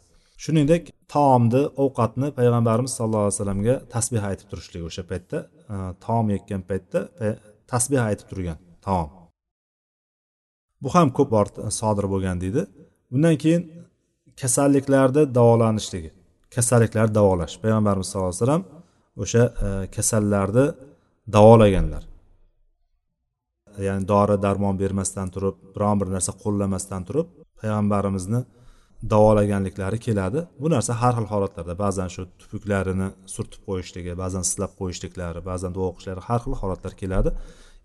Shuningdek 0.45 0.83
taomni 1.15 1.63
ovqatni 1.83 2.29
payg'ambarimiz 2.39 2.93
sallallohu 2.97 3.25
alayhi 3.27 3.37
vasallamga 3.37 3.75
tasbeh 3.95 4.23
aytib 4.31 4.47
turishlik 4.51 4.83
o'sha 4.89 5.03
paytda 5.11 5.39
e, 5.75 5.77
taom 6.05 6.27
yeyotgan 6.33 6.63
paytda 6.71 7.01
e, 7.25 7.29
tasbeh 7.73 8.03
aytib 8.09 8.27
turgan 8.31 8.59
taom. 8.87 9.09
Bu 10.83 10.89
ham 10.95 11.09
ko'p 11.17 11.29
bor 11.37 11.47
e, 11.67 11.71
sodir 11.81 12.07
bo'lgan 12.13 12.37
deydi. 12.45 12.63
Bundan 13.13 13.37
keyin 13.43 13.63
kasalliklarni 14.41 15.23
davolanishligi 15.39 16.11
kasalliklarni 16.55 17.15
davolash. 17.21 17.55
Payg'ambarimiz 17.63 18.07
sallallohu 18.11 18.33
alayhi 18.35 18.43
vasallam 18.43 18.65
o'sha 19.23 19.43
e, 19.67 19.69
kasallarni 19.95 20.67
davolaganlar. 21.37 22.05
Ya'ni 23.87 24.09
dori 24.13 24.37
darmon 24.43 24.77
bermasdan 24.83 25.29
turib 25.35 25.57
biron 25.75 26.01
bir 26.01 26.09
narsa 26.17 26.33
qo'llamasdan 26.43 27.03
turib 27.09 27.27
payg'ambarimizni 27.61 28.41
davolaganliklari 29.13 29.99
keladi. 30.07 30.41
Bu 30.63 30.71
narsa 30.75 30.93
har 31.03 31.13
xil 31.19 31.27
holatlarda 31.33 31.75
ba'zan 31.85 32.09
shu 32.15 32.23
tupuklarini 32.41 33.09
surtib 33.35 33.63
qo'yishligi 33.69 34.13
ba'zan 34.23 34.45
silab 34.51 34.73
qo'yishliklari 34.81 35.41
ba'zan 35.51 35.71
duo 35.77 35.87
o'qishlari 35.91 36.23
har 36.29 36.41
xil 36.45 36.55
holatlar 36.61 36.95
keladi. 37.03 37.31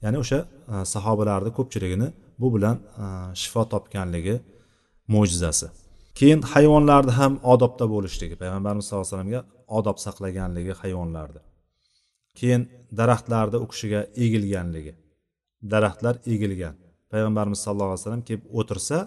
Ya'ni 0.04 0.18
o'sha 0.24 0.40
e, 0.74 0.76
sahobalarni 0.94 1.52
ko'pchiligini 1.58 2.08
bu 2.42 2.48
bilan 2.56 2.78
e, 3.04 3.06
shifo 3.42 3.64
topganligi 3.74 4.36
mo'jizasi. 5.14 5.68
Keyin 6.20 6.42
hayvonlarni 6.54 7.14
ham 7.20 7.34
odobda 7.54 7.86
bo'lishligi 7.94 8.36
payg'ambarimiz 8.42 8.86
sallallohu 8.88 9.08
alayhi 9.08 9.16
vasallamga 9.16 9.42
odob 9.78 9.98
saqlaganligi 10.06 10.74
hayvonlarda 10.82 11.42
keyin 12.40 12.62
daraxtlarda 13.00 13.58
u 13.64 13.66
kishiga 13.72 14.02
egilganligi. 14.26 14.94
Daraxtlar 15.74 16.16
egilgan. 16.34 16.76
Payg'ambarimiz 17.12 17.60
sallallohu 17.66 17.96
alayhi 17.96 18.06
vasallam 18.06 18.24
kelib 18.28 18.44
o'tirsa 18.60 18.98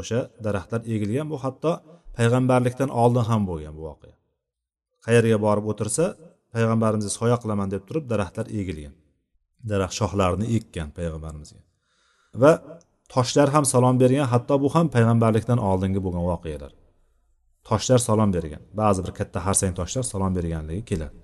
o'sha 0.00 0.20
daraxtlar 0.46 0.80
egilgan 0.94 1.26
bu 1.32 1.36
hatto 1.44 1.72
payg'ambarlikdan 2.18 2.90
oldin 3.02 3.24
ham 3.30 3.42
bo'lgan 3.50 3.74
bu 3.78 3.82
voqea. 3.90 4.14
Qayerga 5.06 5.38
borib 5.46 5.66
o'tirsa 5.72 6.04
payg'ambarimizga 6.54 7.12
soya 7.18 7.36
qilaman 7.42 7.68
deb 7.74 7.82
turib 7.88 8.04
daraxtlar 8.12 8.46
egilgan. 8.60 8.94
Daraxt 9.70 9.96
shoxlarini 10.00 10.46
ekkan 10.56 10.88
payg'ambarimizga. 10.98 11.60
Va 12.42 12.52
toshlar 13.14 13.48
ham 13.54 13.64
salom 13.72 13.96
bergan 14.02 14.26
hatto 14.32 14.54
bu 14.64 14.68
ham 14.74 14.86
payg'ambarlikdan 14.94 15.58
oldingi 15.70 16.00
bo'lgan 16.06 16.24
voqealar. 16.32 16.72
Toshlar 17.68 18.00
salom 18.08 18.30
bergan. 18.36 18.62
Ba'zi 18.80 19.00
bir 19.06 19.12
katta 19.18 19.38
harsang 19.46 19.72
toshlar 19.80 20.04
salom 20.12 20.32
berganligi 20.38 20.82
keladi. 20.90 21.14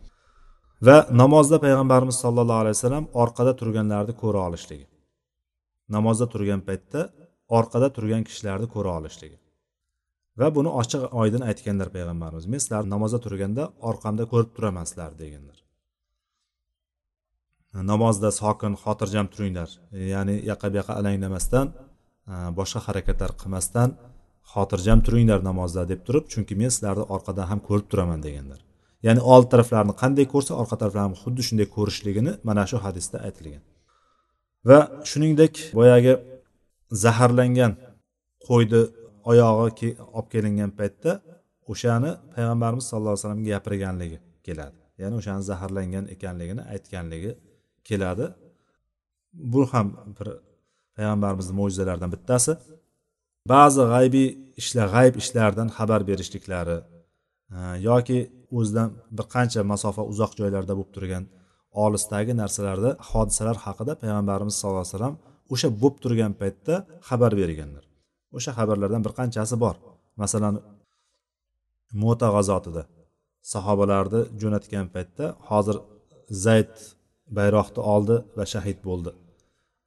Va 0.87 0.97
namozda 1.23 1.57
payg'ambarimiz 1.65 2.17
sollallohu 2.25 2.61
alayhi 2.65 2.77
vasallam 2.79 3.05
orqada 3.23 3.53
turganlarni 3.61 4.15
ko'ra 4.23 4.41
olishligi. 4.49 4.87
Namozda 5.97 6.27
turgan 6.33 6.61
paytda 6.69 7.01
orqada 7.59 7.89
turgan 7.97 8.23
kishilarni 8.29 8.67
ko'ra 8.75 8.91
olishligi. 8.99 9.39
Va 10.41 10.49
buni 10.57 10.71
ochiq 10.81 11.03
oydin 11.23 11.43
aytganlar 11.51 11.89
payg'ambarimiz. 11.97 12.45
Men 12.53 12.61
sizlarni 12.65 12.91
namozda 12.95 13.19
turganda 13.27 13.63
orqamda 13.91 14.25
ko'rib 14.33 14.51
turaman 14.57 14.87
sizlarni 14.91 15.19
deganlar. 15.25 15.59
Namozda 17.93 18.29
sokin 18.41 18.73
xotirjam 18.83 19.27
turinglar. 19.33 19.71
Ya'ni 20.13 20.35
yaqa 20.51 20.67
bu 20.73 20.77
yoqqa 20.81 20.95
alanglamasdan 21.01 21.67
boshqa 22.59 22.81
harakatlar 22.87 23.31
qilmasdan 23.41 23.89
xotirjam 24.53 24.99
turinglar 25.07 25.41
namozda 25.51 25.83
deb 25.93 26.01
turib 26.07 26.25
chunki 26.33 26.55
men 26.61 26.71
sizlarni 26.75 27.05
orqadan 27.15 27.47
ham 27.51 27.61
ko'rib 27.69 27.87
turaman 27.93 28.21
deganlar. 28.27 28.61
Ya'ni 29.07 29.21
old 29.33 29.47
taraflarini 29.53 29.95
qanday 30.03 30.27
ko'rsa 30.35 30.53
orqa 30.63 30.77
taraflarini 30.83 31.19
xuddi 31.23 31.43
shunday 31.49 31.69
ko'rishligini 31.77 32.33
mana 32.49 32.63
shu 32.71 32.77
hadisda 32.87 33.19
aytilgan. 33.27 33.63
Va 34.69 34.79
shuningdek 35.11 35.55
boyagi 35.79 36.13
zaharlangan 37.05 37.73
qo'yni 38.49 38.83
oyog'i 39.31 39.91
olib 40.17 40.29
kelingan 40.35 40.71
paytda 40.81 41.13
o'shani 41.73 42.11
payg'ambarimiz 42.35 42.85
sallallohu 42.91 43.15
alayhi 43.15 43.25
vasallamga 43.25 43.51
gapirganligi 43.55 44.19
keladi. 44.47 44.79
Ya'ni 45.01 45.15
o'shani 45.21 45.43
zaharlangan 45.51 46.05
ekanligini 46.15 46.63
aytganligi 46.75 47.33
keladi. 47.89 48.27
Bu 49.53 49.63
ham 49.73 49.87
bir 50.17 50.29
payg'ambarimizni 50.97 51.55
mo'jizalaridan 51.61 52.11
bittasi. 52.17 52.53
Ba'zi 53.53 53.83
g'aybiy 53.93 54.29
ishlar 54.61 54.87
g'ayb 54.95 55.15
ishlardan 55.23 55.69
xabar 55.77 56.01
berishliklari 56.11 56.79
e, 57.57 57.59
yoki 57.89 58.19
o'zidan 58.59 58.89
bir 59.17 59.27
qancha 59.35 59.61
masofa 59.73 60.03
uzoq 60.13 60.33
joylarda 60.41 60.73
bo'lib 60.79 60.93
turgan 60.97 61.25
olisdagi 61.85 62.33
narsalarda 62.43 62.91
hodisalar 63.11 63.57
haqida 63.65 63.93
payg'ambarimiz 64.03 64.55
sallallohu 64.61 64.85
alayhi 64.85 64.95
vasallam 64.95 65.17
o'sha 65.55 65.69
bo'lib 65.81 65.97
turgan 66.05 66.33
paytda 66.41 66.75
xabar 67.09 67.33
berganlar. 67.41 67.85
O'sha 68.37 68.51
xabarlardan 68.59 69.03
bir 69.07 69.13
qanchasi 69.19 69.55
bor? 69.65 69.77
Masalan 70.23 70.55
mo'ta 72.03 72.29
g'azotida 72.35 72.83
sahobalarni 73.53 74.21
jo'natgan 74.41 74.87
paytda 74.95 75.25
hozir 75.49 75.77
zayd 76.45 76.75
bayroqni 77.39 77.81
oldi 77.95 78.17
va 78.39 78.45
shahid 78.53 78.79
bo'ldi. 78.89 79.11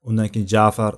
Undan 0.08 0.28
keyin 0.34 0.48
jafar 0.56 0.94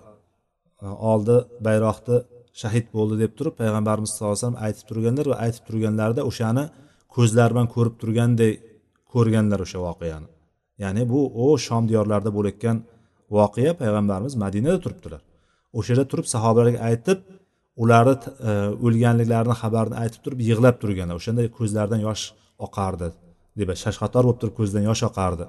e, 0.85 0.87
oldi 1.11 1.35
bayroqni 1.67 2.17
shahid 2.61 2.85
bo'ldi 2.95 3.15
deb 3.23 3.31
turib 3.37 3.55
payg'ambarimiz 3.61 4.09
sallallohu 4.13 4.33
alayhi 4.35 4.45
vasallam 4.45 4.59
aytib 4.65 4.85
turganlar 4.89 5.25
va 5.31 5.37
aytib 5.45 5.63
turganlarida 5.69 6.21
o'shani 6.29 6.63
ko'zlari 7.15 7.51
bilan 7.55 7.67
ko'rib 7.75 7.95
turganday 8.01 8.51
ko'rganlar 9.13 9.59
o'sha 9.65 9.79
voqeani. 9.87 10.27
Ya'ni 10.83 11.03
bu 11.11 11.19
u 11.43 11.45
shom 11.67 11.83
diyorlarida 11.91 12.31
bo'layotgan 12.37 12.77
voqea 13.37 13.71
payg'ambarimiz 13.81 14.33
madinada 14.43 14.79
turibdilar. 14.85 15.21
O'sha 15.77 15.89
yerda 15.93 16.05
turib 16.11 16.27
sahobalarga 16.33 16.79
aytib 16.89 17.19
ularni 17.83 18.15
e, 18.49 18.51
o'lganliklarini 18.85 19.55
xabarini 19.61 19.95
aytib 20.03 20.21
turib 20.25 20.39
yig'lab 20.49 20.75
turganlar. 20.81 21.15
O'shanda 21.21 21.41
ko'zlaridan 21.59 22.01
yosh 22.07 22.23
oqardi 22.65 23.07
deb 23.59 23.69
shashqator 23.83 24.23
bo'lib 24.27 24.39
turib 24.41 24.55
ko'zidan 24.59 24.83
yosh 24.89 25.03
oqardi. 25.09 25.45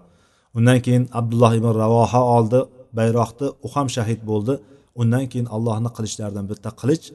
Undan 0.57 0.79
keyin 0.87 1.05
abdulloh 1.21 1.53
ibn 1.61 1.71
ravoha 1.83 2.21
oldi 2.37 2.61
bayroqni 2.99 3.47
u 3.67 3.69
ham 3.75 3.89
shahid 3.97 4.21
bo'ldi. 4.31 4.55
Undan 5.01 5.25
keyin 5.33 5.49
allohni 5.57 5.91
qilichlaridan 5.97 6.47
bitta 6.53 6.71
qilich 6.81 7.07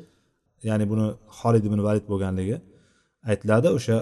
ya'ni 0.67 0.85
buni 0.91 1.07
xolid 1.39 1.63
ibn 1.69 1.79
valid 1.87 2.05
bo'lganligi 2.11 2.57
aytiladi. 3.31 3.67
O'sha 3.77 3.97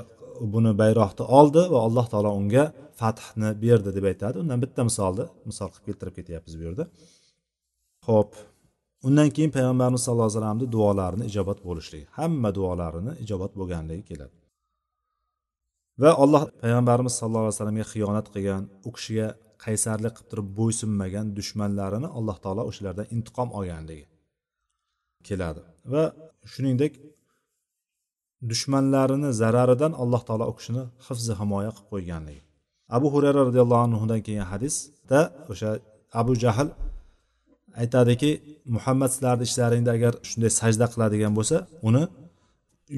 buni 0.54 0.72
bayroqni 0.82 1.24
oldi 1.40 1.62
va 1.74 1.80
alloh 1.88 2.06
taolo 2.12 2.32
unga 2.42 2.64
fathni 3.00 3.50
berdi 3.64 3.90
deb 3.98 4.06
aytadi 4.12 4.36
undan 4.44 4.60
bitta 4.64 4.82
misolni 4.90 5.26
misol 5.50 5.70
qilib 5.74 5.86
keltirib 5.88 6.14
ketyapmiz 6.20 6.54
bu 6.60 6.64
yerda. 6.68 6.84
Ho'p 8.08 8.32
undan 9.08 9.30
keyin 9.36 9.52
payg'ambarimiz 9.58 10.02
sallallohu 10.06 10.28
alayhi 10.28 10.40
vasallamni 10.40 10.66
duolarini 10.76 11.26
ijobat 11.32 11.60
bo'lishligi 11.68 12.06
hamma 12.20 12.50
duolarini 12.58 13.14
ijobat 13.24 13.52
bo'lganligi 13.60 14.04
keladi. 14.10 14.36
Va 16.02 16.12
alloh 16.24 16.44
payg'ambarimiz 16.64 17.14
sallallohu 17.20 17.46
alayhi 17.46 17.58
vasallamga 17.58 17.86
xiyonat 17.94 18.28
qilgan 18.34 18.64
u 18.88 18.90
kishiga 18.96 19.28
qaysarlik 19.68 20.14
qilib 20.18 20.30
turib 20.32 20.50
bo'ysunmagan 20.60 21.26
dushmanlarini 21.38 22.10
alloh 22.18 22.38
taolo 22.44 22.64
o'shalardan 22.70 23.08
intiqom 23.16 23.50
olganligi 23.60 24.06
keladi. 25.28 25.62
Va 25.94 26.04
shuningdek 26.54 26.94
dushmanlarini 28.52 29.30
zararidan 29.42 29.94
alloh 30.04 30.22
taolo 30.28 30.46
u 30.52 30.54
kishini 30.60 30.84
hifzi 31.08 31.34
himoya 31.40 31.72
qilib 31.76 31.90
qo'yganligi. 31.94 32.42
Abu 32.98 33.08
hurayra 33.14 33.42
roziyallohu 33.48 33.84
anhudan 33.88 34.20
kelgan 34.26 34.48
hadisda 34.54 35.20
o'sha 35.52 35.70
abu 36.22 36.34
jahl 36.44 36.70
aytadiki 37.82 38.32
muhammad 38.76 39.10
sizlarni 39.16 39.44
ishlaringda 39.50 39.92
agar 39.98 40.14
shunday 40.30 40.52
sajda 40.62 40.86
qiladigan 40.94 41.34
bo'lsa 41.38 41.58
uni 41.90 42.04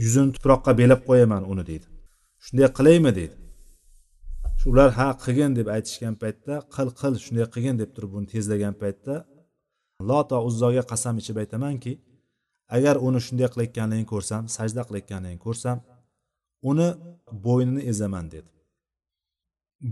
yuzini 0.03 0.29
tuproqqa 0.35 0.71
belab 0.81 1.01
qo'yaman 1.09 1.43
uni 1.51 1.63
deydi. 1.69 1.85
Shunday 2.45 2.67
qilaymi? 2.77 3.11
deydi. 3.19 3.35
Ular 4.65 4.89
ha 4.99 5.07
qilgin 5.23 5.51
deb 5.59 5.67
aytishgan 5.75 6.15
paytda 6.23 6.53
qil 6.75 6.89
qil 6.99 7.13
shunday 7.25 7.45
qilgin 7.53 7.75
deb 7.81 7.89
turib 7.95 8.11
uni 8.17 8.27
tezlagan 8.33 8.75
paytda 8.81 9.15
loto 10.09 10.37
uzzoga 10.49 10.83
qasam 10.91 11.15
ichib 11.21 11.37
aytamanki 11.43 11.93
agar 12.75 12.95
uni 13.07 13.19
shunday 13.25 13.47
qilayotganligini 13.53 14.07
ko'rsam 14.13 14.41
sajda 14.57 14.81
qilayotganligini 14.87 15.41
ko'rsam 15.45 15.77
uni 16.69 16.87
bo'ynini 17.45 17.81
ezaman 17.91 18.25
dedi. 18.35 18.49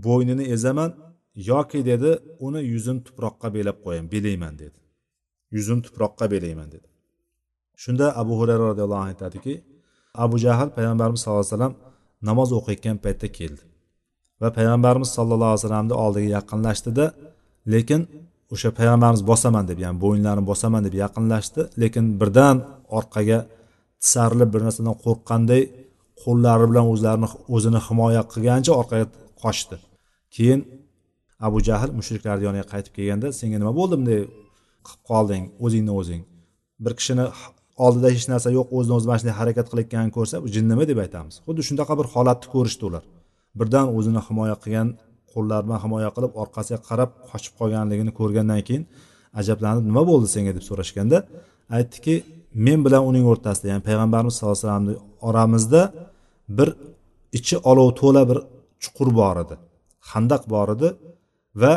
Bo'ynini 0.06 0.44
ezaman 0.54 0.90
yoki 1.50 1.80
dedi 1.90 2.10
uni 2.46 2.60
yuzini 2.72 3.00
tuproqqa 3.06 3.48
belab 3.56 3.78
qo'yaman 3.84 4.08
belayman 4.14 4.54
dedi. 4.62 4.78
Yuzini 5.56 5.80
tuproqqa 5.86 6.24
belayman 6.34 6.68
dedi. 6.74 6.88
Shunda 7.82 8.06
abu 8.20 8.32
hurayra 8.40 8.64
roziyallohu 8.70 9.00
anhu 9.02 9.12
aytadiki 9.14 9.54
abu 10.24 10.36
jahl 10.44 10.68
payg'ambarimiz 10.76 11.20
sallallohu 11.22 11.44
alayhi 11.44 11.54
vasallam 11.54 11.74
namoz 12.28 12.48
o'qiyotgan 12.58 12.96
paytda 13.04 13.28
keldi. 13.38 13.62
Va 14.42 14.48
payg'ambarimiz 14.58 15.10
sallallohu 15.16 15.50
alayhi 15.52 15.62
vasallamni 15.64 15.94
oldiga 16.04 16.28
yaqinlashdida 16.38 17.06
lekin 17.74 18.00
o'sha 18.54 18.70
payg'ambarimiz 18.78 19.22
bosaman 19.30 19.64
deb 19.70 19.78
ya'ni 19.84 19.98
bo'yinlarini 20.04 20.44
bosaman 20.50 20.82
deb 20.86 20.94
yaqinlashdi. 21.04 21.60
Lekin 21.82 22.04
birdan 22.20 22.56
orqaga 22.98 23.38
tisarilib 24.02 24.50
bir 24.54 24.60
narsadan 24.66 24.96
qo'rqqanday 25.04 25.62
qo'llari 26.22 26.64
bilan 26.70 26.86
o'zlarini 26.92 27.28
o'zini 27.56 27.80
himoya 27.86 28.22
qilgancha 28.32 28.72
orqaga 28.80 29.06
qochdi. 29.42 29.76
Keyin 30.36 30.60
abu 31.46 31.58
jahl 31.68 31.90
mushriklarni 31.98 32.44
yoniga 32.48 32.66
qaytib 32.72 32.92
kelganda 32.98 33.28
senga 33.40 33.58
nima 33.62 33.72
bo'ldi 33.80 33.94
bunday 34.00 34.20
qilib 34.86 35.02
qolding 35.10 35.44
o'zingni 35.64 35.92
o'zing? 36.00 36.22
Bir 36.84 36.92
kishini 36.98 37.24
oldida 37.84 38.08
hech 38.14 38.26
narsa 38.32 38.48
yo'q 38.58 38.68
o'zini 38.78 38.94
o'zi 38.98 39.06
mana 39.08 39.18
shunday 39.20 39.36
harakat 39.40 39.66
qilayotganini 39.70 40.12
ko'rsa 40.18 40.34
bu 40.44 40.48
jinnimi? 40.56 40.84
deb 40.90 40.98
aytamiz. 41.04 41.34
Xuddi 41.46 41.62
shunaqa 41.68 41.94
bir 42.00 42.06
holatni 42.14 42.46
ko'rishdi 42.54 42.84
ular. 42.88 43.04
Birdan 43.58 43.86
o'zini 43.96 44.20
himoya 44.28 44.56
qilgan 44.62 44.88
qo'llari 45.32 45.64
bilan 45.66 45.80
himoya 45.84 46.10
qilib 46.16 46.32
orqasiga 46.42 46.78
qarab 46.88 47.10
qochib 47.30 47.54
qolganligini 47.60 48.12
ko'rgandan 48.20 48.60
keyin 48.68 48.84
ajablanib 49.40 49.84
nima 49.90 50.02
bo'ldi 50.10 50.28
senga? 50.34 50.52
deb 50.56 50.64
so'rashganda 50.68 51.18
aytdiki 51.76 52.14
men 52.66 52.78
bilan 52.86 53.02
uning 53.10 53.24
o'rtasida 53.32 53.66
ya'ni 53.72 53.82
payg'ambarimiz 53.88 54.34
sallallohu 54.36 54.58
alayhi 54.58 54.66
vasallamni 54.66 54.94
oramizda 55.28 55.82
bir 56.58 56.68
ichi 57.38 57.56
olov 57.70 57.88
to'la 58.00 58.22
bir 58.30 58.38
chuqur 58.82 59.08
bor 59.20 59.36
edi. 59.44 59.54
Handaq 60.10 60.42
bor 60.54 60.68
edi 60.76 60.88
va 61.62 61.72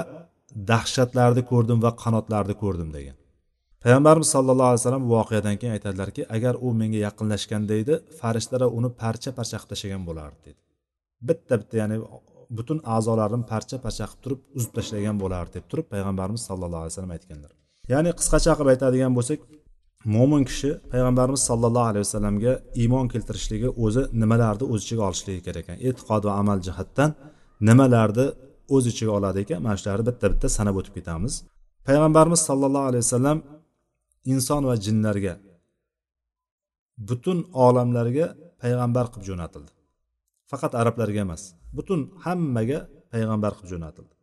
dahshatlarni 0.72 1.43
ko'rdim 1.51 1.80
va 1.86 1.91
qanotlarni 2.03 2.55
ko'rdim 2.63 2.89
degan. 2.97 3.17
Payg'ambarimiz 3.84 4.30
sallallohu 4.36 4.69
alayhi 4.72 4.82
vasallam 4.84 5.05
voqeadan 5.15 5.55
keyin 5.59 5.74
aytadilarki 5.78 6.22
agar 6.36 6.53
u 6.65 6.67
menga 6.82 6.99
yaqinlashganda 7.07 7.74
edi 7.84 7.93
farishtalar 8.19 8.69
uni 8.80 8.89
parcha 9.01 9.30
parcha 9.38 9.55
qilib 9.57 9.69
tashlagan 9.72 10.03
bo'lardi 10.09 10.39
dedi. 10.47 10.59
Bitta 11.28 11.53
bitta 11.61 11.76
ya'ni 11.82 11.97
butun 12.57 12.78
a'zolarini 12.95 13.45
parcha 13.53 13.78
parcha 13.86 14.05
qilib 14.09 14.22
turib 14.24 14.39
uzib 14.57 14.72
tashlagan 14.78 15.17
bo'lardi 15.24 15.51
deb 15.57 15.65
turib 15.72 15.88
payg'ambarimiz 15.93 16.41
sallallohu 16.49 16.82
alayhi 16.84 16.93
vasallam 16.93 17.13
aytganlar. 17.17 17.51
Ya'ni 17.93 18.11
qisqacha 18.19 18.51
qilib 18.57 18.72
aytadigan 18.74 19.13
bo'lsak 19.17 19.39
mo'min 20.15 20.43
kishi 20.49 20.69
payg'ambarimiz 20.93 21.41
sallallohu 21.49 21.88
alayhi 21.91 22.05
vasallamga 22.07 22.53
iymon 22.82 23.05
keltirishligi 23.13 23.69
o'zi 23.86 24.03
nimalarni 24.22 24.65
o'z 24.74 24.80
ichiga 24.86 25.03
olishligi 25.09 25.41
kerak 25.47 25.63
ekan? 25.63 25.78
E'tiqod 25.88 26.22
va 26.28 26.34
amal 26.41 26.59
jihatdan 26.67 27.09
nimalarni 27.69 28.28
o'z 28.76 28.84
ichiga 28.91 29.11
oladi 29.19 29.38
ekan? 29.43 29.59
Mana 29.65 29.76
shularni 29.80 30.03
bitta 30.09 30.26
bitta 30.34 30.47
sanab 30.57 30.76
o'tib 30.80 30.93
ketamiz. 30.99 31.34
Payg'ambarimiz 31.88 32.41
sallallohu 32.49 32.88
alayhi 32.91 33.03
vasallam 33.07 33.38
inson 34.34 34.61
va 34.69 34.76
jinlarga 34.86 35.34
butun 37.09 37.38
olamlarga 37.65 38.26
payg'ambar 38.61 39.05
qilib 39.11 39.26
jo'natildi. 39.30 39.72
Faqat 40.52 40.74
arablarga 40.82 41.20
emas 41.28 41.41
butun 41.78 42.02
hammaga 42.26 42.80
payg'ambar 43.14 43.52
qilib 43.58 43.70
jo'natildi. 43.74 44.14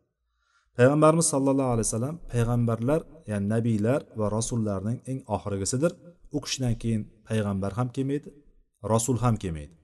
Payg'ambarimiz 0.77 1.27
sallallohu 1.33 1.71
alayhi 1.75 1.87
vasallam 1.89 2.15
payg'ambarlar 2.33 3.01
ya'ni 3.31 3.47
nabiylar 3.53 3.99
va 4.19 4.25
rasullarning 4.37 4.97
eng 5.11 5.19
oxirgisidir 5.35 5.91
u 6.35 6.37
kishidan 6.43 6.75
keyin 6.81 7.01
payg'ambar 7.29 7.71
ham 7.79 7.87
kelmaydi 7.95 8.29
rasul 8.93 9.17
ham 9.23 9.35
kelmaydi. 9.43 9.75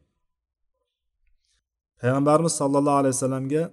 Payg'ambarimiz 2.01 2.53
sallallohu 2.61 2.97
alayhi 3.01 3.15
vasallamga 3.17 3.63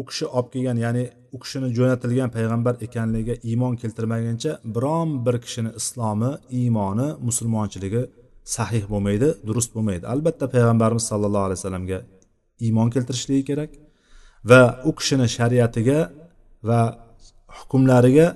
u 0.00 0.02
kishi 0.08 0.26
olib 0.36 0.48
kelgan 0.54 0.78
ya'ni 0.84 1.04
u 1.34 1.38
kishini 1.42 1.68
jo'natilgan 1.76 2.30
payg'ambar 2.36 2.74
ekanligiga 2.86 3.34
iymon 3.50 3.74
keltirmaguncha 3.82 4.52
biron 4.74 5.08
bir 5.26 5.36
kishini 5.44 5.70
islomi 5.80 6.30
iymoni 6.60 7.08
musulmonchiligi 7.26 8.02
sahih 8.44 8.84
bo'lmaydi 8.92 9.28
durust 9.48 9.70
bo'lmaydi. 9.76 10.04
Albatta 10.14 10.46
payg'ambarimiz 10.54 11.04
sallallohu 11.10 11.46
alayhi 11.48 11.60
vasallamga 11.60 11.98
iymon 12.66 12.88
keltirishligi 12.94 13.44
kerak 13.50 13.70
va 14.50 14.62
u 14.88 14.90
kishini 14.98 15.26
shariatiga 15.36 15.98
va 16.68 16.80
hukmlariga 17.58 18.26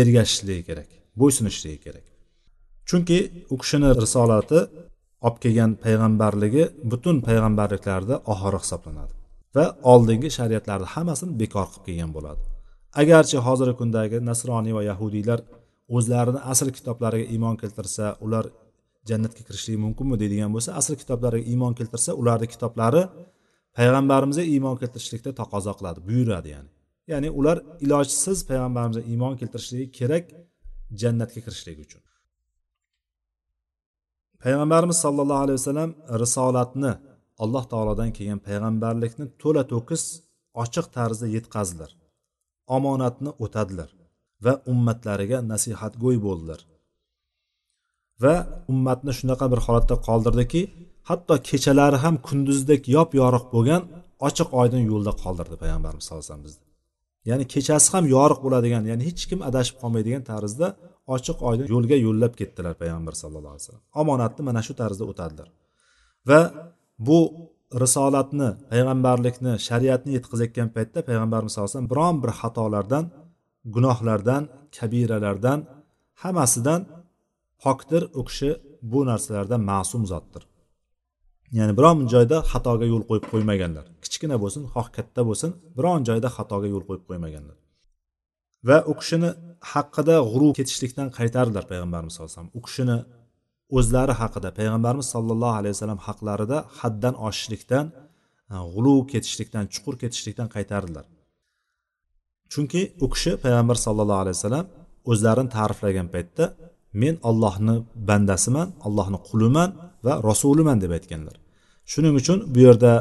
ergashishligi 0.00 0.62
kerak 0.68 0.88
bo'ysunishligi 1.20 1.78
kerak. 1.86 2.06
Chunki 2.88 3.18
u 3.52 3.56
kishini 3.62 3.90
risolati 4.02 4.60
olib 5.26 5.36
kelgan 5.44 5.70
payg'ambarligi 5.84 6.64
butun 6.90 7.16
payg'ambarliklarda 7.26 8.14
oxiri 8.32 8.58
hisoblanadi 8.64 9.12
va 9.56 9.64
oldingi 9.92 10.28
shariatlarni 10.38 10.88
hammasini 10.94 11.32
bekor 11.40 11.66
qilib 11.72 11.84
kelgan 11.88 12.10
bo'ladi. 12.16 12.42
Agarchi 13.02 13.38
hozirgi 13.46 13.74
kundagi 13.80 14.18
nasroniy 14.30 14.74
va 14.78 14.82
yahudiylar 14.90 15.40
o'zlarini 15.96 16.40
asl 16.52 16.68
kitoblariga 16.76 17.26
iymon 17.34 17.56
keltirsa 17.62 18.04
ular 18.26 18.44
jannatga 19.08 19.42
kirishligi 19.48 19.78
mumkinmi 19.86 20.16
deydigan 20.22 20.50
bo'lsa 20.56 20.70
asl 20.80 20.94
kitoblariga 21.02 21.44
iymon 21.52 21.72
keltirsa 21.78 22.10
ularni 22.20 22.48
kitoblari 22.54 23.02
payg'ambarimizga 23.78 24.44
iymon 24.54 24.76
keltirishlikda 24.80 25.30
taqozo 25.40 25.72
qiladi 25.78 26.00
buyuradi 26.08 26.48
ya'ni. 26.54 26.70
Ya'ni 27.12 27.28
ular 27.38 27.56
ilojsiz 27.84 28.38
payg'ambarimizga 28.50 29.02
iymon 29.12 29.34
keltirishligi 29.40 29.86
kerak 29.98 30.24
jannatga 31.00 31.40
kirishligi 31.46 31.80
uchun. 31.86 32.02
Payg'ambarimiz 34.42 34.98
sollallohu 35.04 35.42
alayhi 35.44 35.58
vasallam 35.60 35.90
risolatni 36.22 36.92
alloh 37.44 37.64
taolodan 37.72 38.10
kelgan 38.16 38.40
payg'ambarlikni 38.48 39.26
to'la 39.42 39.62
to'kis 39.72 40.02
ochiq 40.62 40.86
tarzda 40.96 41.26
yetkazdilar. 41.36 41.90
Omonatni 42.76 43.30
o'tadilar 43.44 43.90
va 44.44 44.52
ummatlariga 44.72 45.38
nasihatgo'y 45.52 46.18
bo'ldilar. 46.26 46.60
Va 48.24 48.34
ummatni 48.72 49.12
shunaqa 49.18 49.46
bir 49.52 49.60
holatda 49.66 49.96
qoldirdiki 50.08 50.62
hatto 51.08 51.34
kechalari 51.48 51.98
ham 52.04 52.14
kunduzdek 52.28 52.82
yop 52.96 53.10
yorug' 53.20 53.46
bo'lgan 53.54 53.82
ochiq 54.28 54.48
oydin 54.60 54.82
yo'lda 54.90 55.12
qoldirdi 55.22 55.56
payg'ambarimiz 55.62 56.04
sallallohu 56.06 56.24
alayhi 56.24 56.32
vasallam 56.32 56.46
bizni 56.48 56.64
ya'ni 57.30 57.44
kechasi 57.54 57.88
ham 57.94 58.04
yoriq 58.16 58.40
bo'ladigan 58.44 58.82
ya'ni 58.90 59.02
hech 59.08 59.22
kim 59.30 59.40
adashib 59.48 59.76
qolmaydigan 59.82 60.22
tarzda 60.32 60.66
ochiq 61.14 61.38
oydin 61.48 61.66
yo'lga 61.74 61.96
yo'llab 62.06 62.32
ketdilar 62.40 62.74
payg'ambar 62.82 63.14
sallallohu 63.22 63.52
alayhi 63.54 63.64
vasallam. 63.64 63.84
Omonatni 64.00 64.42
mana 64.48 64.60
shu 64.66 64.74
tarzda 64.80 65.04
o'tadilar. 65.10 65.48
Va 66.28 66.40
bu 67.06 67.18
risolatni 67.82 68.48
payg'ambarlikni 68.72 69.52
shariatni 69.68 70.10
yetkazayotgan 70.16 70.68
paytda 70.76 70.98
payg'ambarimiz 71.08 71.50
sallallohu 71.52 71.70
alayhi 71.70 71.78
vasallam 71.78 71.92
biron 71.94 72.16
bir 72.22 72.30
xatolardan 72.40 73.04
gunohlardan 73.74 74.42
kabiralardan 74.76 75.58
hammasidan 76.22 76.80
pokdir 77.66 78.02
u 78.18 78.22
kishi 78.28 78.50
bu 78.92 79.00
narsalardan 79.10 79.60
ma'sum 79.70 80.02
zotdir. 80.12 80.42
Ya'ni 81.58 81.72
biron 81.78 81.98
joyda 82.14 82.38
xatoga 82.52 82.86
yo'l 82.92 83.04
qo'yib 83.08 83.26
qo'ymaganlar. 83.32 83.84
Kichkina 84.04 84.36
bo'lsin 84.42 84.62
xoh 84.74 84.86
katta 84.96 85.20
bo'lsin 85.28 85.50
biron 85.78 86.00
joyda 86.08 86.28
xatoga 86.36 86.68
yo'l 86.74 86.84
qo'yib 86.88 87.04
qo'ymaganlar. 87.08 87.56
Va 88.68 88.78
u 88.90 88.92
kishini 89.00 89.30
haqida 89.72 90.16
g'urur 90.30 90.52
ketishlikdan 90.58 91.08
qaytardilar 91.18 91.64
payg'ambarimiz 91.70 92.12
sallallohu 92.14 92.32
alayhi 92.32 92.40
vasallam. 92.40 92.56
U 92.58 92.60
kishini 92.66 92.96
o'zlari 93.78 94.14
haqida 94.22 94.48
payg'ambarimiz 94.58 95.08
sollallohu 95.14 95.56
alayhi 95.60 95.74
vasallam 95.76 96.00
haqlarida 96.06 96.58
haddan 96.78 97.14
oshishlikdan 97.28 97.86
e, 98.54 98.56
g'uluv 98.74 98.98
ketishlikdan 99.12 99.64
chuqur 99.74 99.94
ketishlikdan 100.02 100.48
qaytardilar. 100.54 101.06
Chunki 102.52 102.82
u 103.04 103.06
kishi 103.14 103.32
payg'ambar 103.44 103.76
sollallohu 103.86 104.20
alayhi 104.24 104.36
vasallam 104.38 104.66
o'zlarini 105.10 105.50
ta'riflagan 105.56 106.08
paytda 106.14 106.44
men 107.02 107.14
ollohni 107.28 107.74
bandasiman 108.08 108.68
allohni 108.86 109.18
quliman 109.28 109.70
va 110.06 110.12
rasuliman 110.28 110.78
deb 110.82 110.92
aytganlar. 110.98 111.36
Shuning 111.92 112.14
uchun 112.20 112.38
bu 112.54 112.58
yerda 112.66 112.92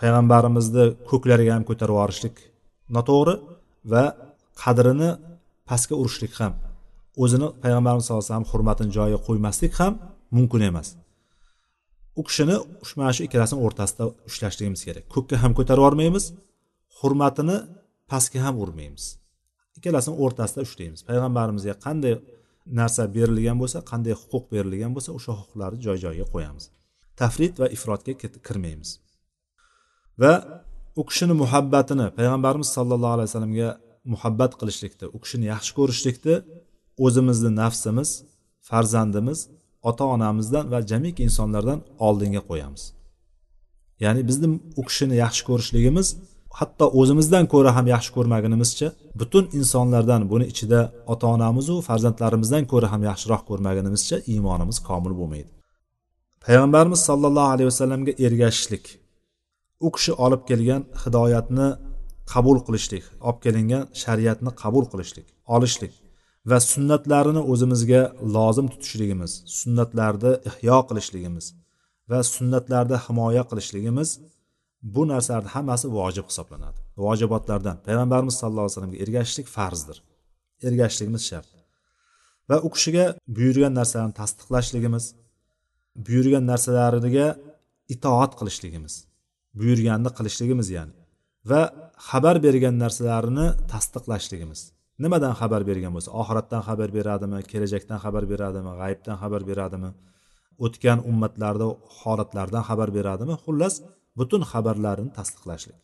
payg'ambarimizni 0.00 0.84
ko'klariga 1.10 1.52
ham 1.56 1.64
ko'tarib 1.68 1.94
yuborishlik 1.96 2.36
noto'g'ri 2.96 3.34
va 3.92 4.04
qadrini 4.62 5.10
pastga 5.68 5.94
urishlik 6.02 6.32
ham 6.40 6.52
o'zini 7.22 7.48
payg'ambarimiz 7.62 8.04
sallallohu 8.04 8.24
alayhi 8.24 8.32
vasallam 8.32 8.50
hurmatini 8.52 8.90
joyiga 8.96 9.18
qo'ymaslik 9.28 9.72
ham 9.80 9.92
mumkin 10.36 10.62
emas. 10.70 10.88
U 12.18 12.22
kishini 12.28 12.56
mana 12.98 13.12
shu 13.16 13.22
ikkalasini 13.28 13.58
o'rtasida 13.66 14.04
ushlashligimiz 14.28 14.82
kerak. 14.88 15.04
Ko'kka 15.14 15.36
ham 15.42 15.52
ko'tarib 15.58 15.82
yubormaymiz 15.82 16.24
hurmatini 16.98 17.56
pastga 18.10 18.38
ham 18.46 18.54
urmaymiz. 18.64 19.04
Ikkalasini 19.78 20.14
o'rtasida 20.24 20.60
ushlaymiz. 20.66 21.00
Payg'ambarimizga 21.08 21.74
qanday 21.86 22.14
narsa 22.80 23.02
berilgan 23.16 23.56
bo'lsa 23.62 23.78
qanday 23.90 24.14
huquq 24.20 24.44
berilgan 24.54 24.92
bo'lsa 24.96 25.10
o'sha 25.18 25.32
huquqlarni 25.40 25.80
joy 25.86 25.96
joyiga 26.04 26.26
qo'yamiz. 26.34 26.64
Tafrit 27.20 27.54
va 27.60 27.66
ifrotga 27.76 28.12
kirmaymiz. 28.46 28.90
Va 30.22 30.32
u 31.00 31.02
kishini 31.08 31.34
muhabbatini 31.42 32.06
payg'ambarimiz 32.18 32.68
sollallohu 32.76 33.14
alayhi 33.16 33.28
vasallamga 33.30 33.68
muhabbat 34.12 34.52
qilishlikni 34.60 35.06
u 35.16 35.18
kishini 35.24 35.46
yaxshi 35.54 35.72
ko'rishlikni 35.78 36.34
o'zimizni 37.04 37.50
nafsimiz 37.62 38.10
farzandimiz 38.68 39.38
ota 39.90 40.04
onamizdan 40.14 40.64
va 40.72 40.78
jamiki 40.90 41.20
insonlardan 41.28 41.80
oldinga 42.06 42.42
qo'yamiz. 42.50 42.82
Ya'ni 44.04 44.22
bizni 44.28 44.48
u 44.80 44.82
kishini 44.88 45.16
yaxshi 45.24 45.42
ko'rishligimiz 45.48 46.08
hatto 46.60 46.86
o'zimizdan 47.00 47.44
ko'ra 47.52 47.70
ham 47.76 47.86
yaxshi 47.94 48.10
ko'rmagunimizcha 48.16 48.88
butun 49.20 49.44
insonlardan 49.58 50.22
buni 50.32 50.46
ichida 50.52 50.80
ota 51.12 51.26
onamizu 51.34 51.74
farzandlarimizdan 51.88 52.64
ko'ra 52.72 52.88
ham 52.92 53.02
yaxshiroq 53.10 53.42
ko'rmagunimizcha 53.50 54.16
iymonimiz 54.32 54.78
komil 54.88 55.12
bo'lmaydi. 55.20 55.50
Payg'ambarimiz 56.44 57.00
sollallohu 57.08 57.50
alayhi 57.54 57.68
vasallamga 57.72 58.12
ergashishlik. 58.26 58.84
U 59.86 59.88
kishi 59.96 60.12
olib 60.24 60.42
kelgan 60.50 60.82
hidoyatni 61.02 61.68
qabul 62.32 62.58
qilishlik 62.66 63.04
olib 63.28 63.38
kelingan 63.44 63.82
shariatni 64.02 64.50
qabul 64.62 64.84
qilishlik 64.92 65.26
olishlik 65.56 65.92
va 66.50 66.58
sunnatlarini 66.72 67.42
o'zimizga 67.52 68.02
lozim 68.36 68.66
tutishligimiz 68.72 69.32
sunnatlarni 69.58 70.32
ihyo 70.50 70.78
qilishligimiz 70.88 71.46
va 72.10 72.18
sunnatlarda 72.34 72.96
himoya 73.06 73.42
qilishligimiz 73.50 74.08
bu 74.94 75.02
narsalarni 75.12 75.50
hammasi 75.56 75.86
vojib 75.98 76.26
hisoblanadi. 76.30 76.78
Vojibotlardan 77.04 77.76
payg'ambarimiz 77.86 78.34
sallallohu 78.40 78.66
alayhi 78.66 78.74
vasallamga 78.74 78.98
ergashishlik 79.04 79.48
farzdir. 79.56 79.96
Ergashishligimiz 80.68 81.22
shart. 81.30 81.48
Va 82.50 82.56
u 82.66 82.68
kishiga 82.74 83.04
buyurgan 83.36 83.72
narsalarni 83.78 84.14
tasdiqlashligimiz 84.20 85.04
buyurgan 86.06 86.44
narsalariga 86.52 87.26
itoat 87.94 88.32
qilishligimiz 88.38 88.94
buyurganini 89.60 90.10
qilishligimiz 90.18 90.68
ya'ni 90.76 90.94
va 91.50 91.60
xabar 92.08 92.36
bergan 92.46 92.74
narsalarini 92.84 93.46
tasdiqlashligimiz. 93.72 94.60
Nimadan 95.04 95.34
xabar 95.40 95.62
bergan 95.70 95.92
bo'lsa 95.96 96.10
oxiratdan 96.20 96.62
xabar 96.68 96.88
beradimi 96.98 97.38
kelajakdan 97.50 97.98
xabar 98.04 98.24
beradimi 98.32 98.72
g'aybdan 98.80 99.16
xabar 99.22 99.42
beradimi 99.50 99.90
o'tgan 100.64 100.98
ummatlarda 101.10 101.66
holatlardan 102.00 102.62
xabar 102.68 102.88
beradimi 102.98 103.34
xullas 103.44 103.74
butun 104.18 104.42
xabarlarini 104.50 105.10
tasdiqlashlik. 105.18 105.78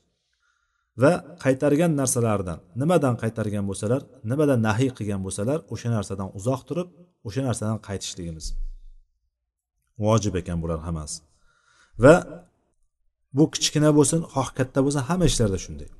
Va 1.02 1.12
qaytargan 1.44 1.92
narsalardan 2.00 2.58
nimadan 2.80 3.14
qaytargan 3.22 3.64
bo'lsalar 3.70 4.00
nimadan 4.30 4.60
nahiy 4.68 4.90
qilgan 4.98 5.20
bo'lsalar 5.26 5.58
o'sha 5.74 5.88
narsadan 5.96 6.28
uzoq 6.38 6.60
turib 6.68 6.88
o'sha 7.28 7.42
narsadan 7.48 7.78
qaytishligimiz 7.88 8.46
vojib 10.04 10.34
ekan 10.40 10.58
bular 10.62 10.78
hammasi. 10.86 11.18
Va 12.04 12.14
bu 13.36 13.44
kichkina 13.54 13.90
bo'lsin 13.98 14.20
xoh 14.34 14.48
katta 14.58 14.78
bo'lsin 14.84 15.02
hamma 15.08 15.24
ishlarda 15.30 15.58
shunday. 15.64 15.90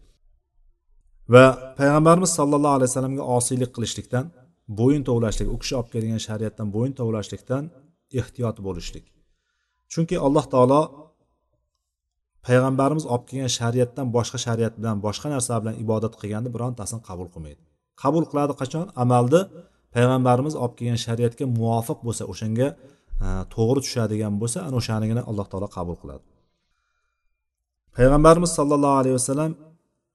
Va 1.34 1.44
payg'ambarimiz 1.78 2.30
sollallohu 2.38 2.74
alayhi 2.78 2.90
vasallamga 2.90 3.24
osiylik 3.36 3.70
qilishlikdan 3.76 4.24
bo'yin 4.78 5.02
tovlashlik 5.08 5.48
u 5.54 5.56
kishi 5.62 5.74
olib 5.78 5.90
kelgan 5.94 6.20
shariatdan 6.26 6.68
bo'yin 6.76 6.94
tovlashlikdan 7.00 7.64
ehtiyot 8.20 8.56
bo'lishlik. 8.66 9.04
Chunki 9.92 10.16
alloh 10.26 10.44
taolo 10.54 10.80
payg'ambarimiz 12.46 13.04
olib 13.12 13.24
kelgan 13.30 13.52
shariatdan 13.58 14.06
boshqa 14.16 14.38
shariat 14.46 14.74
bilan 14.78 14.96
boshqa 15.06 15.28
narsa 15.34 15.54
bilan 15.62 15.76
ibodat 15.84 16.14
qilganni 16.20 16.50
birontasini 16.54 17.00
qabul 17.08 17.28
qilmaydi. 17.34 17.60
Qabul 18.02 18.24
qiladi 18.30 18.54
qachon? 18.60 18.86
Amalni 19.02 19.40
payg'ambarimiz 19.94 20.54
olib 20.62 20.74
kelgan 20.78 21.00
shariatga 21.06 21.44
muvofiq 21.58 21.98
bo'lsa 22.06 22.22
o'shanga 22.32 22.68
e, 23.24 23.28
to'g'ri 23.54 23.80
tushadigan 23.86 24.34
bo'lsa 24.42 24.58
ana 24.68 24.76
o'shanigina 24.80 25.22
alloh 25.30 25.46
taolo 25.52 25.68
qabul 25.76 25.96
qiladi. 26.02 26.24
Payg'ambarimiz 27.96 28.50
sollallohu 28.58 28.96
alayhi 29.02 29.16
vasallam 29.20 29.52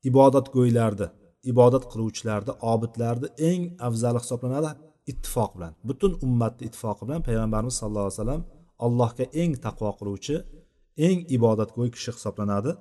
ibodatgo'ylarni 0.09 1.07
ibodat 1.51 1.84
qiluvchilarni 1.91 2.53
obidlarni 2.73 3.28
eng 3.49 3.61
afzali 3.88 4.19
hisoblanadi 4.23 4.69
ittifoq 5.11 5.51
bilan 5.55 5.73
butun 5.89 6.11
ummatni 6.25 6.63
ittifoqi 6.67 7.03
bilan 7.07 7.21
payg'ambarimiz 7.28 7.75
sallallohu 7.80 8.07
alayhi 8.07 8.19
vasallam 8.19 8.41
allohga 8.86 9.25
eng 9.41 9.51
taqvo 9.65 9.89
qiluvchi 9.99 10.36
eng 11.06 11.20
ibodatgo'y 11.36 11.89
kishi 11.95 12.12
hisoblanadi. 12.18 12.72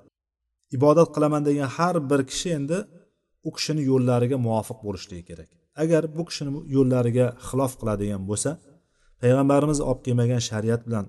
Ibodat 0.77 1.09
qilaman 1.15 1.43
degan 1.49 1.69
har 1.77 1.97
bir 2.11 2.21
kishi 2.31 2.49
endi 2.59 2.79
u 3.49 3.51
kishini 3.57 3.83
yo'llariga 3.91 4.37
muvofiq 4.47 4.79
bo'lishligi 4.87 5.25
kerak. 5.31 5.51
Agar 5.83 6.03
bu 6.17 6.23
kishini 6.29 6.51
yo'llariga 6.77 7.27
xilof 7.49 7.73
qiladigan 7.81 8.23
bo'lsa 8.31 8.51
payg'ambarimiz 9.23 9.79
olib 9.89 10.01
kelmagan 10.07 10.43
shariat 10.51 10.83
bilan 10.89 11.05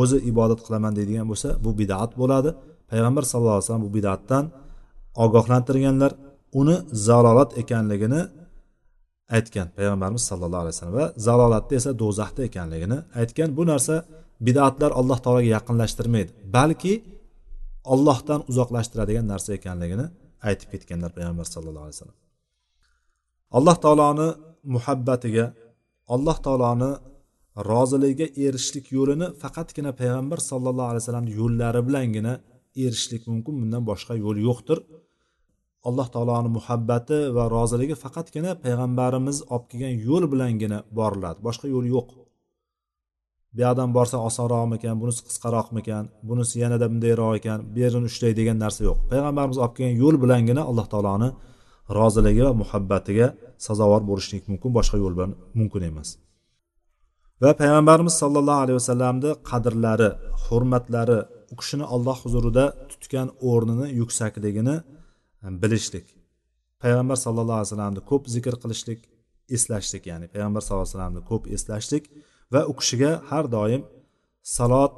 o'zi 0.00 0.18
ibodat 0.30 0.60
qilaman 0.66 0.92
deydigan 0.98 1.26
bo'lsa 1.32 1.48
bu 1.64 1.70
bidat 1.80 2.10
bo'ladi. 2.20 2.50
Payg'ambar 2.90 3.24
sallallohu 3.30 3.56
alayhi 3.56 3.66
vasallam 3.66 3.84
bu 3.88 3.92
bidatdan 3.98 4.44
ogohlantirganlar 5.24 6.12
uni 6.60 6.76
zalolat 7.06 7.50
ekanligini 7.62 8.22
aytgan 9.36 9.66
payg'ambarimiz 9.76 10.24
sallallohu 10.30 10.62
alayhi 10.64 10.74
vasallam 10.76 10.96
va 11.02 11.06
zalolatda 11.26 11.74
esa 11.80 11.90
do'zaxda 12.02 12.40
ekanligini 12.48 12.98
aytgan. 13.20 13.48
Bu 13.58 13.62
narsa 13.72 13.94
bidatlar 14.46 14.90
alloh 15.00 15.18
taologa 15.24 15.48
yaqinlashtirmaydi 15.56 16.30
balki 16.56 16.92
ollohdan 17.92 18.40
uzoqlashtiradigan 18.50 19.26
narsa 19.32 19.50
ekanligini 19.58 20.06
aytib 20.48 20.68
ketganlar 20.72 21.10
payg'ambar 21.16 21.46
sallallohu 21.54 21.84
alayhi 21.86 21.96
vasallam. 21.96 22.18
Alloh 23.58 23.76
taoloni 23.84 24.28
muhabbatiga 24.74 25.44
alloh 26.14 26.36
taoloni 26.46 26.90
roziligiga 27.70 28.26
erishishlik 28.44 28.86
yo'lini 28.96 29.26
faqatgina 29.42 29.90
payg'ambar 30.00 30.38
sallallohu 30.50 30.88
alayhi 30.90 31.02
vasallamni 31.04 31.32
yo'llari 31.40 31.80
bilangina 31.88 32.32
erishishlik 32.84 33.22
mumkin 33.30 33.54
bundan 33.60 33.82
boshqa 33.90 34.14
yo'l 34.24 34.38
yo'qdir. 34.48 34.78
Alloh 35.88 36.06
taoloni 36.14 36.50
muhabbati 36.58 37.18
va 37.36 37.44
roziligi 37.56 37.96
faqatgina 38.04 38.50
payg'ambarimiz 38.64 39.36
olib 39.54 39.66
kelgan 39.70 39.94
yo'l 40.08 40.24
bilangina 40.32 40.78
boriladi 40.98 41.38
boshqa 41.48 41.66
yo'l 41.74 41.86
yo'q. 41.94 42.08
Bu 43.54 43.60
yoqdan 43.66 43.90
borsa 43.96 44.16
osonroqmikan 44.28 44.94
bunisi 45.02 45.20
qisqaroqmikan 45.28 46.04
bunisi 46.28 46.54
yanada 46.64 46.86
bundayroq 46.92 47.32
ekan 47.40 47.58
bu 47.72 47.78
yerini 47.84 48.06
ushlay 48.10 48.32
degan 48.40 48.56
narsa 48.64 48.80
yo'q. 48.88 48.98
Payg'ambarimiz 49.12 49.58
olib 49.64 49.74
kelgan 49.78 49.96
yo'l 50.02 50.16
bilangina 50.22 50.62
alloh 50.70 50.86
taoloni 50.92 51.28
roziligi 51.98 52.42
va 52.48 52.52
muhabbatiga 52.62 53.26
sazovor 53.66 54.02
bo'lishlik 54.10 54.42
mumkin 54.50 54.70
boshqa 54.78 54.96
yo'l 55.02 55.14
bilan 55.18 55.32
mumkin 55.58 55.82
emas. 55.90 56.08
Va 57.42 57.50
payg'ambarimiz 57.60 58.14
sollallohu 58.22 58.60
alayhi 58.64 58.78
vasallamni 58.80 59.30
qadrlari 59.50 60.10
hurmatlari 60.44 61.18
u 61.52 61.54
kishini 61.60 61.84
alloh 61.94 62.16
huzurida 62.24 62.64
tutgan 62.90 63.28
o'rnini 63.50 63.86
yuksakligini 64.00 64.76
e, 65.46 65.48
bilishlik. 65.62 66.06
Payg'ambar 66.82 67.16
sallallohu 67.24 67.58
alayhi 67.58 67.70
vasallamni 67.70 68.00
ko'p 68.10 68.22
zikr 68.34 68.54
qilishlik 68.62 69.00
eslashlik 69.56 70.04
ya'ni 70.10 70.26
payg'ambar 70.34 70.60
sallallohu 70.64 70.86
alayhi 70.86 70.96
vasallamni 70.96 71.22
ko'p 71.30 71.44
eslashlik 71.56 72.04
va 72.52 72.60
u 72.70 72.72
kishiga 72.78 73.10
har 73.30 73.44
doim 73.56 73.82
salot 74.56 74.92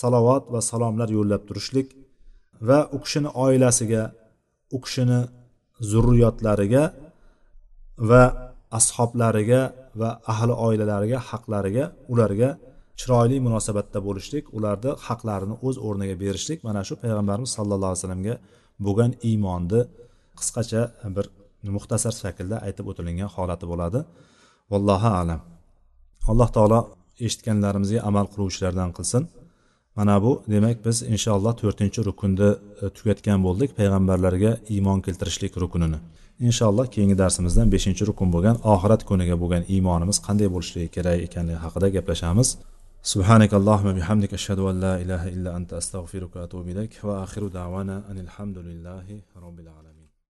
salovat 0.00 0.44
va 0.54 0.60
salomlar 0.70 1.08
yo'llab 1.16 1.42
turishlik 1.48 1.88
va 2.68 2.78
u 2.96 2.98
kishini 3.04 3.30
oilasiga 3.44 4.02
u 4.76 4.78
kishini 4.84 5.20
zurriyotlariga 5.90 6.84
va 8.10 8.22
ashoblariga 8.78 9.60
va 10.00 10.10
ahli 10.32 10.54
oilalariga 10.66 11.18
haqlariga 11.30 11.84
ularga 12.12 12.50
chiroyli 13.00 13.36
munosabatda 13.46 13.98
bo'lishlik 14.06 14.44
ularni 14.56 14.90
haqlarini 15.06 15.54
o'z 15.66 15.76
o'rniga 15.86 16.16
berishlik 16.22 16.58
mana 16.66 16.80
shu 16.88 16.94
payg'ambarimiz 17.02 17.50
sallallohu 17.58 17.90
alayhi 17.90 18.02
vasallamga 18.02 18.34
bo'lgan 18.86 19.10
iymonni 19.28 19.80
qisqacha 20.38 20.82
bir 21.16 21.26
muxtasar 21.76 22.14
shaklda 22.22 22.56
aytib 22.66 22.86
o'tilingan 22.90 23.30
holati 23.36 23.64
bo'ladi. 23.72 24.00
Vallohu 24.72 25.10
alam. 25.20 25.40
alloh 26.31 26.49
taolo 26.55 26.79
eshitganlarimizga 27.27 27.99
amal 28.09 28.25
qiluvchilardan 28.33 28.89
qilsin 28.97 29.23
mana 29.97 30.15
bu 30.23 30.31
demak 30.53 30.77
biz 30.85 30.97
inshaalloh 31.13 31.53
to'rtinchi 31.61 31.99
rukunni 32.09 32.49
e, 32.83 32.85
tugatgan 32.97 33.39
bo'ldik 33.47 33.69
payg'ambarlarga 33.79 34.51
iymon 34.75 34.99
keltirishlik 35.05 35.53
rukunini 35.63 35.99
inshaalloh 36.47 36.85
keyingi 36.93 37.17
darsimizdan 37.23 37.67
beshinchi 37.75 38.03
rukun 38.09 38.29
bo'lgan 38.35 38.55
oxirat 38.73 39.01
kuniga 39.09 39.35
bo'lgan 39.43 39.63
iymonimiz 39.73 40.17
qanday 40.27 40.47
bo'lishligi 40.55 40.89
kerak 40.95 41.17
ekanligi 41.27 41.59
haqida 41.65 41.87
gaplashamiz 41.97 42.49
سبحانك 43.13 43.53
اللهم 43.53 43.89
بحمدك 43.97 44.33
أشهد 44.33 44.59
أن 44.59 44.79
لا 44.79 44.93
إله 45.03 45.27
إلا 45.27 45.57
أنت 45.57 45.73
أستغفرك 45.73 46.35
وأتوب 46.35 46.67
إليك 46.67 46.93
وآخر 47.03 47.47
دعوانا 47.47 48.03
أن 48.11 48.17
الحمد 48.19 48.57
لله 48.57 49.05
رب 49.45 49.59
العالمين 49.59 49.82